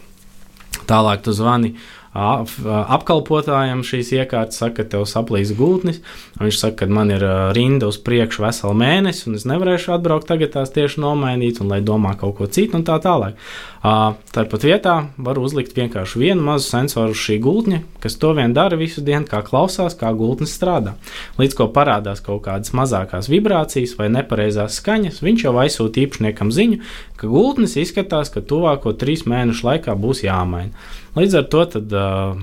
Tālāk 0.89 1.21
tu 1.23 1.33
zvani 1.35 1.75
apkalpotājam 2.13 3.85
šīs 3.87 4.11
iekārtas, 4.17 4.59
saka, 4.59 4.81
ka 4.81 4.95
tev 4.95 5.05
saplīs 5.07 5.53
gultnis. 5.55 6.01
Viņš 6.41 6.57
saka, 6.59 6.83
ka 6.83 6.91
man 6.91 7.13
ir 7.13 7.23
rinda 7.55 7.87
uz 7.87 7.99
priekšu 8.03 8.43
veselu 8.43 8.75
mēnesi, 8.75 9.27
un 9.29 9.39
es 9.39 9.47
nevarēšu 9.47 9.95
atbraukt 9.95 10.27
tagad 10.31 10.51
tās 10.57 10.73
tieši 10.75 10.99
nomainīt, 11.03 11.61
un 11.63 11.71
lai 11.71 11.79
domā 11.85 12.17
kaut 12.19 12.37
ko 12.39 12.49
citu, 12.51 12.75
un 12.79 12.87
tā 12.87 12.99
tālāk. 13.03 13.39
Tāpat 13.81 14.61
vietā 14.61 14.91
var 15.17 15.39
uzlikt 15.41 15.73
vienkārši 15.73 16.19
vienu 16.21 16.43
mazu 16.45 16.67
sensoru 16.69 17.15
uz 17.15 17.21
šī 17.21 17.39
gultņa, 17.41 17.79
kas 18.03 18.13
to 18.21 18.29
vien 18.37 18.53
dara 18.53 18.77
visu 18.77 19.01
dienu, 19.01 19.25
kā 19.25 19.39
klausās, 19.41 19.95
kā 19.97 20.11
gultnis 20.13 20.53
strādā. 20.53 20.93
Līdz 21.41 21.57
ko 21.57 21.67
parādās 21.73 22.21
kaut 22.21 22.43
kādas 22.45 22.75
mazākās 22.77 23.29
vibrācijas 23.31 23.95
vai 23.97 24.11
nepareizās 24.13 24.77
skaņas, 24.77 25.23
viņš 25.25 25.47
jau 25.47 25.55
aizsūta 25.63 26.03
īpašniekam 26.03 26.53
ziņu, 26.53 26.77
ka 27.17 27.31
gultnis 27.31 27.73
izskatās, 27.81 28.29
ka 28.29 28.45
tuvāko 28.45 28.93
trīs 28.93 29.25
mēnešu 29.25 29.65
laikā 29.71 29.97
būs 29.97 30.21
jāmaina. 30.27 30.77
Līdz 31.17 31.41
ar 31.41 31.49
to 31.51 31.65
tad, 31.73 31.97
uh, 31.97 32.37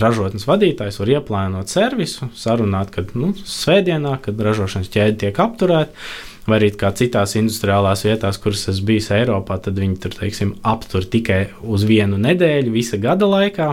ražotnes 0.00 0.46
vadītājs 0.46 1.02
var 1.02 1.10
ieplānot 1.18 1.74
servisu, 1.74 2.30
sarunāt, 2.38 2.94
kad 2.94 3.12
nu, 3.18 3.34
svētdienā, 3.34 4.14
kad 4.22 4.38
ražošanas 4.46 4.94
ķēde 4.94 5.24
tiek 5.26 5.42
apturēta, 5.42 6.06
vai 6.50 6.58
arī 6.60 6.70
citās 6.74 7.36
industriālās 7.38 8.04
vietās, 8.06 8.38
kuras 8.42 8.66
es 8.72 8.80
biju 8.84 9.02
Eiropā, 9.16 9.56
tad 9.62 9.78
viņi 9.80 9.98
tur 10.02 10.14
teiksim, 10.16 10.54
aptur 10.66 11.06
tikai 11.08 11.40
uz 11.62 11.84
vienu 11.88 12.18
nedēļu, 12.20 12.72
visa 12.74 12.98
gada 13.00 13.28
laikā. 13.30 13.68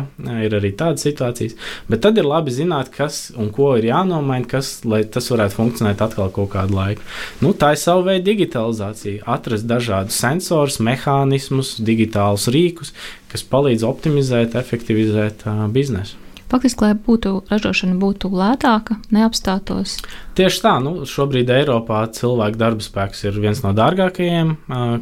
Ir 0.46 0.56
arī 0.58 0.72
tādas 0.78 1.06
situācijas. 1.08 1.58
Bet 1.90 2.04
tad 2.06 2.18
ir 2.18 2.28
labi 2.28 2.54
zināt, 2.54 2.92
kas 2.94 3.32
un 3.38 3.52
ko 3.54 3.74
ir 3.80 3.90
jānomaina, 3.90 4.48
kas, 4.50 4.72
lai 4.88 5.04
tas 5.04 5.30
varētu 5.34 5.58
funkcionēt 5.58 6.04
atkal 6.06 6.32
kaut 6.36 6.54
kādu 6.56 6.78
laiku. 6.78 7.06
Nu, 7.44 7.54
tā 7.58 7.74
ir 7.76 7.82
sava 7.82 8.06
veida 8.12 8.28
digitalizācija. 8.30 9.26
Atrast 9.38 9.68
dažādus 9.70 10.20
sensorus, 10.22 10.80
mehānismus, 10.84 11.76
digitālus 11.84 12.48
rīkus, 12.54 12.94
kas 13.32 13.46
palīdz 13.48 13.86
optimizēt, 13.88 14.56
efektivizēt 14.60 15.48
uh, 15.48 15.68
biznesu. 15.74 16.27
Faktiski, 16.48 16.86
lai 16.86 16.94
būtu 16.96 17.42
ražošana 17.50 17.98
būtu 18.00 18.30
lētāka, 18.32 18.96
neapstātos. 19.12 19.98
Tieši 20.40 20.62
tā, 20.64 20.76
nu, 20.84 21.02
šobrīd 21.10 21.50
Eiropā 21.52 22.06
cilvēku 22.16 22.60
darba 22.62 22.86
spēks 22.86 23.26
ir 23.28 23.40
viens 23.44 23.60
no 23.66 23.74
dārgākajiem, 23.76 24.54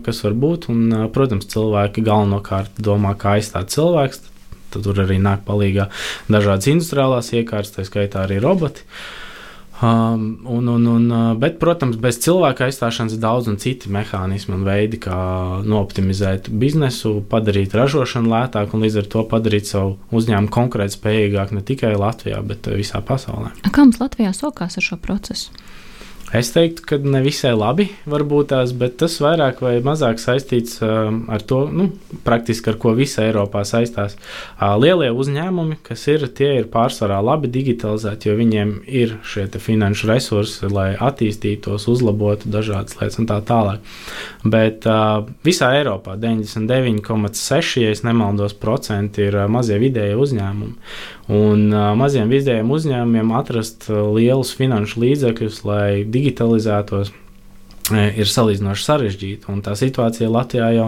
kas 0.06 0.24
var 0.26 0.38
būt. 0.46 0.70
Un, 0.74 0.88
protams, 1.14 1.46
cilvēki 1.52 2.06
galvenokārt 2.06 2.82
domā, 2.82 3.14
kā 3.20 3.38
aizstāt 3.38 3.70
cilvēku. 3.76 4.32
tur 4.76 4.98
arī 5.00 5.20
nāk 5.22 5.46
palīdzīgā 5.48 5.86
dažādas 6.28 6.68
industriālās 6.68 7.30
iekārtas, 7.32 7.76
tā 7.78 7.86
skaitā 7.88 8.26
arī 8.26 8.42
roboti. 8.44 8.84
Um, 9.82 10.40
un, 10.48 10.68
un, 10.68 10.86
un, 10.88 11.06
uh, 11.12 11.34
bet, 11.36 11.58
protams, 11.60 11.98
bez 12.00 12.16
cilvēka 12.24 12.70
aizstāšanas 12.70 13.18
daudz 13.20 13.50
un 13.52 13.58
citi 13.60 13.90
mehānismi 13.92 14.56
un 14.56 14.64
veidi, 14.64 15.02
kā 15.04 15.18
nooptimizēt 15.68 16.48
biznesu, 16.48 17.18
padarīt 17.32 17.76
ražošanu 17.76 18.32
lētāku 18.32 18.78
un 18.78 18.86
līdz 18.86 19.02
ar 19.02 19.10
to 19.12 19.26
padarīt 19.28 19.68
savu 19.68 19.98
uzņēmumu 20.16 20.54
konkurētspējīgāku 20.56 21.60
ne 21.60 21.66
tikai 21.68 21.92
Latvijā, 22.00 22.40
bet 22.48 22.72
visā 22.72 23.04
pasaulē. 23.04 23.52
Kā 23.68 23.84
mums 23.84 24.00
Latvijā 24.00 24.32
sokās 24.38 24.80
ar 24.80 24.88
šo 24.88 25.02
procesu? 25.04 25.52
Es 26.34 26.50
teiktu, 26.56 26.82
ka 26.90 26.98
ne 26.98 27.20
visai 27.22 27.52
labi 27.54 27.86
varbūt 28.10 28.50
tās, 28.50 28.72
bet 28.74 28.96
tas 28.98 29.14
vairāk 29.22 29.60
vai 29.62 29.76
mazāk 29.86 30.18
saistīts 30.18 30.80
uh, 30.82 31.12
ar 31.30 31.44
to, 31.46 31.60
nu, 31.70 31.92
praktiski 32.26 32.72
ar 32.72 32.80
ko 32.82 32.96
visa 32.98 33.22
Eiropā 33.28 33.62
saistās. 33.68 34.18
Uh, 34.58 34.74
lielie 34.82 35.12
uzņēmumi, 35.14 35.78
kas 35.86 36.08
ir, 36.10 36.26
tie 36.34 36.50
ir 36.64 36.70
pārsvarā 36.74 37.20
labi 37.22 37.52
digitalizēti, 37.54 38.32
jo 38.32 38.38
viņiem 38.40 38.74
ir 38.90 39.16
šie 39.22 39.46
finanšu 39.62 40.10
resursi, 40.10 40.72
lai 40.74 40.88
attīstītos, 40.98 41.86
uzlabotu 41.94 42.50
dažādas 42.50 42.98
lietas 42.98 43.22
un 43.22 43.30
tā 43.30 43.38
tālāk. 43.46 43.86
Bet 44.42 44.90
uh, 44.90 45.30
visā 45.46 45.76
Eiropā 45.78 46.18
99,6, 46.18 47.78
ja 47.84 47.94
nemaldos, 48.10 48.58
ir 49.22 49.38
uh, 49.44 49.46
mazie 49.52 49.78
vidēji 49.78 50.18
uzņēmumi. 50.26 50.74
Un 51.32 51.72
maziem 51.98 52.30
vidējiem 52.30 52.70
uzņēmumiem 52.70 53.32
atrast 53.34 53.88
lielus 53.90 54.52
finanšu 54.54 55.02
līdzekļus, 55.02 55.64
lai 55.66 55.88
digitalizētos, 56.06 57.10
ir 57.94 58.30
salīdzinoši 58.30 58.86
sarežģīta. 58.86 59.58
Tā 59.66 59.76
situācija 59.78 60.30
Latvijā 60.32 60.70
jau 60.76 60.88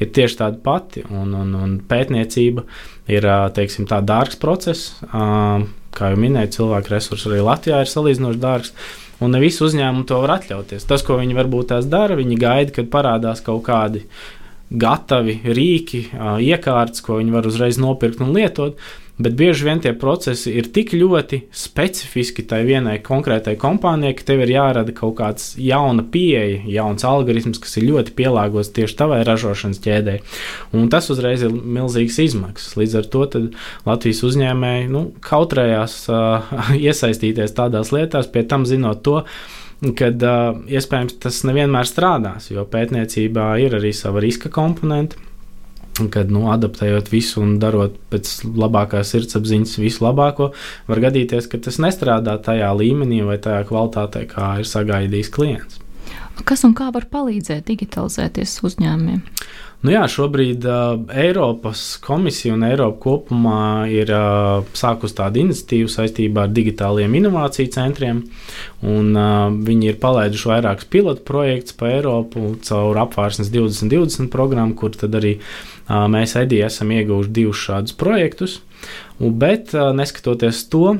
ir 0.00 0.12
tieši 0.14 0.40
tāda 0.40 0.60
pati. 0.64 1.04
Un, 1.08 1.34
un, 1.36 1.52
un 1.56 1.74
pētniecība 1.88 2.64
ir 3.10 3.28
teiksim, 3.56 3.88
tā 3.88 4.00
dārgs 4.04 4.38
process. 4.40 4.94
Kā 5.08 6.12
jau 6.12 6.20
minēju, 6.20 6.54
cilvēku 6.60 6.94
resursi 6.94 7.28
arī 7.30 7.42
Latvijā 7.44 7.82
ir 7.82 7.92
salīdzinoši 7.92 8.42
dārgs. 8.44 8.72
Un 9.24 9.32
ne 9.34 9.40
visi 9.42 9.64
uzņēmumi 9.66 10.06
to 10.06 10.20
var 10.22 10.36
atļauties. 10.36 10.86
Tas, 10.86 11.02
ko 11.02 11.16
viņi 11.18 11.36
varbūt 11.36 11.72
tās 11.72 11.88
dara, 11.90 12.16
viņi 12.18 12.38
gaida, 12.38 12.74
kad 12.76 12.92
parādās 12.92 13.42
kaut 13.42 13.64
kādi 13.66 14.04
gatavi 14.68 15.40
rīki, 15.48 16.04
iekārtas, 16.44 17.02
ko 17.02 17.18
viņi 17.18 17.34
var 17.34 17.48
uzreiz 17.48 17.80
nopirkt 17.80 18.20
un 18.22 18.34
lietot 18.36 18.78
bet 19.18 19.34
bieži 19.38 19.66
vien 19.66 19.80
tie 19.82 19.92
procesi 19.98 20.52
ir 20.54 20.68
tik 20.74 20.92
ļoti 20.94 21.40
specifiski 21.54 22.44
tai 22.48 22.62
vienai 22.68 22.98
konkrētai 23.04 23.56
kompānijai, 23.60 24.14
ka 24.18 24.26
tev 24.30 24.44
ir 24.44 24.52
jārada 24.54 24.94
kaut 24.94 25.16
kāds 25.18 25.50
jauna 25.58 26.04
pieeja, 26.06 26.62
jauns 26.78 27.06
algoritms, 27.06 27.60
kas 27.62 27.78
ir 27.80 27.88
ļoti 27.90 28.14
pielāgots 28.18 28.72
tieši 28.76 28.98
tavai 29.00 29.20
ražošanas 29.26 29.82
ķēdē. 29.84 30.18
Un 30.78 30.90
tas 30.92 31.10
uzreiz 31.10 31.42
ir 31.46 31.54
milzīgs 31.54 32.20
izmaksas. 32.28 32.76
Līdz 32.78 32.98
ar 33.02 33.12
to 33.12 33.26
Latvijas 33.86 34.24
uzņēmēji 34.24 34.90
nu, 34.94 35.04
kautrējās 35.24 36.00
uh, 36.12 36.52
iesaistīties 36.88 37.56
tādās 37.58 37.92
lietās, 37.94 38.30
pie 38.30 38.46
tam 38.48 38.66
zinot 38.68 39.02
to, 39.06 39.22
kad 39.98 40.22
uh, 40.26 40.58
iespējams 40.70 41.18
tas 41.22 41.42
nevienmēr 41.46 41.86
strādās, 41.86 42.50
jo 42.50 42.66
pētniecībā 42.70 43.52
ir 43.62 43.78
arī 43.78 43.92
sava 43.94 44.22
riska 44.22 44.50
komponenta 44.54 45.26
kad 46.14 46.30
nu, 46.30 46.44
adaptējot 46.52 47.10
visu 47.10 47.42
un 47.42 47.56
darot 47.58 47.98
pēc 48.12 48.30
labākās 48.46 49.10
sirdsapziņas 49.10 49.74
visu 49.82 50.06
labāko, 50.06 50.52
var 50.86 51.02
gadīties, 51.08 51.50
ka 51.50 51.58
tas 51.66 51.80
nestrādā 51.82 52.38
tajā 52.46 52.70
līmenī 52.78 53.24
vai 53.26 53.40
tajā 53.42 53.66
kvalitātē, 53.66 54.22
kā 54.30 54.54
ir 54.62 54.70
sagaidījis 54.70 55.34
klients. 55.34 55.82
Kas 56.46 56.62
un 56.66 56.74
kā 56.76 56.90
var 56.94 57.08
palīdzēt 57.10 57.66
digitalizēties 57.70 58.60
uzņēmumiem? 58.66 59.22
Nu 59.78 59.92
jā, 59.92 60.00
šobrīd 60.10 60.64
uh, 60.66 60.96
Eiropas 61.14 62.00
komisija 62.02 62.56
un 62.56 62.64
Eiropa 62.66 62.98
kopumā 63.04 63.86
ir 63.94 64.10
uh, 64.10 64.64
sākusi 64.74 65.14
tādu 65.20 65.44
iniciatīvu 65.44 65.92
saistībā 65.92 66.48
ar 66.48 66.54
digitāliem 66.54 67.14
inovāciju 67.20 67.70
centriem. 67.76 68.24
Un, 68.82 69.12
uh, 69.14 69.46
viņi 69.68 69.92
ir 69.92 70.00
palaiduši 70.02 70.50
vairākus 70.50 70.88
pilotu 70.90 71.22
projektus 71.28 71.78
pa 71.78 71.92
Eiropu 71.92 72.56
caur 72.66 72.98
apvārsnes 73.04 73.52
2020 73.54 74.32
programmu, 74.34 74.74
kur 74.74 74.98
arī 75.06 75.36
uh, 75.38 76.08
mēs 76.10 76.34
Edī 76.42 76.58
esam 76.66 76.90
ieguvuši 76.98 77.36
divus 77.38 77.62
šādus 77.68 77.94
projektus. 78.02 78.58
Un, 79.22 79.38
bet 79.38 79.76
uh, 79.78 79.92
neskatoties 79.94 80.66
to, 80.74 80.96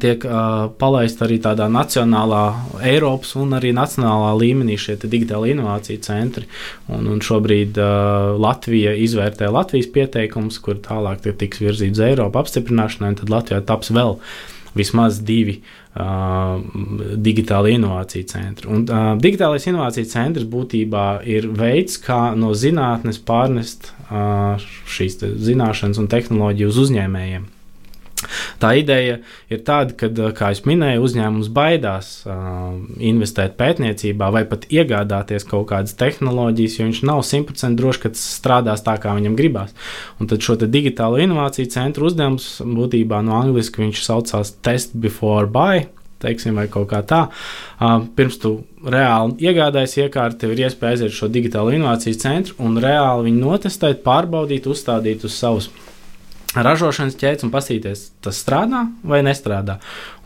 tiek 0.00 0.24
uh, 0.28 0.68
palaista 0.80 1.24
arī 1.24 1.38
tādā 1.40 1.66
nacionālā, 1.72 2.42
Eiropas 2.84 3.32
un 3.40 3.54
arī 3.56 3.72
nacionālā 3.76 4.34
līmenī 4.36 4.76
šie 4.80 4.98
digitāli 5.00 5.54
inovāciju 5.54 6.02
centri. 6.04 6.46
Un, 6.92 7.08
un 7.08 7.22
šobrīd 7.24 7.80
uh, 7.80 8.36
Latvija 8.40 8.92
izvērtē 9.00 9.48
Latvijas 9.52 9.90
pieteikumus, 9.94 10.60
kur 10.60 10.80
tālāk 10.84 11.24
tiks 11.40 11.62
virzīts 11.64 11.96
uz 11.96 12.06
Eiropu 12.10 12.42
apstiprināšanai, 12.42 13.14
un 13.14 13.20
tad 13.22 13.32
Latvijā 13.32 13.60
taps 13.66 13.92
vēl 13.96 14.18
vismaz 14.76 15.18
divi 15.26 15.56
uh, 15.98 16.60
digitāli 17.16 17.74
inovāciju 17.78 18.28
centri. 18.30 18.68
Un, 18.70 18.84
uh, 18.84 19.14
digitālais 19.20 19.66
inovāciju 19.66 20.10
centrs 20.12 20.46
būtībā 20.50 21.06
ir 21.26 21.48
veids, 21.56 21.98
kā 22.04 22.34
no 22.38 22.52
zinātnes 22.54 23.18
pārnest 23.26 23.90
uh, 24.10 24.60
šīs 24.90 25.18
zināšanas 25.20 26.02
un 26.02 26.10
tehnoloģiju 26.12 26.70
uz 26.70 26.84
uzņēmējiem. 26.84 27.48
Tā 28.60 28.74
ideja 28.76 29.18
ir 29.52 29.62
tāda, 29.64 29.94
ka, 29.96 30.10
kā 30.36 30.50
jau 30.52 30.68
minēju, 30.68 31.04
uzņēmums 31.06 31.48
baidās 31.56 32.10
uh, 32.28 32.74
investēt 33.00 33.56
pētniecībā 33.60 34.28
vai 34.34 34.42
pat 34.48 34.66
iegādāties 34.68 35.46
kaut 35.48 35.70
kādas 35.72 35.96
tehnoloģijas, 36.00 36.76
jo 36.78 36.88
viņš 36.88 37.00
nav 37.08 37.22
simtprocentīgi 37.26 37.80
drošs, 37.80 38.02
ka 38.02 38.12
tas 38.12 38.26
strādās 38.36 38.84
tā, 38.84 38.98
kā 39.00 39.14
viņam 39.16 39.38
gribās. 39.38 39.72
Un 40.20 40.28
tad 40.30 40.44
šo 40.44 40.58
digitālo 40.60 41.20
inovāciju 41.22 41.72
centru 41.72 42.10
uzdevums 42.10 42.52
būtībā 42.60 43.22
no 43.24 43.38
angļuiski 43.40 43.86
viņš 43.86 44.04
saucās 44.04 44.52
Test 44.60 44.96
Before 45.00 45.48
Buy. 45.48 45.86
Teiksim, 46.20 46.58
vai 46.60 46.66
kaut 46.68 46.90
kā 46.90 47.00
tā. 47.00 47.22
Uh, 47.80 48.02
pirms 48.16 48.36
tu 48.42 48.58
reāli 48.84 49.40
iegādājies 49.48 50.02
iekārtu, 50.02 50.42
tev 50.42 50.52
ir 50.52 50.66
iespēja 50.66 50.98
aiziet 50.98 51.14
uz 51.14 51.16
šo 51.16 51.30
digitālo 51.32 51.72
inovāciju 51.72 52.20
centru 52.20 52.58
un 52.60 52.76
reāli 52.84 53.30
viņu 53.30 53.46
notestēt, 53.46 54.02
pārbaudīt, 54.04 54.68
uzstādīt 54.68 55.24
uz 55.24 55.38
savus 55.40 55.70
ražošanas 56.54 57.18
ķēdes 57.18 57.46
un 57.46 57.52
paskatīties, 57.54 58.04
tas 58.24 58.40
strādā 58.42 58.84
vai 59.06 59.20
nestrādā. 59.26 59.78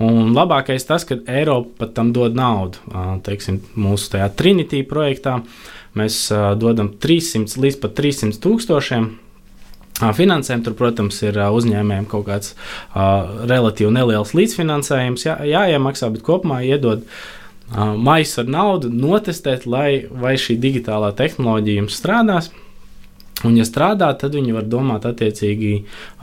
Un 0.03 0.33
labākais 0.37 0.87
tas, 0.89 1.05
ka 1.09 1.19
Eiropa 1.29 1.85
pat 1.85 1.95
tam 1.99 2.15
dod 2.17 2.37
naudu. 2.39 2.81
Teiksim, 3.27 3.61
mūsu 3.77 4.15
tajā 4.15 4.31
Trinity 4.39 4.85
projektā 4.89 5.41
mēs 5.99 6.27
dodam 6.61 6.95
300 7.01 7.61
līdz 7.61 7.79
pat 7.83 7.97
300 8.01 8.41
tūkstošiem. 8.45 9.13
Finansējumu 9.95 10.67
tur, 10.67 10.75
protams, 10.75 11.21
ir 11.23 11.37
uzņēmējiem 11.39 12.07
kaut 12.11 12.25
kāds 12.27 12.51
uh, 12.57 13.45
relatīvi 13.47 13.93
neliels 13.95 14.33
līdzfinansējums, 14.35 15.23
jā, 15.29 15.37
jāiemaksā, 15.47 16.09
bet 16.11 16.25
kopumā 16.27 16.65
iedod 16.67 17.05
uh, 17.05 17.93
maisu 17.95 18.43
ar 18.43 18.51
naudu, 18.51 18.91
notestēt, 18.91 19.69
lai, 19.71 20.09
vai 20.11 20.35
šī 20.35 20.59
digitālā 20.59 21.13
tehnoloģija 21.15 21.85
jums 21.85 22.01
strādās. 22.01 22.51
Un, 23.43 23.57
ja 23.59 23.65
strādā, 23.67 24.07
tad 24.17 24.37
viņi 24.39 24.55
var 24.55 24.67
domāt, 24.71 25.05
attiecīgi, 25.09 25.73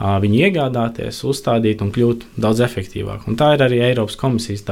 viņi 0.00 0.40
iegādāties, 0.46 1.20
uzstādīt 1.28 1.84
un 1.84 1.92
kļūt 1.94 2.24
daudz 2.40 2.62
efektīvāk. 2.64 3.28
Un 3.28 3.36
tā 3.38 3.52
ir 3.54 3.66
arī 3.66 3.82
Eiropas 3.84 4.16
komisijas 4.18 4.64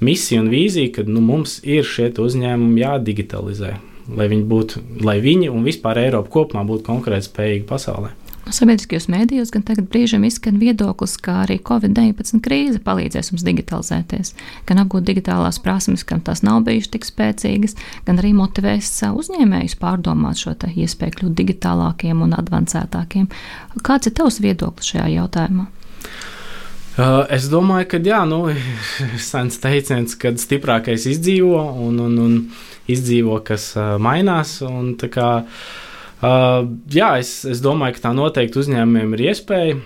misija 0.00 0.44
un 0.44 0.48
vīzija, 0.52 0.94
ka 0.94 1.06
nu, 1.08 1.20
mums 1.20 1.58
ir 1.66 1.84
šie 1.84 2.12
uzņēmumi 2.22 2.84
jādigitalizē, 2.84 3.74
lai 4.14 4.30
viņi, 4.30 4.46
būtu, 4.54 4.86
lai 5.04 5.18
viņi 5.24 5.50
un 5.52 5.66
vispār 5.66 6.04
Eiropa 6.06 6.32
kopumā 6.38 6.64
būtu 6.68 6.86
konkurētspējīgi 6.88 7.66
pasaulē. 7.68 8.14
Sabiedriskajos 8.50 9.06
mēdījos 9.06 9.52
gan 9.54 9.62
tagad 9.62 9.86
brīžiem 9.92 10.24
izskan 10.26 10.56
viedoklis, 10.58 11.14
ka 11.22 11.44
arī 11.44 11.60
Covid-19 11.62 12.40
krīze 12.42 12.80
palīdzēs 12.82 13.30
mums 13.30 13.44
digitalizēties, 13.46 14.32
gan 14.66 14.82
apgūt 14.82 15.06
digitālās 15.06 15.60
prasmes, 15.62 16.02
kam 16.02 16.24
tās 16.26 16.42
nav 16.42 16.64
bijušas 16.66 16.90
tik 16.96 17.06
spēcīgas, 17.06 17.76
gan 18.08 18.18
arī 18.18 18.32
motivēs 18.34 18.90
uzņēmējus 19.06 19.78
pārdomāt 19.78 20.42
šo 20.42 20.56
iespēju 20.58 21.20
kļūt 21.20 21.38
digitālākiem 21.38 22.24
un 22.26 22.34
avansētākiem. 22.40 23.30
Kāds 23.86 24.10
ir 24.10 24.16
tavs 24.18 24.42
viedoklis 24.42 24.90
šajā 24.90 25.06
jautājumā? 25.20 25.68
Es 27.32 27.46
domāju, 27.48 27.86
ka 27.94 28.02
jā, 28.04 28.24
nu, 28.28 28.42
sens 29.30 29.62
teiciens, 29.62 30.18
kad 30.18 30.42
stiprākais 30.42 31.06
izdzīvo 31.14 31.62
un, 31.86 32.02
un, 32.04 32.18
un 32.20 32.36
izdzīvo, 32.90 33.38
kas 33.46 33.70
mainās. 34.02 34.58
Un, 34.66 34.96
uh, 36.22 36.62
jā, 36.92 37.10
es, 37.22 37.42
es 37.48 37.62
domāju, 37.64 37.98
ka 37.98 38.08
tā 38.08 38.14
noteikti 38.16 38.62
uzņēmumiem 38.62 39.16
ir 39.18 39.26
iespēja. 39.30 39.80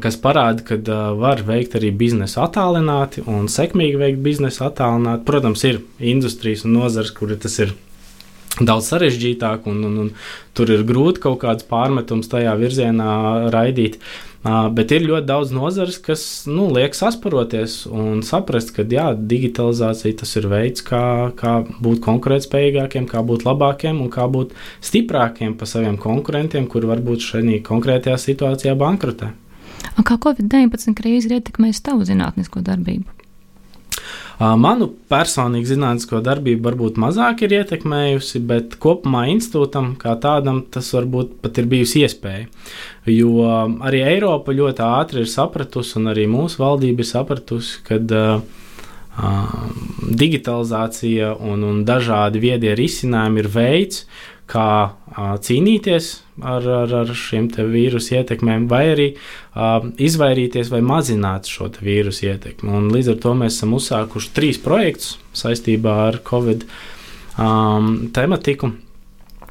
Kas 0.00 0.16
parāda, 0.16 0.64
ka 0.64 0.78
uh, 0.80 1.10
var 1.20 1.42
veikt 1.44 1.76
arī 1.76 1.90
biznesu 1.92 2.40
attālināti 2.40 3.24
un 3.28 3.50
sekmīgi 3.52 4.00
veikt 4.00 4.22
biznesu 4.24 4.64
attālināti. 4.64 5.26
Protams, 5.28 5.64
ir 5.68 5.82
industrijas 6.00 6.64
un 6.64 6.78
nozars, 6.78 7.12
kur 7.12 7.34
tas 7.36 7.58
ir 7.60 7.74
daudz 8.58 8.88
sarežģītāk, 8.90 9.68
un, 9.70 9.84
un, 9.84 9.98
un 10.06 10.08
tur 10.56 10.72
ir 10.72 10.86
grūti 10.88 11.20
kaut 11.26 11.42
kādas 11.44 11.68
pārmetumus 11.68 12.32
tajā 12.32 12.56
virzienā 12.58 13.12
raidīt. 13.52 14.00
Uh, 14.00 14.27
bet 14.44 14.92
ir 14.94 15.06
ļoti 15.08 15.26
daudz 15.26 15.50
nozares, 15.54 15.98
kas 16.02 16.22
nu, 16.46 16.68
liek 16.74 16.94
sasparoties 16.94 17.80
un 17.90 18.22
saprast, 18.26 18.70
ka 18.76 18.86
jā, 18.86 19.10
digitalizācija 19.18 20.20
tas 20.22 20.36
ir 20.38 20.48
veids, 20.50 20.84
kā, 20.86 21.02
kā 21.38 21.58
būt 21.82 22.00
konkurētspējīgākiem, 22.06 23.08
kā 23.10 23.24
būt 23.26 23.44
labākiem 23.48 24.00
un 24.04 24.12
kā 24.14 24.28
būt 24.30 24.54
stiprākiem 24.84 25.58
par 25.58 25.70
saviem 25.70 25.98
konkurentiem, 26.00 26.70
kuri 26.70 26.90
varbūt 26.92 27.26
šajā 27.32 27.60
konkrētajā 27.66 28.16
situācijā 28.28 28.78
bankrotē. 28.78 29.34
Kā 29.98 30.14
Covid-19 30.22 30.94
krīze 30.98 31.28
ir 31.28 31.40
ietekmējusi 31.40 31.84
tavu 31.84 32.06
zinātnisko 32.06 32.62
darbību? 32.64 33.17
Manu 34.38 34.86
personīgi 35.10 35.72
zinātnisko 35.72 36.20
darbību 36.22 36.62
varbūt 36.68 36.98
mazāk 37.02 37.42
ir 37.42 37.56
ietekmējusi, 37.56 38.42
bet 38.46 38.76
kopumā 38.78 39.24
institūtam 39.32 39.96
kā 39.98 40.14
tādam 40.22 40.60
tas 40.70 40.92
varbūt 40.94 41.40
pat 41.42 41.58
ir 41.58 41.66
bijusi 41.70 42.04
iespēja. 42.06 42.46
Jo 43.10 43.32
arī 43.82 44.04
Eiropa 44.06 44.54
ļoti 44.54 44.84
ātri 44.86 45.24
ir 45.24 45.32
sapratusi, 45.32 45.96
un 45.98 46.12
arī 46.14 46.28
mūsu 46.30 46.62
valdība 46.62 47.02
ir 47.02 47.10
sapratusi, 47.10 47.82
ka 47.88 47.98
digitalizācija 50.22 51.34
un, 51.42 51.66
un 51.66 51.82
dažādi 51.86 52.38
viedie 52.42 52.76
risinājumi 52.78 53.42
ir 53.42 53.50
veids, 53.50 54.04
kā 54.48 54.68
cīnīties 55.42 56.12
ar, 56.42 56.66
ar, 56.82 56.94
ar 57.02 57.12
šiem 57.16 57.48
vīrusu 57.48 58.16
ietekmēm, 58.18 58.66
vai 58.70 58.82
arī 58.92 59.08
uh, 59.14 59.88
izvairīties 59.98 60.72
vai 60.72 60.82
mazināt 60.84 61.50
šo 61.50 61.70
vīrusu 61.80 62.28
ietekmi. 62.28 62.72
Un 62.80 62.90
līdz 62.94 63.14
ar 63.14 63.22
to 63.24 63.34
mēs 63.38 63.58
esam 63.58 63.74
uzsākuši 63.78 64.34
trīs 64.36 64.60
projektus 64.62 65.16
saistībā 65.36 65.94
ar 66.08 66.20
Covid 66.26 66.66
um, 67.38 68.08
tematiku. 68.14 68.72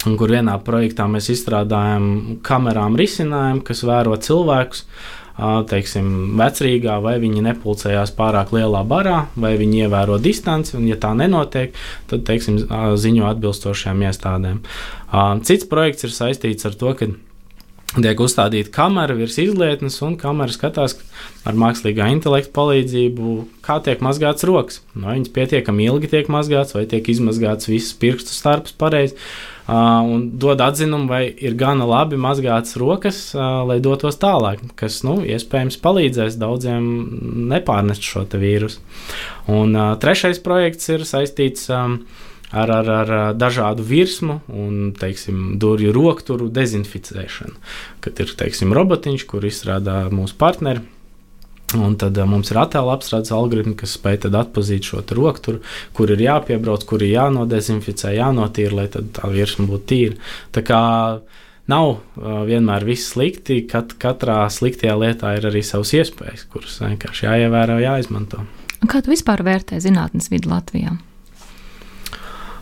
Kur 0.07 0.31
vienā 0.31 0.53
projektā 0.63 1.07
mēs 1.09 1.31
izstrādājam 1.33 2.37
kamerām 2.45 2.95
risinājumu, 2.99 3.63
kas 3.65 3.81
vēro 3.83 4.13
cilvēkus, 4.21 4.85
teiksim, 5.37 6.09
vecrīgā, 6.39 6.97
vai 7.03 7.17
viņi 7.21 7.43
nepulcējās 7.45 8.13
pārāk 8.17 8.53
lielā 8.55 8.81
barā, 8.87 9.27
vai 9.37 9.53
viņi 9.59 9.85
ievēro 9.85 10.17
distanci, 10.21 10.77
un, 10.79 10.87
ja 10.89 10.97
tā 11.01 11.13
nenotiek, 11.17 11.77
tad, 12.09 12.25
teiksim, 12.29 12.63
ziņo 12.97 13.29
atbilstošajām 13.29 14.03
iestādēm. 14.09 14.59
Cits 15.45 15.69
projekts 15.69 16.07
ir 16.07 16.15
saistīts 16.15 16.67
ar 16.69 16.77
to, 16.77 16.93
ka 16.97 17.09
tiek 17.97 18.19
uzstādīta 18.21 18.73
kamera 18.73 19.15
virs 19.17 19.37
izlietnes, 19.41 19.99
un 20.05 20.17
kamera 20.19 20.53
skatās 20.53 20.97
ar 21.47 21.57
mākslīgā 21.57 22.09
intelekta 22.13 22.51
palīdzību, 22.57 23.35
kā 23.65 23.77
tiek 23.85 24.01
mazgāts 24.05 24.45
rokas. 24.47 24.81
Vai 24.93 25.19
viņas 25.19 25.33
pietiekami 25.37 25.87
ilgi 25.87 26.11
tiek 26.11 26.33
mazgāts, 26.33 26.75
vai 26.77 26.87
tiek 26.89 27.07
izmazgāts 27.13 27.69
viss 27.69 27.95
pirkstu 27.97 28.35
starps 28.35 28.75
pareizi 28.77 29.15
un 29.67 30.29
dod 30.39 30.61
atzinumu, 30.63 31.09
vai 31.11 31.25
ir 31.27 31.57
gana 31.59 31.87
labi 31.87 32.19
mazgātas 32.19 32.77
rokas, 32.79 33.19
uh, 33.35 33.65
lai 33.67 33.79
dotos 33.83 34.19
tālāk, 34.21 34.61
kas 34.79 35.01
nu, 35.03 35.19
iespējams 35.27 35.79
palīdzēs 35.83 36.39
daudziem 36.39 36.87
nepārnest 37.51 38.05
šo 38.07 38.23
vīrusu. 38.31 38.79
Un 39.51 39.75
uh, 39.75 39.93
trešais 39.99 40.39
projekts 40.43 40.89
ir 40.95 41.05
saistīts. 41.07 41.67
Um, 41.73 42.01
ar, 42.51 42.71
ar, 42.71 42.89
ar 42.89 43.09
dažādu 43.35 43.83
virsmu 43.83 44.39
un 44.47 44.93
teiksim, 44.95 45.57
durvju 45.59 45.91
rokturu 45.95 46.47
dezinficēšanu. 46.53 47.57
Kad 48.03 48.21
ir 48.23 48.31
teiksim, 48.39 48.71
robotiņš, 48.75 49.25
kur 49.27 49.43
izstrādā 49.47 50.05
mūsu 50.13 50.37
partneri, 50.39 50.85
Un 51.75 51.97
tad 51.99 52.15
uh, 52.15 52.23
mums 52.23 52.47
ir 52.53 52.61
attēlu 52.61 52.93
apstrādes 52.93 53.33
algoritmi, 53.35 53.73
kas 53.75 53.97
spēj 53.97 54.29
atzīt 54.29 54.87
šo 54.87 55.01
rokturu, 55.17 55.59
kur 55.91 56.13
ir 56.13 56.21
jāpiebrauc, 56.23 56.85
kur 56.87 57.03
ir 57.03 57.11
jānodezinficē, 57.11 58.13
jānotīra, 58.15 58.77
lai 58.77 58.85
tā 58.87 59.27
virsma 59.33 59.67
būtu 59.67 59.87
tīra. 59.91 60.15
Tā 60.55 60.63
kā 60.63 60.79
nav 61.67 61.89
uh, 61.91 62.45
vienmēr 62.47 62.87
viss 62.87 63.11
slikti, 63.11 63.65
kat, 63.67 63.97
katrā 63.99 64.45
sliktajā 64.47 64.95
lietā 64.95 65.33
ir 65.35 65.49
arī 65.49 65.59
savas 65.59 65.91
iespējas, 65.97 66.47
kuras 66.53 66.79
vienkārši 66.85 67.27
jāievēro, 67.27 67.81
jāizmanto. 67.83 68.45
Un 68.79 68.87
kā 68.87 69.03
tu 69.03 69.11
vispār 69.11 69.43
vērtē 69.43 69.81
zinātnes 69.83 70.31
vidi 70.31 70.47
Latvijā? 70.47 70.95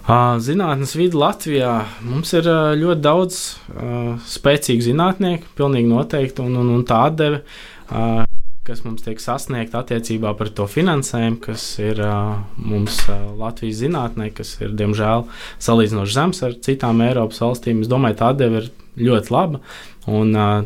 Uh, 0.06 0.38
zinātnes 0.42 0.96
vidi 0.98 1.18
Latvijā 1.22 1.76
mums 2.10 2.34
ir 2.34 2.50
uh, 2.50 2.74
ļoti 2.74 3.06
daudz 3.06 3.44
spēcīgu 4.34 4.90
zinātnieku, 4.90 5.54
pilnīgi 5.58 5.94
noteikti, 5.94 6.42
un, 6.42 6.58
un, 6.64 6.74
un 6.80 6.90
tā 6.90 7.06
atdeve. 7.12 7.44
Kas 8.66 8.80
mums 8.82 9.04
tiek 9.06 9.20
sasniegta 9.22 9.84
attiecībā 9.84 10.32
par 10.40 10.50
to 10.58 10.66
finansējumu, 10.66 11.38
kas 11.44 11.64
ir 11.78 12.00
uh, 12.02 12.40
mums 12.58 12.96
uh, 13.06 13.28
Latvijas 13.38 13.84
zinātnē, 13.84 14.32
kas 14.34 14.56
ir 14.58 14.72
diemžēl 14.74 15.28
salīdzinoši 15.62 16.16
zems 16.16 16.42
ar 16.48 16.56
citām 16.66 17.04
Eiropas 17.06 17.44
valstīm. 17.44 17.84
Es 17.86 17.92
domāju, 17.92 18.18
tā 18.24 18.32
deva 18.40 18.64
ir 18.64 18.72
ļoti 18.98 19.34
laba. 19.36 19.62
Un, 20.10 20.34
uh, 20.34 20.66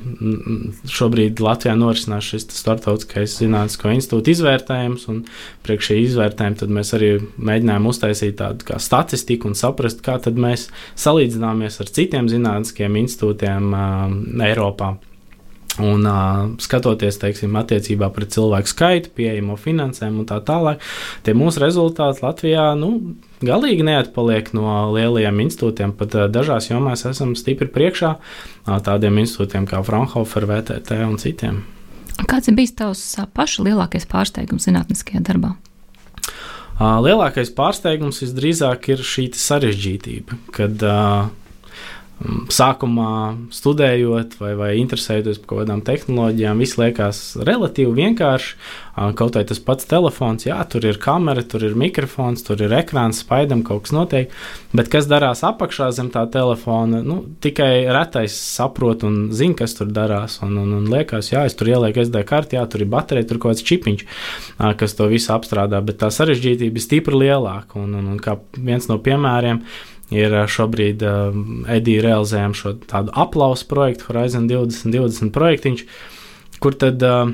šobrīd 0.95 1.43
Latvijā 1.43 1.75
norisinās 1.75 2.31
šis 2.31 2.47
starptautiskais 2.61 3.35
zinātnisko 3.41 3.91
institūta 3.97 4.31
izvērtējums, 4.31 5.03
un 5.11 5.19
priekš 5.67 5.91
šī 5.91 5.99
izvērtējuma 6.05 6.79
mēs 6.79 6.93
arī 6.95 7.11
mēģinājām 7.35 7.91
uztaisīt 7.91 8.39
tādu 8.39 8.79
statistiku 8.79 9.51
un 9.51 9.59
saprast, 9.59 9.99
kā 10.07 10.15
mēs 10.39 10.69
salīdzināmies 10.95 11.81
ar 11.83 11.91
citiem 11.99 12.31
zinātniskiem 12.31 12.95
institūtiem 13.03 13.69
uh, 13.75 14.17
Eiropā. 14.47 14.95
Un 15.79 16.03
uh, 16.07 16.49
skatoties, 16.59 17.19
teiksim, 17.21 17.55
attiecībā 17.59 18.09
pret 18.15 18.33
cilvēku 18.35 18.71
skaitu, 18.71 19.11
pieejamo 19.15 19.55
finansējumu 19.59 20.23
un 20.23 20.27
tā 20.27 20.41
tālāk, 20.43 20.83
tie 21.23 21.35
mūsu 21.37 21.63
rezultāti 21.63 22.23
Latvijā 22.25 22.65
nu, 22.79 22.91
galīgi 23.45 23.85
neatpaliek 23.87 24.51
no 24.57 24.89
lielajiem 24.95 25.39
institūtiem. 25.45 25.95
Pat 25.99 26.17
uh, 26.17 26.27
dažās 26.31 26.69
jomās 26.71 27.05
esam 27.07 27.31
stipri 27.39 27.69
priekšā 27.71 28.13
uh, 28.17 28.77
tādiem 28.83 29.21
institūtiem 29.23 29.69
kā 29.69 29.81
Fraunhofer, 29.87 30.49
VTT 30.49 30.99
un 31.07 31.17
citiem. 31.21 31.63
Kāds 32.27 32.51
ir 32.51 32.57
bijis 32.57 32.75
tavs 32.75 33.03
paša 33.35 33.63
lielākais 33.69 34.07
pārsteigums 34.09 34.67
zinātniskajā 34.67 35.23
darbā? 35.23 35.55
Uh, 36.79 36.99
lielākais 37.03 37.51
pārsteigums 37.55 38.21
visdrīzāk 38.23 38.91
ir 38.91 39.01
šī 39.03 39.29
sarežģītība, 39.35 40.37
kad 40.55 40.83
uh, 40.87 41.29
sākumā 42.51 43.11
studējot 43.55 44.35
vai, 44.41 44.51
vai 44.59 44.69
interesējoties 44.81 45.39
par 45.39 45.49
kaut 45.51 45.61
kādām 45.61 45.81
tehnoloģijām, 45.87 46.59
viss 46.59 46.77
liekas 46.79 47.19
relatīvi 47.47 47.95
vienkārši. 48.01 48.55
Kaut 49.15 49.37
arī 49.39 49.47
tas 49.47 49.61
pats 49.63 49.87
telefons, 49.87 50.43
jā, 50.43 50.57
tur 50.67 50.83
ir 50.83 50.97
kamera, 50.99 51.39
tur 51.47 51.63
ir 51.63 51.77
mikrofons, 51.79 52.43
tur 52.43 52.59
ir 52.65 52.73
ekrāns, 52.75 53.21
spaidam, 53.23 53.61
kaut 53.63 53.85
kas 53.85 53.93
notiek. 53.95 54.33
Bet 54.75 54.89
kas 54.91 55.07
darās 55.07 55.45
apakšā 55.47 55.87
zem 55.95 56.09
tā 56.11 56.25
telefona, 56.33 56.99
nu, 57.05 57.21
tikai 57.39 57.87
retais 57.95 58.35
saprot 58.35 59.05
un 59.07 59.29
zina, 59.31 59.55
kas 59.61 59.77
tur 59.77 59.87
darās. 59.95 60.41
Un, 60.43 60.57
un, 60.59 60.73
un 60.81 60.89
liekas, 60.91 61.31
jā, 61.31 61.45
es 61.47 61.55
tur 61.55 61.71
ielieku 61.71 62.03
SD 62.03 62.25
karti, 62.27 62.57
jā, 62.59 62.65
tur 62.67 62.83
ir 62.83 62.91
baterija, 62.91 63.29
tur 63.29 63.39
kaut 63.39 63.55
kāds 63.55 63.63
čipiņš, 63.69 64.03
kas 64.81 64.97
to 64.99 65.07
visu 65.07 65.31
apstrādā. 65.37 65.79
Bet 65.85 66.01
tā 66.03 66.11
sarežģītība 66.11 66.75
ir 66.75 66.83
stipri 66.83 67.23
lielāka. 67.23 67.79
Un, 67.79 67.95
un, 68.01 68.11
un 68.17 68.19
kā 68.19 68.35
viens 68.59 68.91
no 68.91 68.99
piemēriem 68.99 69.63
ir 70.13 70.35
šobrīd 70.49 71.03
uh, 71.05 71.35
Edija 71.69 72.05
realizējam 72.07 72.55
šo 72.57 72.73
tādu 72.89 73.13
aplausu 73.13 73.67
projektu, 73.69 74.09
Horizon 74.09 74.47
2020 74.49 75.33
projektiņš, 75.35 75.85
kur 76.63 76.77
tad 76.79 77.05
uh, 77.05 77.33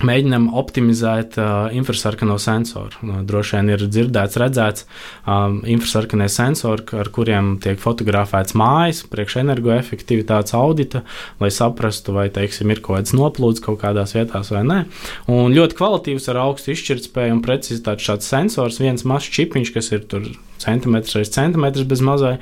Mēģinām 0.00 0.46
optimizēt 0.56 1.36
uh, 1.36 1.68
infrasarkano 1.76 2.38
sensoru. 2.40 2.96
Uh, 3.04 3.18
droši 3.28 3.58
vien 3.58 3.68
ir 3.74 3.82
dzirdēts, 3.84 4.38
redzēts 4.40 4.86
um, 5.28 5.58
infrasarkanie 5.68 6.30
sensori, 6.32 6.86
ar 6.96 7.10
kuriem 7.12 7.52
tiek 7.62 7.78
fotografēts 7.78 8.56
mājas, 8.58 9.02
priekš 9.12 9.36
energoefektivitātes 9.42 10.56
audita, 10.56 11.04
lai 11.44 11.52
saprastu, 11.54 12.16
vai 12.16 12.26
teiksim, 12.32 12.72
ir 12.72 12.80
kaut 12.80 13.02
kāds 13.02 13.14
noplūds 13.14 13.62
kaut 13.62 13.82
kādās 13.84 14.16
vietās 14.16 14.50
vai 14.54 14.64
nē. 14.66 14.80
Un 15.30 15.54
ļoti 15.54 15.78
kvalitīvs 15.78 16.32
ar 16.32 16.40
augstu 16.48 16.72
izšķirtspēju 16.72 17.36
un 17.36 17.44
precizitāti 17.44 18.08
šāds 18.08 18.32
sensors, 18.32 18.80
viens 18.82 19.04
mazs 19.06 19.30
čipiņš, 19.36 19.74
kas 19.76 19.92
ir 19.92 20.08
tur 20.08 20.26
centimetrs 20.62 21.20
reiz 21.20 21.30
centimetrs 21.36 21.86
bez 21.86 22.02
mazai, 22.02 22.38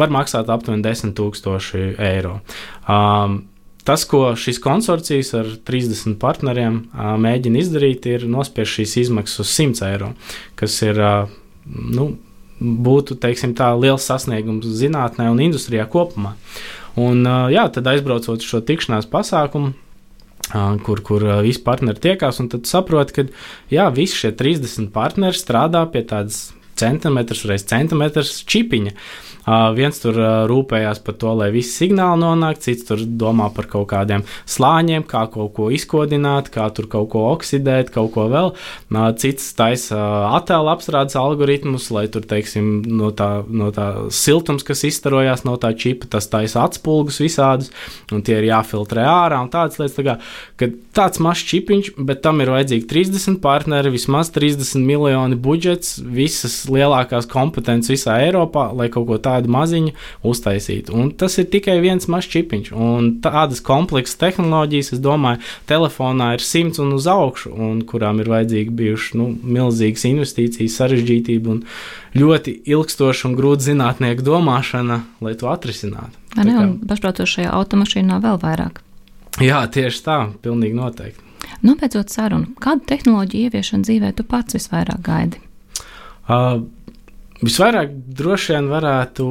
var 0.00 0.10
maksāt 0.14 0.50
aptuveni 0.50 0.82
10 0.82 1.14
000 1.14 1.94
eiro. 2.02 2.40
Um, 2.88 3.44
Tas, 3.84 4.06
ko 4.08 4.30
šis 4.40 4.58
konsorcijs 4.64 5.34
ar 5.36 5.48
30 5.68 6.16
partneriem 6.20 6.78
mēģina 7.20 7.60
izdarīt, 7.60 8.06
ir 8.08 8.24
nospiest 8.32 8.78
šīs 8.78 8.94
izmaksas 9.02 9.44
uz 9.44 9.50
100 9.52 9.84
eiro, 9.90 10.12
kas 10.56 10.78
ir 10.86 11.00
nu, 11.68 12.14
būtu 12.60 13.18
teiksim, 13.20 13.52
tā, 13.58 13.68
liels 13.76 14.06
sasniegums 14.08 14.70
zinātnē 14.80 15.28
un 15.28 15.42
industrijā 15.44 15.84
kopumā. 15.90 16.32
Un, 16.96 17.26
jā, 17.52 17.66
tad 17.74 17.90
aizbraucot 17.92 18.40
uz 18.40 18.48
šo 18.48 18.62
tikšanās 18.64 19.10
pasākumu, 19.12 19.74
kur, 20.86 21.04
kur 21.04 21.28
visi 21.44 21.60
partneri 21.66 22.00
tiekās, 22.08 22.40
un 22.40 22.48
tad 22.54 22.70
saprot, 22.70 23.12
ka 23.12 23.26
jā, 23.72 23.90
visi 23.92 24.22
šie 24.22 24.32
30 24.38 24.94
partneri 24.96 25.36
strādā 25.36 25.84
pie 25.92 26.06
tādas 26.08 26.54
centimetrs 26.80 27.44
reiz 27.46 27.68
centimetrs 27.68 28.38
čipiņa. 28.48 28.94
Uh, 28.94 29.33
viens 29.76 29.98
tur 30.00 30.16
uh, 30.16 30.44
rūpējās 30.48 31.00
par 31.04 31.16
to, 31.20 31.32
lai 31.36 31.50
visi 31.54 31.72
signāli 31.84 32.22
nonāk, 32.22 32.60
cits 32.64 32.86
tur 32.88 33.02
domā 33.04 33.50
par 33.54 33.68
kaut 33.70 33.88
kādiem 33.90 34.24
slāņiem, 34.48 35.04
kā 35.08 35.26
kaut 35.32 35.52
ko 35.56 35.68
izkodināt, 35.74 36.48
kā 36.54 36.68
tur 36.74 36.88
kaut 36.90 37.10
ko 37.12 37.26
oksidēt, 37.32 37.92
kaut 37.94 38.12
ko 38.14 38.26
vēl. 38.32 38.52
Uh, 38.88 39.10
cits 39.20 39.50
taisa 39.58 39.98
uh, 39.98 40.36
attēlu 40.38 40.72
apstrādes 40.72 41.18
algoritmus, 41.20 41.90
lai 41.94 42.06
tur, 42.12 42.24
teiksim, 42.28 42.70
no 42.88 43.10
tā, 43.16 43.28
no 43.44 43.70
tā 43.74 43.88
siltums, 44.14 44.64
kas 44.66 44.86
izstarojās 44.88 45.44
no 45.44 45.58
tā 45.60 45.74
čipa, 45.76 46.08
tas 46.16 46.30
taisa 46.32 46.64
atspulgus 46.64 47.20
visādus, 47.22 47.72
un 48.14 48.24
tie 48.24 48.38
ir 48.40 48.48
jāfiltrē 48.48 49.04
ārā 49.08 49.42
un 49.44 49.52
tādas 49.52 49.80
lietas. 49.80 49.98
Tā 49.98 50.06
kā, 50.06 50.70
tāds 50.96 51.20
mazs 51.22 51.44
čipiņš, 51.50 51.92
bet 52.08 52.24
tam 52.24 52.40
ir 52.40 52.52
vajadzīgi 52.54 52.88
30 52.90 53.40
partneri, 53.44 53.92
vismaz 53.94 54.32
30 54.34 54.80
miljoni 54.86 55.36
budžets, 55.36 55.98
visas 56.00 56.62
lielākās 56.70 57.28
kompetences 57.30 57.92
visā 57.92 58.16
Eiropā, 58.24 58.70
lai 58.76 58.88
kaut 58.92 59.06
ko 59.10 59.18
tādu 59.22 59.33
maziņu 59.50 59.92
uztaisītu. 60.30 60.94
Un 60.94 61.10
tas 61.18 61.36
ir 61.42 61.48
tikai 61.50 61.80
viens 61.82 62.06
mazs 62.10 62.30
čipiņš. 62.32 62.70
Un 62.72 63.10
tādas 63.24 63.62
kompleksas 63.64 64.20
tehnoloģijas, 64.22 64.92
es 64.96 65.02
domāju, 65.04 65.42
telefonā 65.70 66.34
ir 66.36 66.44
simts 66.44 66.80
un 66.82 66.94
uz 66.94 67.08
augšu, 67.10 67.52
un 67.52 67.82
kurām 67.88 68.22
ir 68.22 68.30
vajadzīgi 68.32 68.74
bijušas 68.78 69.18
nu, 69.18 69.30
milzīgas 69.42 70.06
investīcijas, 70.10 70.78
sarežģītība 70.80 71.54
un 71.54 71.62
ļoti 72.14 72.60
ilgstoša 72.70 73.28
un 73.28 73.36
grūta 73.38 73.68
zinātnieku 73.70 74.24
domāšana, 74.26 75.02
lai 75.24 75.34
to 75.38 75.50
atrisinātu. 75.50 76.20
Ne, 76.38 76.54
un 76.58 76.78
pašprotošajā 76.86 77.52
automašīnā 77.54 78.18
vēl 78.22 78.40
vairāk. 78.42 78.80
Jā, 79.42 79.64
tieši 79.70 80.02
tā, 80.06 80.18
pilnīgi 80.42 80.78
noteikti. 80.78 81.22
Nobeidzot 81.64 82.12
sarunu, 82.12 82.52
kādu 82.60 82.84
tehnoloģiju 82.88 83.48
ieviešanu 83.48 83.86
dzīvē 83.86 84.12
tu 84.18 84.26
pats 84.28 84.56
visvairāk 84.56 85.00
gaidi? 85.04 85.40
Uh, 86.24 86.64
visvairāk 87.42 87.94
droši 88.14 88.54
vien 88.54 88.68
varētu 88.70 89.24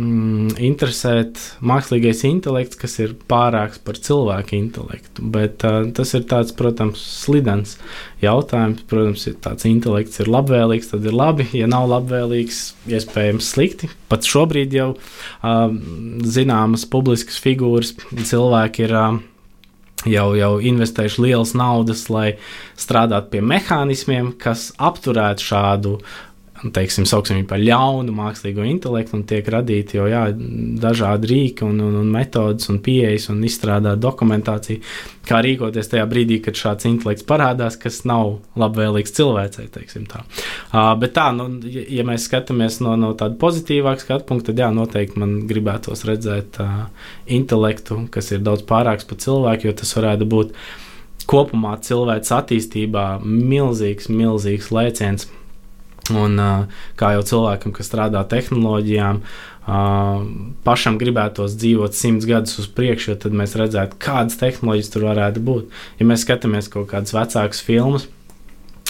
mm, 0.00 0.56
interesēt 0.66 1.40
mākslīgais 1.66 2.24
intelekts, 2.28 2.78
kas 2.80 2.96
ir 3.02 3.14
pārāks 3.30 3.78
par 3.82 4.00
cilvēku 4.00 4.56
intelektu. 4.58 5.26
Bet 5.36 5.64
uh, 5.68 5.84
tas 5.96 6.14
ir 6.18 6.26
tāds, 6.30 6.54
protams, 6.56 7.02
slidens 7.26 7.76
jautājums. 8.24 8.82
Protams, 8.90 9.28
ja 9.28 9.36
tāds 9.46 9.68
intelekts 9.68 10.22
ir 10.24 10.32
labvēlīgs, 10.32 10.90
tad 10.94 11.06
ir 11.06 11.16
labi. 11.16 11.48
Ja 11.56 11.70
nav 11.70 11.88
labvēlīgs, 11.92 12.64
iespējams, 12.90 13.52
slikti. 13.54 13.92
Pat 14.10 14.26
šobrīd 14.26 14.74
jau 14.76 14.90
uh, 14.96 15.70
zināmas 16.26 16.88
publiskas 16.90 17.40
figūras 17.42 17.96
cilvēki 18.10 18.86
ir. 18.88 19.00
Uh, 19.06 19.24
jau, 20.10 20.30
jau 20.38 20.56
investējuši 20.62 21.22
lielas 21.24 21.52
naudas, 21.58 22.06
lai 22.12 22.36
strādātu 22.78 23.32
pie 23.34 23.42
mehānismiem, 23.44 24.32
kas 24.40 24.70
apturētu 24.76 25.46
šādu 25.46 25.96
teiksim, 26.74 27.04
sauksim 27.08 27.42
par 27.48 27.60
ļaunu 27.60 28.14
mākslīgo 28.16 28.64
intelektu, 28.66 29.18
un 29.18 29.24
tiek 29.28 29.46
radīti 29.52 29.98
jau 29.98 30.06
jā, 30.10 30.22
dažādi 30.80 31.30
rīki 31.30 31.66
un, 31.66 31.80
un, 31.84 31.98
un 32.00 32.08
metodas 32.12 32.70
un 32.72 32.78
pieejas 32.84 33.28
un 33.32 33.42
izstrādāt 33.46 34.00
dokumentāciju, 34.02 34.80
kā 35.26 35.42
rīkoties 35.44 35.90
tajā 35.92 36.06
brīdī, 36.08 36.38
kad 36.44 36.58
šāds 36.58 36.88
intelekts 36.88 37.26
parādās, 37.28 37.78
kas 37.80 38.02
nav 38.08 38.38
labvēlīgs 38.58 39.14
cilvēcei, 39.16 39.68
tā. 39.72 40.22
Uh, 40.22 40.94
bet 41.00 41.16
tā, 41.18 41.28
nu, 41.36 41.48
ja 41.66 42.06
mēs 42.08 42.28
skatāmies 42.30 42.80
no, 42.84 42.96
no 43.00 43.12
tāda 43.18 43.38
pozitīvāka 43.40 44.06
skatu 44.06 44.28
punkta, 44.30 44.52
tad 44.52 44.64
jā, 44.64 44.72
noteikti 44.74 45.22
man 45.22 45.38
gribētos 45.50 46.06
redzēt 46.08 46.60
uh, 46.62 46.86
intelektu, 47.26 48.04
kas 48.12 48.32
ir 48.32 48.44
daudz 48.46 48.64
pārāks 48.68 49.08
par 49.08 49.20
cilvēku, 49.22 49.68
jo 49.68 49.78
tas 49.82 49.96
varētu 49.98 50.28
būt 50.30 50.54
kopumā 51.26 51.74
cilvēks 51.82 52.30
attīstībā 52.36 53.06
milzīgs, 53.24 54.06
milzīgs 54.12 54.70
lēciens 54.70 55.26
Un, 56.14 56.38
kā 56.98 57.12
jau 57.16 57.22
cilvēkam, 57.26 57.72
kas 57.74 57.88
strādā 57.88 58.20
tehnoloģijām, 58.30 59.22
pašam 60.66 60.98
gribētos 61.00 61.56
dzīvot 61.58 61.96
simts 61.98 62.28
gadus 62.28 62.60
uz 62.62 62.68
priekšu, 62.70 63.16
tad 63.22 63.34
mēs 63.34 63.56
redzētu, 63.58 63.98
kādas 64.02 64.38
tehnoloģijas 64.38 64.92
tur 64.94 65.08
varētu 65.08 65.42
būt. 65.46 65.80
Ja 65.98 66.06
mēs 66.06 66.22
skatāmies 66.22 66.70
kaut 66.70 66.92
kādas 66.92 67.16
vecākas 67.16 67.64
filmas, 67.66 68.06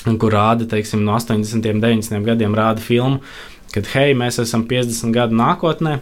kur 0.04 0.36
rāda, 0.36 0.68
teiksim, 0.68 1.06
no 1.06 1.16
80. 1.16 1.56
un 1.56 1.80
90. 1.80 2.20
gadiem 2.26 2.58
rāda 2.58 2.84
filmu, 2.84 3.22
kad 3.72 3.88
hei, 3.94 4.12
mēs 4.18 4.42
esam 4.42 4.66
50 4.68 5.16
gadu 5.16 5.38
nākotnē 5.40 5.98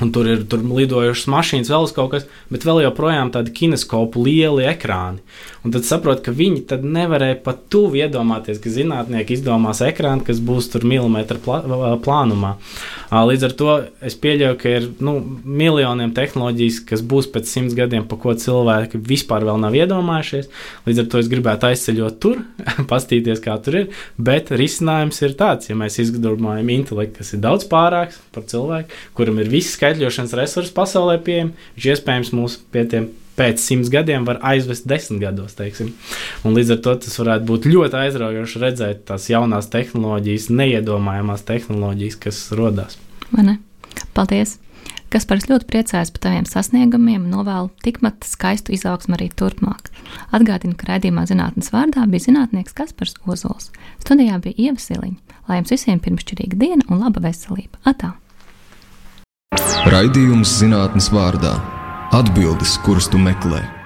Un 0.00 0.12
tur 0.14 0.28
ir 0.30 0.44
tur 0.48 0.62
lidojušas 0.64 1.28
mašīnas, 1.30 1.70
vēl 1.72 1.88
kaut 1.96 2.14
kas, 2.14 2.26
bet 2.52 2.64
vēl 2.64 2.84
joprojām 2.86 3.32
tādi 3.34 3.52
kineskopu 3.56 4.22
lieli 4.24 4.64
ekrāni. 4.70 5.20
Un 5.60 5.74
tad 5.74 5.84
saprot, 5.84 6.22
ka 6.24 6.32
viņi 6.32 6.62
tad 6.70 6.86
nevarēja 6.88 7.36
pat 7.44 7.66
tuvu 7.72 7.98
iedomāties, 8.00 8.62
ka 8.62 8.72
zinātnieki 8.72 9.36
izdomās 9.36 9.82
ekrānu, 9.84 10.24
kas 10.24 10.40
būs 10.40 10.70
tur 10.72 10.86
milimetra 10.88 11.36
plā, 11.42 11.60
plānumā. 12.00 12.54
Līdz 13.10 13.44
ar 13.48 13.54
to 13.58 13.74
es 14.06 14.16
pieļauju, 14.22 14.56
ka 14.60 14.72
ir 14.78 14.88
nu, 15.04 15.18
miljoniem 15.44 16.14
tehnoloģijas, 16.16 16.80
kas 16.88 17.04
būs 17.04 17.28
pēc 17.34 17.50
simts 17.50 17.76
gadiem, 17.76 18.06
pa 18.08 18.16
ko 18.20 18.32
cilvēki 18.32 19.02
vispār 19.04 19.44
vēl 19.48 19.60
nav 19.60 19.76
iedomājušies. 19.76 20.48
Līdz 20.88 21.02
ar 21.04 21.10
to 21.12 21.20
es 21.20 21.28
gribētu 21.32 21.68
aizceļot 21.68 22.18
tur, 22.24 22.40
pastīties, 22.92 23.44
kā 23.44 23.58
tur 23.60 23.82
ir. 23.82 24.00
Bet 24.16 24.54
risinājums 24.54 25.20
ir 25.26 25.36
tāds, 25.36 25.68
ja 25.68 25.76
mēs 25.76 26.00
izdomājam 26.00 26.72
intelektu, 26.72 27.20
kas 27.20 27.34
ir 27.36 27.44
daudz 27.44 27.68
pārāks 27.68 28.16
par 28.32 28.48
cilvēku, 28.48 28.96
kuram 29.18 29.42
ir 29.44 29.52
viss 29.52 29.76
skaitļošanas 29.90 30.36
resursi 30.38 30.74
pasaulē 30.76 31.18
pieejami, 31.24 31.56
viņš 31.76 31.88
iespējams 31.94 32.30
mūs 32.36 32.56
pie 32.70 32.84
tiem 32.90 33.10
pēc 33.38 33.62
simts 33.62 33.90
gadiem 33.90 34.26
var 34.28 34.40
aizvest 34.44 34.86
desmit 34.88 35.22
gados. 35.22 35.56
Teiksim. 35.56 35.94
Un 36.44 36.54
līdz 36.54 36.76
ar 36.76 36.80
to 36.84 36.94
tas 37.06 37.18
varētu 37.18 37.48
būt 37.48 37.68
ļoti 37.70 38.00
aizraujoši 38.04 38.62
redzēt 38.62 39.04
tās 39.08 39.30
jaunās 39.32 39.70
tehnoloģijas, 39.72 40.50
neiedomājamās 40.52 41.46
tehnoloģijas, 41.48 42.18
kas 42.20 42.42
radās. 42.56 42.98
Paldies! 44.14 44.58
Kas 45.10 45.24
par 45.26 45.40
ļoti 45.42 45.66
priecājas 45.66 46.12
par 46.14 46.22
taviem 46.28 46.44
sasniegumiem 46.46 47.24
novēlu 47.32 47.72
tikpat 47.82 48.28
skaistu 48.28 48.76
izaugsmu 48.76 49.16
arī 49.16 49.26
turpmāk. 49.34 49.90
Atgādinu, 50.30 50.76
ka 50.78 50.92
raidījumā 50.92 51.24
zinātnes 51.26 51.72
vārdā 51.74 52.06
bija 52.12 52.28
zinātnieks 52.28 52.76
Kaspars 52.78 53.16
Ozols. 53.26 53.72
Studijā 54.04 54.38
bija 54.44 54.68
Ieva 54.68 54.78
Siliņa. 54.78 55.38
Lai 55.50 55.58
jums 55.58 55.74
visiem 55.74 55.98
pirmšķirīga 56.04 56.60
diena 56.60 56.86
un 56.86 57.02
laba 57.02 57.24
veselība! 57.26 57.82
Atā! 57.82 58.14
Raidījums 59.90 60.52
zinātnes 60.60 61.08
vārdā- 61.10 61.56
atbildes, 62.20 62.76
kuras 62.86 63.08
tu 63.10 63.18
meklē. 63.18 63.79